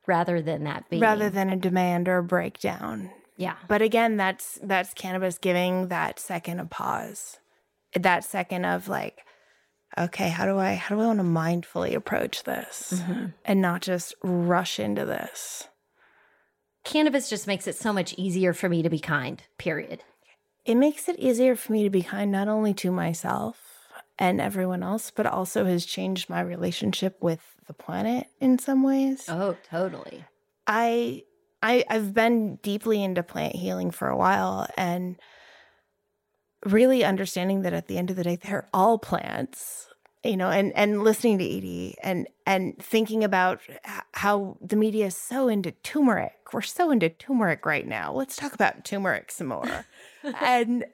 rather 0.07 0.41
than 0.41 0.64
that 0.64 0.89
being 0.89 1.03
rather 1.03 1.29
than 1.29 1.51
a 1.51 1.57
demand 1.57 2.09
or 2.09 2.19
a 2.19 2.23
breakdown. 2.23 3.11
Yeah. 3.37 3.57
But 3.69 3.83
again, 3.83 4.17
that's 4.17 4.59
that's 4.62 4.95
cannabis 4.95 5.37
giving 5.37 5.89
that 5.89 6.19
second 6.19 6.61
of 6.61 6.71
pause. 6.71 7.39
That 7.95 8.25
second 8.25 8.64
of 8.64 8.89
like, 8.89 9.19
okay, 9.99 10.28
how 10.28 10.47
do 10.47 10.59
I 10.59 10.74
how 10.74 10.95
do 10.95 11.03
I 11.03 11.07
want 11.07 11.18
to 11.18 11.24
mindfully 11.24 11.95
approach 11.95 12.45
this 12.45 12.95
mm-hmm. 12.97 13.26
and 13.45 13.61
not 13.61 13.82
just 13.82 14.14
rush 14.22 14.78
into 14.78 15.05
this? 15.05 15.68
Cannabis 16.84 17.28
just 17.28 17.47
makes 17.47 17.66
it 17.66 17.74
so 17.74 17.93
much 17.93 18.14
easier 18.16 18.53
for 18.53 18.68
me 18.68 18.82
to 18.82 18.91
be 18.91 19.01
kind, 19.01 19.43
period. 19.59 20.05
It 20.64 20.76
makes 20.76 21.09
it 21.09 21.18
easier 21.18 21.57
for 21.57 21.72
me 21.72 21.82
to 21.82 21.91
be 21.91 22.03
kind 22.03 22.30
not 22.30 22.49
only 22.49 22.74
to 22.74 22.91
myself 22.91 23.59
and 24.18 24.41
everyone 24.41 24.82
else, 24.82 25.11
but 25.11 25.26
also 25.26 25.64
has 25.64 25.84
changed 25.84 26.30
my 26.30 26.41
relationship 26.41 27.16
with 27.20 27.41
the 27.66 27.74
planet 27.74 28.28
in 28.41 28.59
some 28.59 28.82
ways. 28.82 29.24
Oh, 29.28 29.57
totally. 29.68 30.24
I 30.66 31.22
I 31.62 31.84
I've 31.89 32.14
been 32.14 32.57
deeply 32.57 33.03
into 33.03 33.22
plant 33.22 33.57
healing 33.57 33.91
for 33.91 34.09
a 34.09 34.16
while 34.16 34.68
and 34.76 35.16
really 36.67 37.05
understanding 37.05 37.62
that 37.62 37.73
at 37.73 37.87
the 37.87 37.99
end 37.99 38.11
of 38.11 38.17
the 38.17 38.25
day 38.25 38.37
they're 38.37 38.69
all 38.73 38.99
plants 38.99 39.87
you 40.27 40.37
know 40.37 40.51
and 40.51 40.73
and 40.75 41.03
listening 41.03 41.39
to 41.39 41.45
edie 41.45 41.95
and 42.03 42.27
and 42.47 42.77
thinking 42.79 43.25
about 43.25 43.61
how 44.12 44.57
the 44.61 44.77
media 44.77 45.07
is 45.07 45.17
so 45.17 45.49
into 45.49 45.73
turmeric. 45.83 46.33
We're 46.53 46.62
so 46.62 46.91
into 46.91 47.09
turmeric 47.09 47.67
right 47.67 47.87
now. 47.87 48.12
Let's 48.12 48.37
talk 48.37 48.53
about 48.53 48.85
turmeric 48.85 49.31
some 49.33 49.49
more. 49.49 49.87
And 50.41 50.85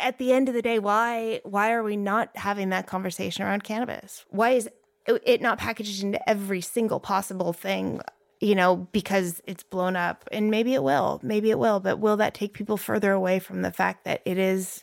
at 0.00 0.18
the 0.18 0.32
end 0.32 0.48
of 0.48 0.54
the 0.54 0.62
day 0.62 0.80
why 0.80 1.40
why 1.44 1.70
are 1.72 1.84
we 1.84 1.96
not 1.96 2.30
having 2.36 2.70
that 2.70 2.86
conversation 2.86 3.44
around 3.44 3.62
cannabis? 3.62 4.24
Why 4.30 4.50
is 4.50 4.68
it 5.06 5.40
not 5.40 5.58
packaged 5.58 6.02
into 6.02 6.28
every 6.28 6.60
single 6.60 6.98
possible 6.98 7.52
thing 7.52 8.00
you 8.40 8.56
know 8.56 8.88
because 8.90 9.40
it's 9.46 9.62
blown 9.62 9.94
up? 9.94 10.28
And 10.32 10.50
maybe 10.50 10.74
it 10.74 10.82
will 10.82 11.20
maybe 11.22 11.50
it 11.50 11.58
will 11.60 11.78
but 11.78 12.00
will 12.00 12.16
that 12.16 12.34
take 12.34 12.54
people 12.54 12.76
further 12.76 13.12
away 13.12 13.38
from 13.38 13.62
the 13.62 13.70
fact 13.70 14.04
that 14.04 14.22
it 14.24 14.38
is 14.38 14.82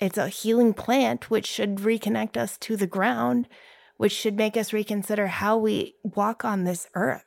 it's 0.00 0.18
a 0.18 0.28
healing 0.28 0.74
plant, 0.74 1.30
which 1.30 1.46
should 1.46 1.76
reconnect 1.76 2.36
us 2.36 2.58
to 2.58 2.76
the 2.76 2.86
ground, 2.86 3.48
which 3.96 4.12
should 4.12 4.36
make 4.36 4.56
us 4.56 4.72
reconsider 4.72 5.26
how 5.26 5.56
we 5.56 5.94
walk 6.02 6.44
on 6.44 6.64
this 6.64 6.88
earth. 6.94 7.24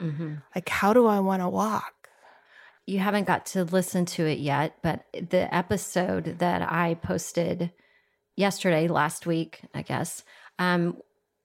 Mm-hmm. 0.00 0.36
Like, 0.54 0.68
how 0.68 0.92
do 0.92 1.06
I 1.06 1.20
want 1.20 1.42
to 1.42 1.48
walk? 1.48 2.08
You 2.86 2.98
haven't 2.98 3.26
got 3.26 3.46
to 3.46 3.64
listen 3.64 4.06
to 4.06 4.26
it 4.26 4.38
yet, 4.38 4.76
but 4.82 5.04
the 5.12 5.54
episode 5.54 6.38
that 6.38 6.62
I 6.62 6.94
posted 6.94 7.72
yesterday, 8.36 8.88
last 8.88 9.26
week, 9.26 9.60
I 9.74 9.82
guess, 9.82 10.24
um, 10.58 10.96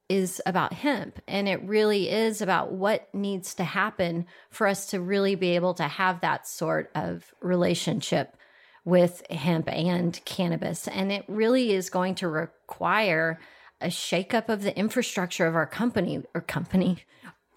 is 0.08 0.42
about 0.46 0.74
hemp 0.74 1.20
and 1.28 1.50
it 1.50 1.64
really 1.64 2.10
is 2.10 2.42
about 2.42 2.72
what 2.72 3.14
needs 3.14 3.56
to 3.56 3.64
happen 3.64 4.26
for 4.52 4.68
us 4.68 4.88
to 4.88 5.02
really 5.02 5.36
be 5.36 5.56
able 5.56 5.74
to 5.74 5.84
have 5.84 6.22
that 6.22 6.48
sort 6.48 6.92
of 6.94 7.34
relationship 7.42 8.38
with 8.86 9.30
hemp 9.30 9.70
and 9.70 10.24
cannabis 10.26 10.88
and 10.88 11.12
it 11.12 11.26
really 11.28 11.74
is 11.74 11.90
going 11.90 12.16
to 12.16 12.28
require 12.28 13.40
a 13.82 13.88
shakeup 13.88 14.48
of 14.48 14.62
the 14.62 14.78
infrastructure 14.78 15.48
of 15.48 15.56
our 15.56 15.66
company 15.66 16.24
or 16.34 16.42
company 16.42 17.00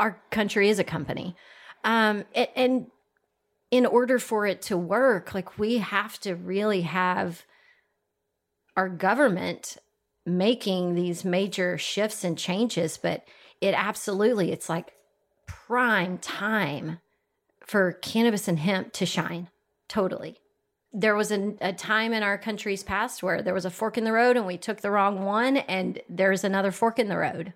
our 0.00 0.20
country 0.30 0.68
is 0.68 0.78
a 0.78 0.84
company 0.84 1.36
um 1.84 2.24
and, 2.34 2.48
and 2.56 2.86
in 3.70 3.84
order 3.84 4.18
for 4.18 4.46
it 4.46 4.62
to 4.62 4.76
work 4.76 5.34
like 5.34 5.58
we 5.58 5.78
have 5.78 6.18
to 6.18 6.34
really 6.34 6.80
have 6.80 7.44
our 8.78 8.88
government 8.88 9.76
making 10.28 10.94
these 10.94 11.24
major 11.24 11.76
shifts 11.78 12.22
and 12.22 12.38
changes, 12.38 12.96
but 12.96 13.24
it 13.60 13.74
absolutely, 13.74 14.52
it's 14.52 14.68
like 14.68 14.92
prime 15.46 16.18
time 16.18 16.98
for 17.66 17.92
cannabis 17.92 18.46
and 18.46 18.58
hemp 18.58 18.92
to 18.92 19.06
shine. 19.06 19.48
Totally. 19.88 20.38
There 20.92 21.14
was 21.14 21.30
a, 21.30 21.54
a, 21.60 21.72
time 21.72 22.12
in 22.12 22.22
our 22.22 22.38
country's 22.38 22.82
past 22.82 23.22
where 23.22 23.42
there 23.42 23.54
was 23.54 23.66
a 23.66 23.70
fork 23.70 23.98
in 23.98 24.04
the 24.04 24.12
road 24.12 24.36
and 24.36 24.46
we 24.46 24.56
took 24.56 24.80
the 24.80 24.90
wrong 24.90 25.24
one, 25.24 25.58
and 25.58 26.00
there's 26.08 26.44
another 26.44 26.72
fork 26.72 26.98
in 26.98 27.08
the 27.08 27.18
road. 27.18 27.52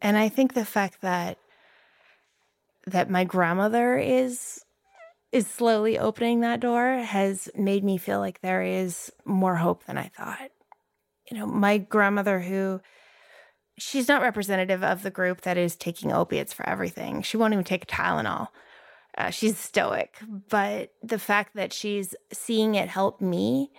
And 0.00 0.16
I 0.16 0.28
think 0.28 0.54
the 0.54 0.64
fact 0.64 1.00
that 1.02 1.38
that 2.86 3.10
my 3.10 3.24
grandmother 3.24 3.96
is 3.98 4.64
is 5.32 5.46
slowly 5.46 5.98
opening 5.98 6.40
that 6.40 6.60
door 6.60 6.98
has 6.98 7.48
made 7.54 7.82
me 7.82 7.98
feel 7.98 8.20
like 8.20 8.40
there 8.40 8.62
is 8.62 9.10
more 9.24 9.56
hope 9.56 9.84
than 9.84 9.98
I 9.98 10.08
thought 10.08 10.50
you 11.30 11.38
know, 11.38 11.46
my 11.46 11.78
grandmother 11.78 12.40
who 12.40 12.80
she's 13.78 14.08
not 14.08 14.22
representative 14.22 14.82
of 14.84 15.02
the 15.02 15.10
group 15.10 15.40
that 15.42 15.56
is 15.56 15.76
taking 15.76 16.12
opiates 16.12 16.52
for 16.52 16.68
everything. 16.68 17.22
She 17.22 17.36
won't 17.36 17.52
even 17.52 17.64
take 17.64 17.86
Tylenol. 17.86 18.48
Uh, 19.16 19.30
she's 19.30 19.56
stoic, 19.56 20.16
but 20.48 20.92
the 21.02 21.18
fact 21.18 21.54
that 21.54 21.72
she's 21.72 22.14
seeing 22.32 22.74
it 22.74 22.88
help 22.88 23.20
me 23.20 23.70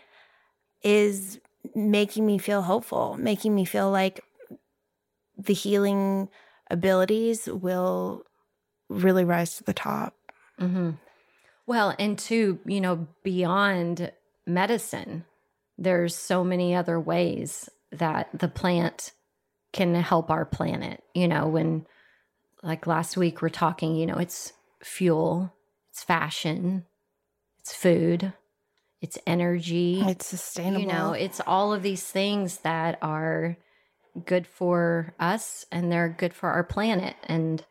is 0.82 1.40
making 1.74 2.26
me 2.26 2.38
feel 2.38 2.62
hopeful, 2.62 3.18
making 3.20 3.54
me 3.54 3.66
feel 3.66 3.92
like 3.92 4.22
the 5.38 5.54
healing 5.54 6.30
abilities 6.72 7.48
will 7.48 8.24
really 8.90 9.26
rise 9.26 9.58
to 9.58 9.64
the 9.64 9.74
top. 9.74 10.16
Mm-hmm. 10.60 10.92
Well, 11.68 11.96
and 11.98 12.18
to, 12.20 12.60
you 12.66 12.80
know, 12.80 13.08
beyond 13.24 14.12
medicine, 14.46 15.26
there's 15.78 16.16
so 16.16 16.44
many 16.44 16.76
other 16.76 17.00
ways 17.00 17.70
that 17.92 18.30
the 18.34 18.48
plant 18.48 19.12
can 19.74 19.96
help 19.96 20.30
our 20.30 20.46
planet. 20.46 21.04
You 21.14 21.28
know, 21.28 21.48
when 21.48 21.86
like 22.64 22.88
last 22.88 23.18
week 23.18 23.42
we're 23.42 23.50
talking, 23.50 23.96
you 23.96 24.06
know, 24.06 24.18
it's 24.18 24.54
fuel, 24.86 25.54
it's 25.90 26.04
fashion, 26.04 26.86
it's 27.60 27.74
food, 27.74 28.34
it's 29.02 29.18
energy, 29.26 30.02
it's 30.02 30.28
sustainable. 30.28 30.82
You 30.82 30.88
know, 30.88 31.14
it's 31.14 31.42
all 31.46 31.74
of 31.74 31.84
these 31.84 32.04
things 32.04 32.58
that 32.60 32.98
are 33.02 33.58
good 34.26 34.48
for 34.48 35.14
us 35.20 35.66
and 35.72 35.92
they're 35.92 36.10
good 36.10 36.34
for 36.34 36.50
our 36.50 36.64
planet 36.64 37.16
and 37.24 37.66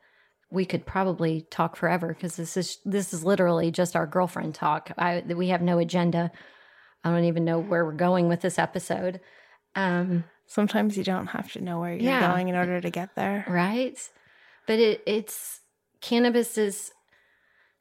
we 0.50 0.66
could 0.66 0.84
probably 0.84 1.46
talk 1.50 1.74
forever 1.74 2.08
because 2.08 2.36
this 2.36 2.56
is 2.56 2.78
this 2.84 3.14
is 3.14 3.24
literally 3.24 3.70
just 3.70 3.96
our 3.96 4.06
girlfriend 4.06 4.54
talk. 4.54 4.92
I 4.98 5.24
we 5.26 5.48
have 5.48 5.62
no 5.62 5.78
agenda 5.78 6.30
I 7.04 7.10
don't 7.10 7.24
even 7.24 7.44
know 7.44 7.58
where 7.58 7.84
we're 7.84 7.92
going 7.92 8.28
with 8.28 8.40
this 8.40 8.58
episode. 8.58 9.20
Um, 9.74 10.24
Sometimes 10.46 10.96
you 10.96 11.04
don't 11.04 11.26
have 11.28 11.52
to 11.52 11.60
know 11.60 11.80
where 11.80 11.92
you're 11.92 12.02
yeah, 12.02 12.32
going 12.32 12.48
in 12.48 12.54
order 12.54 12.80
to 12.80 12.90
get 12.90 13.14
there. 13.14 13.44
Right. 13.48 13.98
But 14.66 14.78
it, 14.78 15.02
it's 15.06 15.60
cannabis 16.00 16.56
is 16.58 16.92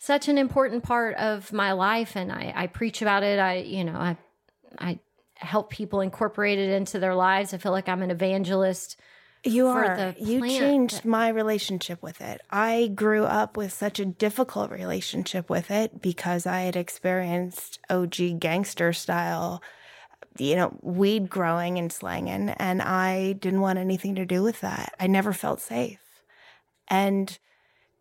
such 0.04 0.28
an 0.28 0.38
important 0.38 0.84
part 0.84 1.16
of 1.16 1.54
my 1.54 1.72
life 1.72 2.18
and 2.18 2.30
I, 2.30 2.52
I 2.54 2.68
preach 2.68 3.02
about 3.02 3.24
it. 3.24 3.40
I, 3.40 3.60
you 3.60 3.86
know, 3.86 3.96
I, 3.96 4.18
I 4.78 5.00
help 5.36 5.70
people 5.70 6.02
incorporate 6.02 6.60
it 6.60 6.72
into 6.72 7.00
their 7.00 7.16
lives. 7.16 7.54
I 7.54 7.58
feel 7.58 7.72
like 7.72 7.88
I'm 7.88 8.02
an 8.02 8.12
evangelist 8.12 9.00
you 9.46 9.68
are. 9.68 10.14
You 10.20 10.42
changed 10.42 11.06
my 11.06 11.30
relationship 11.30 12.04
with 12.04 12.20
it. 12.20 12.42
I 12.50 12.92
grew 12.94 13.24
up 13.24 13.56
with 13.56 13.72
such 13.72 13.98
a 13.98 14.06
difficult 14.06 14.72
relationship 14.72 15.50
with 15.50 15.72
it 15.72 16.02
because 16.02 16.46
I 16.46 16.62
had 16.62 16.76
experienced 16.76 17.80
OG 17.90 18.40
gangster 18.40 18.92
style, 18.92 19.64
you 20.38 20.58
know, 20.58 20.78
weed 20.82 21.30
growing 21.30 21.78
and 21.78 21.92
slanging, 21.94 22.50
and 22.50 22.82
I 22.82 23.34
didn't 23.34 23.62
want 23.62 23.80
anything 23.80 24.16
to 24.16 24.26
do 24.26 24.44
with 24.44 24.60
that. 24.62 24.96
I 25.00 25.08
never 25.08 25.32
felt 25.32 25.62
safe. 25.62 26.00
And 26.90 27.38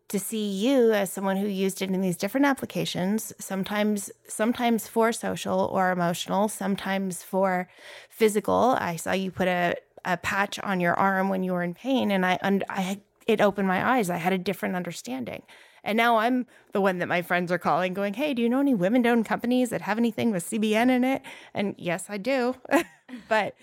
to 0.09 0.19
see 0.19 0.47
you 0.47 0.91
as 0.91 1.11
someone 1.11 1.37
who 1.37 1.47
used 1.47 1.81
it 1.81 1.89
in 1.89 2.01
these 2.01 2.17
different 2.17 2.45
applications 2.45 3.33
sometimes 3.39 4.11
sometimes 4.27 4.87
for 4.87 5.11
social 5.11 5.69
or 5.73 5.91
emotional 5.91 6.47
sometimes 6.47 7.23
for 7.23 7.67
physical 8.09 8.75
i 8.79 8.95
saw 8.95 9.11
you 9.11 9.31
put 9.31 9.47
a 9.47 9.75
a 10.05 10.17
patch 10.17 10.59
on 10.59 10.79
your 10.79 10.93
arm 10.95 11.29
when 11.29 11.43
you 11.43 11.53
were 11.53 11.63
in 11.63 11.73
pain 11.73 12.11
and 12.11 12.25
I 12.25 12.37
and 12.41 12.63
I 12.69 12.99
it 13.25 13.39
opened 13.39 13.67
my 13.67 13.97
eyes. 13.97 14.09
I 14.09 14.17
had 14.17 14.33
a 14.33 14.37
different 14.37 14.75
understanding. 14.75 15.43
And 15.85 15.97
now 15.97 16.17
I'm 16.17 16.45
the 16.71 16.81
one 16.81 16.99
that 16.99 17.07
my 17.07 17.21
friends 17.21 17.51
are 17.51 17.57
calling 17.57 17.93
going, 17.93 18.13
"Hey, 18.13 18.33
do 18.33 18.41
you 18.41 18.49
know 18.49 18.59
any 18.59 18.73
women-owned 18.73 19.25
companies 19.25 19.69
that 19.69 19.81
have 19.81 19.97
anything 19.97 20.31
with 20.31 20.43
CBN 20.43 20.89
in 20.89 21.03
it?" 21.03 21.21
And 21.53 21.75
yes, 21.77 22.05
I 22.09 22.17
do. 22.17 22.55
but 23.29 23.55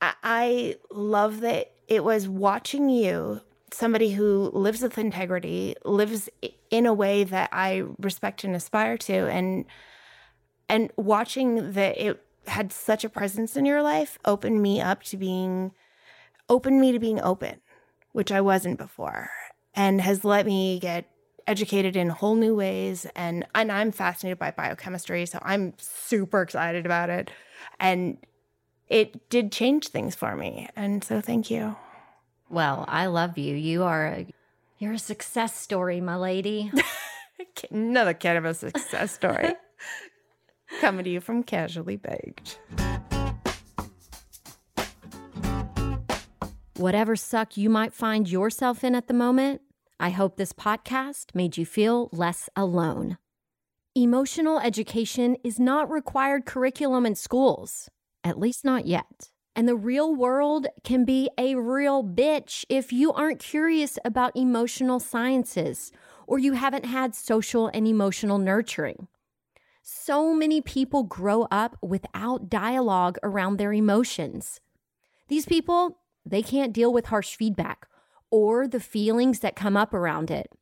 I 0.00 0.76
love 0.90 1.40
that 1.40 1.72
it 1.88 2.04
was 2.04 2.28
watching 2.28 2.88
you 2.88 3.40
somebody 3.72 4.12
who 4.12 4.50
lives 4.52 4.82
with 4.82 4.98
integrity, 4.98 5.74
lives 5.84 6.28
in 6.70 6.86
a 6.86 6.94
way 6.94 7.24
that 7.24 7.50
I 7.52 7.84
respect 7.98 8.44
and 8.44 8.54
aspire 8.54 8.96
to 8.98 9.28
and 9.28 9.64
and 10.68 10.92
watching 10.96 11.72
that 11.72 11.96
it 11.98 12.22
had 12.46 12.72
such 12.72 13.04
a 13.04 13.08
presence 13.08 13.56
in 13.56 13.64
your 13.64 13.82
life 13.82 14.18
opened 14.24 14.62
me 14.62 14.80
up 14.80 15.02
to 15.04 15.16
being 15.16 15.72
opened 16.48 16.80
me 16.80 16.92
to 16.92 16.98
being 16.98 17.20
open, 17.20 17.60
which 18.12 18.32
I 18.32 18.40
wasn't 18.40 18.78
before, 18.78 19.30
and 19.74 20.00
has 20.00 20.24
let 20.24 20.46
me 20.46 20.78
get 20.78 21.10
educated 21.46 21.96
in 21.96 22.10
whole 22.10 22.34
new 22.34 22.54
ways 22.54 23.06
and 23.16 23.46
and 23.54 23.72
I'm 23.72 23.92
fascinated 23.92 24.38
by 24.38 24.50
biochemistry, 24.50 25.26
so 25.26 25.38
I'm 25.42 25.74
super 25.78 26.42
excited 26.42 26.84
about 26.84 27.10
it. 27.10 27.30
And 27.80 28.18
it 28.88 29.28
did 29.30 29.52
change 29.52 29.88
things 29.88 30.14
for 30.14 30.36
me. 30.36 30.68
And 30.76 31.04
so 31.04 31.20
thank 31.20 31.50
you. 31.50 31.76
Well, 32.50 32.84
I 32.88 33.06
love 33.06 33.36
you. 33.36 33.54
You 33.54 33.84
are 33.84 34.06
a 34.06 34.26
you're 34.78 34.92
a 34.92 34.98
success 34.98 35.56
story, 35.56 36.00
my 36.00 36.16
lady. 36.16 36.70
Another 37.70 38.14
cannabis 38.14 38.60
success 38.60 39.12
story. 39.12 39.54
Coming 40.80 41.04
to 41.04 41.10
you 41.10 41.20
from 41.20 41.42
Casually 41.42 41.96
Baked. 41.96 42.60
Whatever 46.76 47.16
suck 47.16 47.56
you 47.56 47.68
might 47.68 47.92
find 47.92 48.30
yourself 48.30 48.84
in 48.84 48.94
at 48.94 49.08
the 49.08 49.14
moment, 49.14 49.62
I 49.98 50.10
hope 50.10 50.36
this 50.36 50.52
podcast 50.52 51.34
made 51.34 51.56
you 51.56 51.66
feel 51.66 52.08
less 52.12 52.48
alone. 52.54 53.18
Emotional 53.96 54.60
education 54.60 55.36
is 55.42 55.58
not 55.58 55.90
required 55.90 56.46
curriculum 56.46 57.04
in 57.04 57.16
schools, 57.16 57.88
at 58.22 58.38
least 58.38 58.64
not 58.64 58.86
yet. 58.86 59.30
And 59.56 59.66
the 59.66 59.74
real 59.74 60.14
world 60.14 60.66
can 60.84 61.04
be 61.04 61.28
a 61.36 61.56
real 61.56 62.04
bitch 62.04 62.64
if 62.68 62.92
you 62.92 63.12
aren't 63.12 63.40
curious 63.40 63.98
about 64.04 64.36
emotional 64.36 65.00
sciences 65.00 65.90
or 66.26 66.38
you 66.38 66.52
haven't 66.52 66.84
had 66.84 67.14
social 67.14 67.68
and 67.68 67.86
emotional 67.86 68.38
nurturing. 68.38 69.08
So 69.82 70.34
many 70.34 70.60
people 70.60 71.02
grow 71.02 71.48
up 71.50 71.76
without 71.80 72.50
dialogue 72.50 73.18
around 73.22 73.56
their 73.56 73.72
emotions. 73.72 74.60
These 75.28 75.46
people, 75.46 75.98
they 76.26 76.42
can't 76.42 76.74
deal 76.74 76.92
with 76.92 77.06
harsh 77.06 77.36
feedback 77.36 77.88
or 78.30 78.68
the 78.68 78.80
feelings 78.80 79.40
that 79.40 79.56
come 79.56 79.76
up 79.76 79.94
around 79.94 80.30
it. 80.30 80.52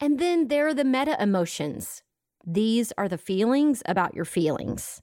And 0.00 0.18
then 0.18 0.48
there 0.48 0.68
are 0.68 0.74
the 0.74 0.84
meta 0.84 1.20
emotions. 1.20 2.02
These 2.46 2.92
are 2.96 3.08
the 3.08 3.18
feelings 3.18 3.82
about 3.86 4.14
your 4.14 4.24
feelings. 4.24 5.02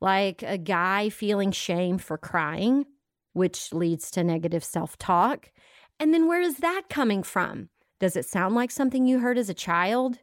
Like 0.00 0.42
a 0.42 0.58
guy 0.58 1.08
feeling 1.08 1.50
shame 1.50 1.98
for 1.98 2.16
crying, 2.16 2.86
which 3.32 3.72
leads 3.72 4.10
to 4.12 4.24
negative 4.24 4.64
self 4.64 4.96
talk. 4.98 5.50
And 5.98 6.14
then 6.14 6.28
where 6.28 6.40
is 6.40 6.58
that 6.58 6.84
coming 6.88 7.22
from? 7.22 7.68
Does 7.98 8.16
it 8.16 8.26
sound 8.26 8.54
like 8.54 8.70
something 8.70 9.06
you 9.06 9.18
heard 9.18 9.38
as 9.38 9.50
a 9.50 9.54
child? 9.54 10.20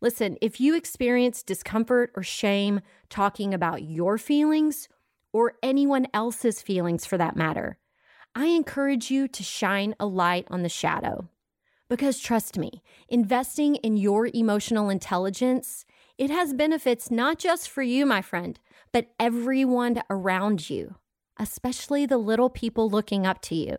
Listen, 0.00 0.36
if 0.42 0.60
you 0.60 0.76
experience 0.76 1.42
discomfort 1.42 2.10
or 2.16 2.22
shame 2.22 2.80
talking 3.08 3.54
about 3.54 3.82
your 3.82 4.18
feelings 4.18 4.88
or 5.32 5.54
anyone 5.62 6.06
else's 6.12 6.60
feelings 6.60 7.06
for 7.06 7.16
that 7.16 7.36
matter, 7.36 7.78
I 8.34 8.46
encourage 8.46 9.10
you 9.10 9.28
to 9.28 9.42
shine 9.42 9.94
a 9.98 10.06
light 10.06 10.46
on 10.50 10.62
the 10.62 10.68
shadow. 10.68 11.28
Because 11.88 12.18
trust 12.18 12.58
me, 12.58 12.82
investing 13.08 13.76
in 13.76 13.96
your 13.96 14.28
emotional 14.34 14.90
intelligence, 14.90 15.86
it 16.18 16.30
has 16.30 16.52
benefits 16.52 17.10
not 17.10 17.38
just 17.38 17.70
for 17.70 17.82
you, 17.82 18.04
my 18.04 18.20
friend, 18.20 18.58
but 18.96 19.08
everyone 19.20 20.00
around 20.08 20.70
you, 20.70 20.94
especially 21.38 22.06
the 22.06 22.16
little 22.16 22.48
people 22.48 22.88
looking 22.88 23.26
up 23.26 23.42
to 23.42 23.54
you. 23.54 23.76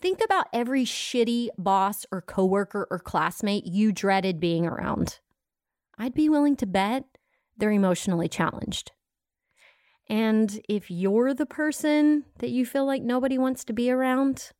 Think 0.00 0.20
about 0.24 0.46
every 0.52 0.84
shitty 0.84 1.48
boss 1.58 2.06
or 2.12 2.22
coworker 2.22 2.86
or 2.88 3.00
classmate 3.00 3.66
you 3.66 3.90
dreaded 3.90 4.38
being 4.38 4.64
around. 4.64 5.18
I'd 5.98 6.14
be 6.14 6.28
willing 6.28 6.54
to 6.58 6.66
bet 6.66 7.02
they're 7.56 7.72
emotionally 7.72 8.28
challenged. 8.28 8.92
And 10.08 10.60
if 10.68 10.88
you're 10.88 11.34
the 11.34 11.44
person 11.44 12.24
that 12.38 12.50
you 12.50 12.64
feel 12.64 12.86
like 12.86 13.02
nobody 13.02 13.38
wants 13.38 13.64
to 13.64 13.72
be 13.72 13.90
around, 13.90 14.52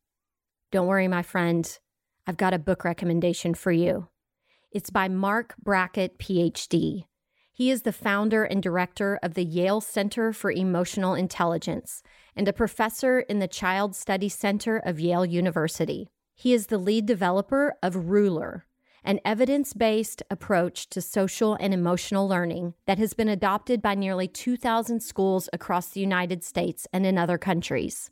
don't 0.73 0.87
worry, 0.87 1.07
my 1.07 1.23
friend. 1.23 1.79
I've 2.27 2.35
got 2.35 2.53
a 2.53 2.59
book 2.59 2.83
recommendation 2.83 3.53
for 3.53 3.71
you. 3.71 4.09
It's 4.73 4.89
by 4.89 5.07
Marc 5.07 5.55
Brackett, 5.57 6.19
PhD. 6.19 7.05
He 7.55 7.69
is 7.69 7.83
the 7.83 7.93
founder 7.93 8.43
and 8.43 8.63
director 8.63 9.19
of 9.21 9.35
the 9.35 9.45
Yale 9.45 9.79
Center 9.79 10.33
for 10.33 10.51
Emotional 10.51 11.13
Intelligence 11.13 12.01
and 12.35 12.47
a 12.47 12.53
professor 12.53 13.19
in 13.19 13.37
the 13.37 13.47
Child 13.47 13.95
Study 13.95 14.27
Center 14.27 14.77
of 14.77 14.99
Yale 14.99 15.23
University. 15.23 16.09
He 16.33 16.51
is 16.51 16.67
the 16.67 16.79
lead 16.79 17.05
developer 17.05 17.75
of 17.83 18.09
Ruler, 18.09 18.65
an 19.03 19.19
evidence 19.23 19.73
based 19.73 20.23
approach 20.31 20.89
to 20.89 20.99
social 20.99 21.53
and 21.59 21.75
emotional 21.75 22.27
learning 22.27 22.73
that 22.87 22.97
has 22.97 23.13
been 23.13 23.29
adopted 23.29 23.83
by 23.83 23.93
nearly 23.93 24.27
2,000 24.27 25.01
schools 25.01 25.47
across 25.53 25.89
the 25.89 25.99
United 25.99 26.43
States 26.43 26.87
and 26.91 27.05
in 27.05 27.19
other 27.19 27.37
countries. 27.37 28.09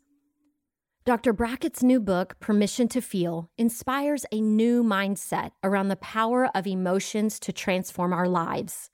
Dr. 1.03 1.33
Brackett's 1.33 1.81
new 1.81 1.99
book, 1.99 2.39
Permission 2.39 2.87
to 2.89 3.01
Feel, 3.01 3.49
inspires 3.57 4.23
a 4.31 4.39
new 4.39 4.83
mindset 4.83 5.49
around 5.63 5.87
the 5.87 5.95
power 5.95 6.47
of 6.55 6.67
emotions 6.67 7.39
to 7.39 7.51
transform 7.51 8.13
our 8.13 8.27
lives. 8.27 8.91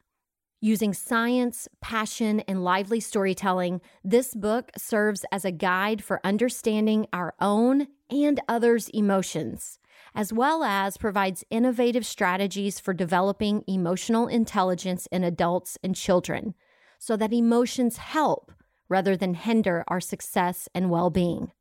Using 0.60 0.93
science, 0.93 1.68
passion, 1.82 2.39
and 2.41 2.64
lively 2.64 2.99
storytelling, 2.99 3.82
this 4.03 4.34
book 4.34 4.72
serves 4.78 5.24
as 5.32 5.45
a 5.45 5.51
guide 5.51 6.03
for 6.03 6.20
understanding 6.24 7.08
our 7.14 7.36
own 7.39 7.88
and 8.10 8.41
others' 8.47 8.89
emotions 8.89 9.80
as 10.18 10.34
well 10.34 10.64
as 10.64 10.97
provides 10.97 11.43
innovative 11.49 12.05
strategies 12.05 12.80
for 12.80 12.93
developing 12.93 13.64
emotional 13.68 14.28
intelligence 14.28 15.08
in 15.12 15.24
adults 15.24 15.78
and 15.84 15.95
children 15.95 16.55
so 16.99 17.16
that 17.16 17.32
emotions 17.32 17.97
help 17.97 18.51
rather 18.89 19.16
than 19.16 19.36
hinder 19.36 19.84
our 19.88 19.99
success 19.99 20.68
and 20.74 20.89
well 20.89 21.12
being. 21.12 21.51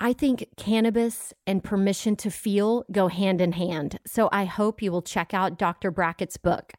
I 0.00 0.12
think 0.12 0.48
cannabis 0.56 1.34
and 1.46 1.62
permission 1.62 2.16
to 2.16 2.30
feel 2.30 2.84
go 2.90 3.08
hand 3.08 3.40
in 3.40 3.52
hand, 3.52 3.98
so 4.06 4.28
I 4.32 4.44
hope 4.44 4.82
you 4.82 4.90
will 4.90 5.02
check 5.02 5.34
out 5.34 5.58
Dr. 5.58 5.90
Brackett's 5.90 6.36
book. 6.36 6.72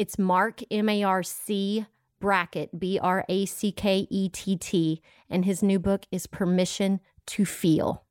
It's 0.00 0.18
Mark, 0.18 0.62
M 0.70 0.88
A 0.88 1.02
R 1.02 1.22
C, 1.22 1.84
Brackett, 2.20 2.80
B 2.80 2.98
R 2.98 3.22
A 3.28 3.44
C 3.44 3.70
K 3.70 4.06
E 4.08 4.30
T 4.30 4.56
T, 4.56 5.02
and 5.28 5.44
his 5.44 5.62
new 5.62 5.78
book 5.78 6.06
is 6.10 6.26
Permission 6.26 7.00
to 7.26 7.44
Feel. 7.44 8.06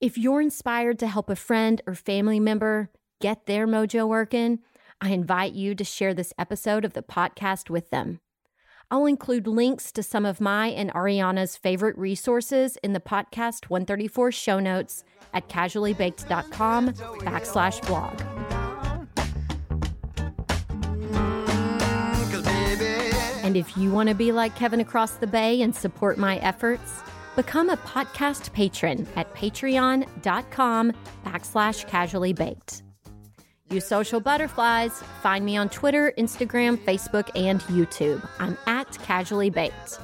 If 0.00 0.18
you're 0.18 0.40
inspired 0.40 0.98
to 0.98 1.06
help 1.06 1.30
a 1.30 1.36
friend 1.36 1.80
or 1.86 1.94
family 1.94 2.40
member 2.40 2.90
get 3.20 3.46
their 3.46 3.68
mojo 3.68 4.08
working, 4.08 4.58
I 5.00 5.10
invite 5.10 5.52
you 5.52 5.76
to 5.76 5.84
share 5.84 6.12
this 6.12 6.32
episode 6.40 6.84
of 6.84 6.94
the 6.94 7.04
podcast 7.04 7.70
with 7.70 7.90
them. 7.90 8.18
I'll 8.90 9.06
include 9.06 9.46
links 9.46 9.92
to 9.92 10.02
some 10.02 10.26
of 10.26 10.40
my 10.40 10.66
and 10.66 10.92
Ariana's 10.92 11.56
favorite 11.56 11.96
resources 11.96 12.78
in 12.82 12.94
the 12.94 13.00
podcast 13.00 13.70
134 13.70 14.32
show 14.32 14.58
notes 14.58 15.04
at 15.32 15.48
casuallybaked.com 15.48 16.94
backslash 16.94 17.86
blog. 17.86 18.53
And 23.54 23.60
if 23.60 23.76
you 23.76 23.92
want 23.92 24.08
to 24.08 24.14
be 24.16 24.32
like 24.32 24.56
Kevin 24.56 24.80
across 24.80 25.12
the 25.12 25.28
bay 25.28 25.62
and 25.62 25.74
support 25.74 26.18
my 26.18 26.38
efforts, 26.38 27.04
Become 27.36 27.68
a 27.68 27.76
podcast 27.78 28.52
patron 28.52 29.08
at 29.16 29.32
patreon.com 29.34 30.92
backslash 31.24 31.88
casually 31.88 32.32
baked. 32.32 32.82
You 33.70 33.80
social 33.80 34.20
butterflies, 34.20 35.02
find 35.20 35.44
me 35.44 35.56
on 35.56 35.68
Twitter, 35.68 36.12
Instagram, 36.16 36.76
Facebook, 36.76 37.30
and 37.34 37.60
YouTube. 37.62 38.26
I'm 38.38 38.56
at 38.66 38.96
casually 38.98 39.50
baked. 39.50 39.98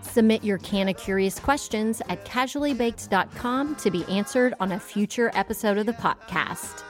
Submit 0.00 0.42
your 0.42 0.56
can 0.58 0.88
of 0.88 0.96
curious 0.96 1.38
questions 1.38 2.00
at 2.08 2.24
casuallybaked.com 2.24 3.76
to 3.76 3.90
be 3.90 4.04
answered 4.04 4.54
on 4.60 4.72
a 4.72 4.80
future 4.80 5.30
episode 5.34 5.76
of 5.76 5.84
the 5.84 5.92
podcast. 5.92 6.84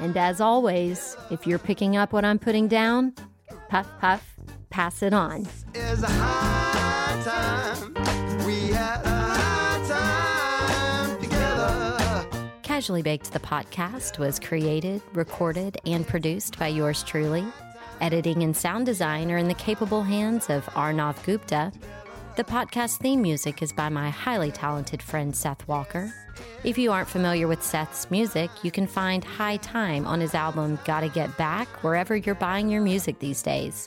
And 0.00 0.16
as 0.16 0.40
always, 0.40 1.16
if 1.30 1.46
you're 1.46 1.60
picking 1.60 1.96
up 1.96 2.12
what 2.12 2.24
I'm 2.24 2.40
putting 2.40 2.66
down, 2.66 3.14
puff, 3.72 3.88
puff, 4.00 4.34
pass 4.68 5.02
it 5.02 5.14
on. 5.14 5.46
Casually 12.62 13.00
Baked 13.00 13.32
the 13.32 13.40
podcast 13.40 14.18
was 14.18 14.38
created, 14.38 15.00
recorded, 15.14 15.78
and 15.86 16.06
produced 16.06 16.58
by 16.58 16.68
yours 16.68 17.02
truly. 17.02 17.46
Editing 18.02 18.42
and 18.42 18.54
sound 18.54 18.84
design 18.84 19.30
are 19.30 19.38
in 19.38 19.48
the 19.48 19.54
capable 19.54 20.02
hands 20.02 20.50
of 20.50 20.66
Arnav 20.74 21.24
Gupta. 21.24 21.72
The 22.34 22.44
podcast 22.44 22.96
theme 22.96 23.20
music 23.20 23.60
is 23.60 23.74
by 23.74 23.90
my 23.90 24.08
highly 24.08 24.50
talented 24.50 25.02
friend 25.02 25.36
Seth 25.36 25.68
Walker. 25.68 26.10
If 26.64 26.78
you 26.78 26.90
aren't 26.90 27.10
familiar 27.10 27.46
with 27.46 27.62
Seth's 27.62 28.10
music, 28.10 28.48
you 28.62 28.70
can 28.70 28.86
find 28.86 29.22
High 29.22 29.58
Time 29.58 30.06
on 30.06 30.18
his 30.18 30.34
album 30.34 30.78
Gotta 30.86 31.10
Get 31.10 31.36
Back 31.36 31.68
wherever 31.84 32.16
you're 32.16 32.34
buying 32.34 32.70
your 32.70 32.80
music 32.80 33.18
these 33.18 33.42
days. 33.42 33.86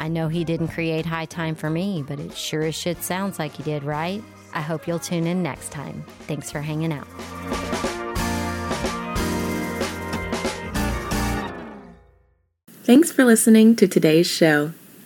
I 0.00 0.08
know 0.08 0.26
he 0.26 0.42
didn't 0.42 0.68
create 0.68 1.06
High 1.06 1.26
Time 1.26 1.54
for 1.54 1.70
me, 1.70 2.02
but 2.04 2.18
it 2.18 2.36
sure 2.36 2.62
as 2.62 2.74
shit 2.74 3.00
sounds 3.00 3.38
like 3.38 3.54
he 3.54 3.62
did, 3.62 3.84
right? 3.84 4.24
I 4.52 4.60
hope 4.60 4.88
you'll 4.88 4.98
tune 4.98 5.28
in 5.28 5.40
next 5.44 5.70
time. 5.70 6.04
Thanks 6.22 6.50
for 6.50 6.60
hanging 6.60 6.92
out. 6.92 7.06
Thanks 12.82 13.12
for 13.12 13.24
listening 13.24 13.76
to 13.76 13.86
today's 13.86 14.26
show. 14.26 14.72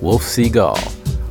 Wolf 0.00 0.22
Seagal, 0.22 0.78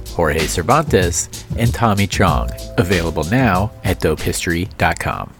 Jorge 0.09 0.47
Cervantes, 0.47 1.45
and 1.57 1.73
Tommy 1.73 2.07
Chong. 2.07 2.49
Available 2.77 3.23
now 3.25 3.71
at 3.83 3.99
dopehistory.com. 3.99 5.37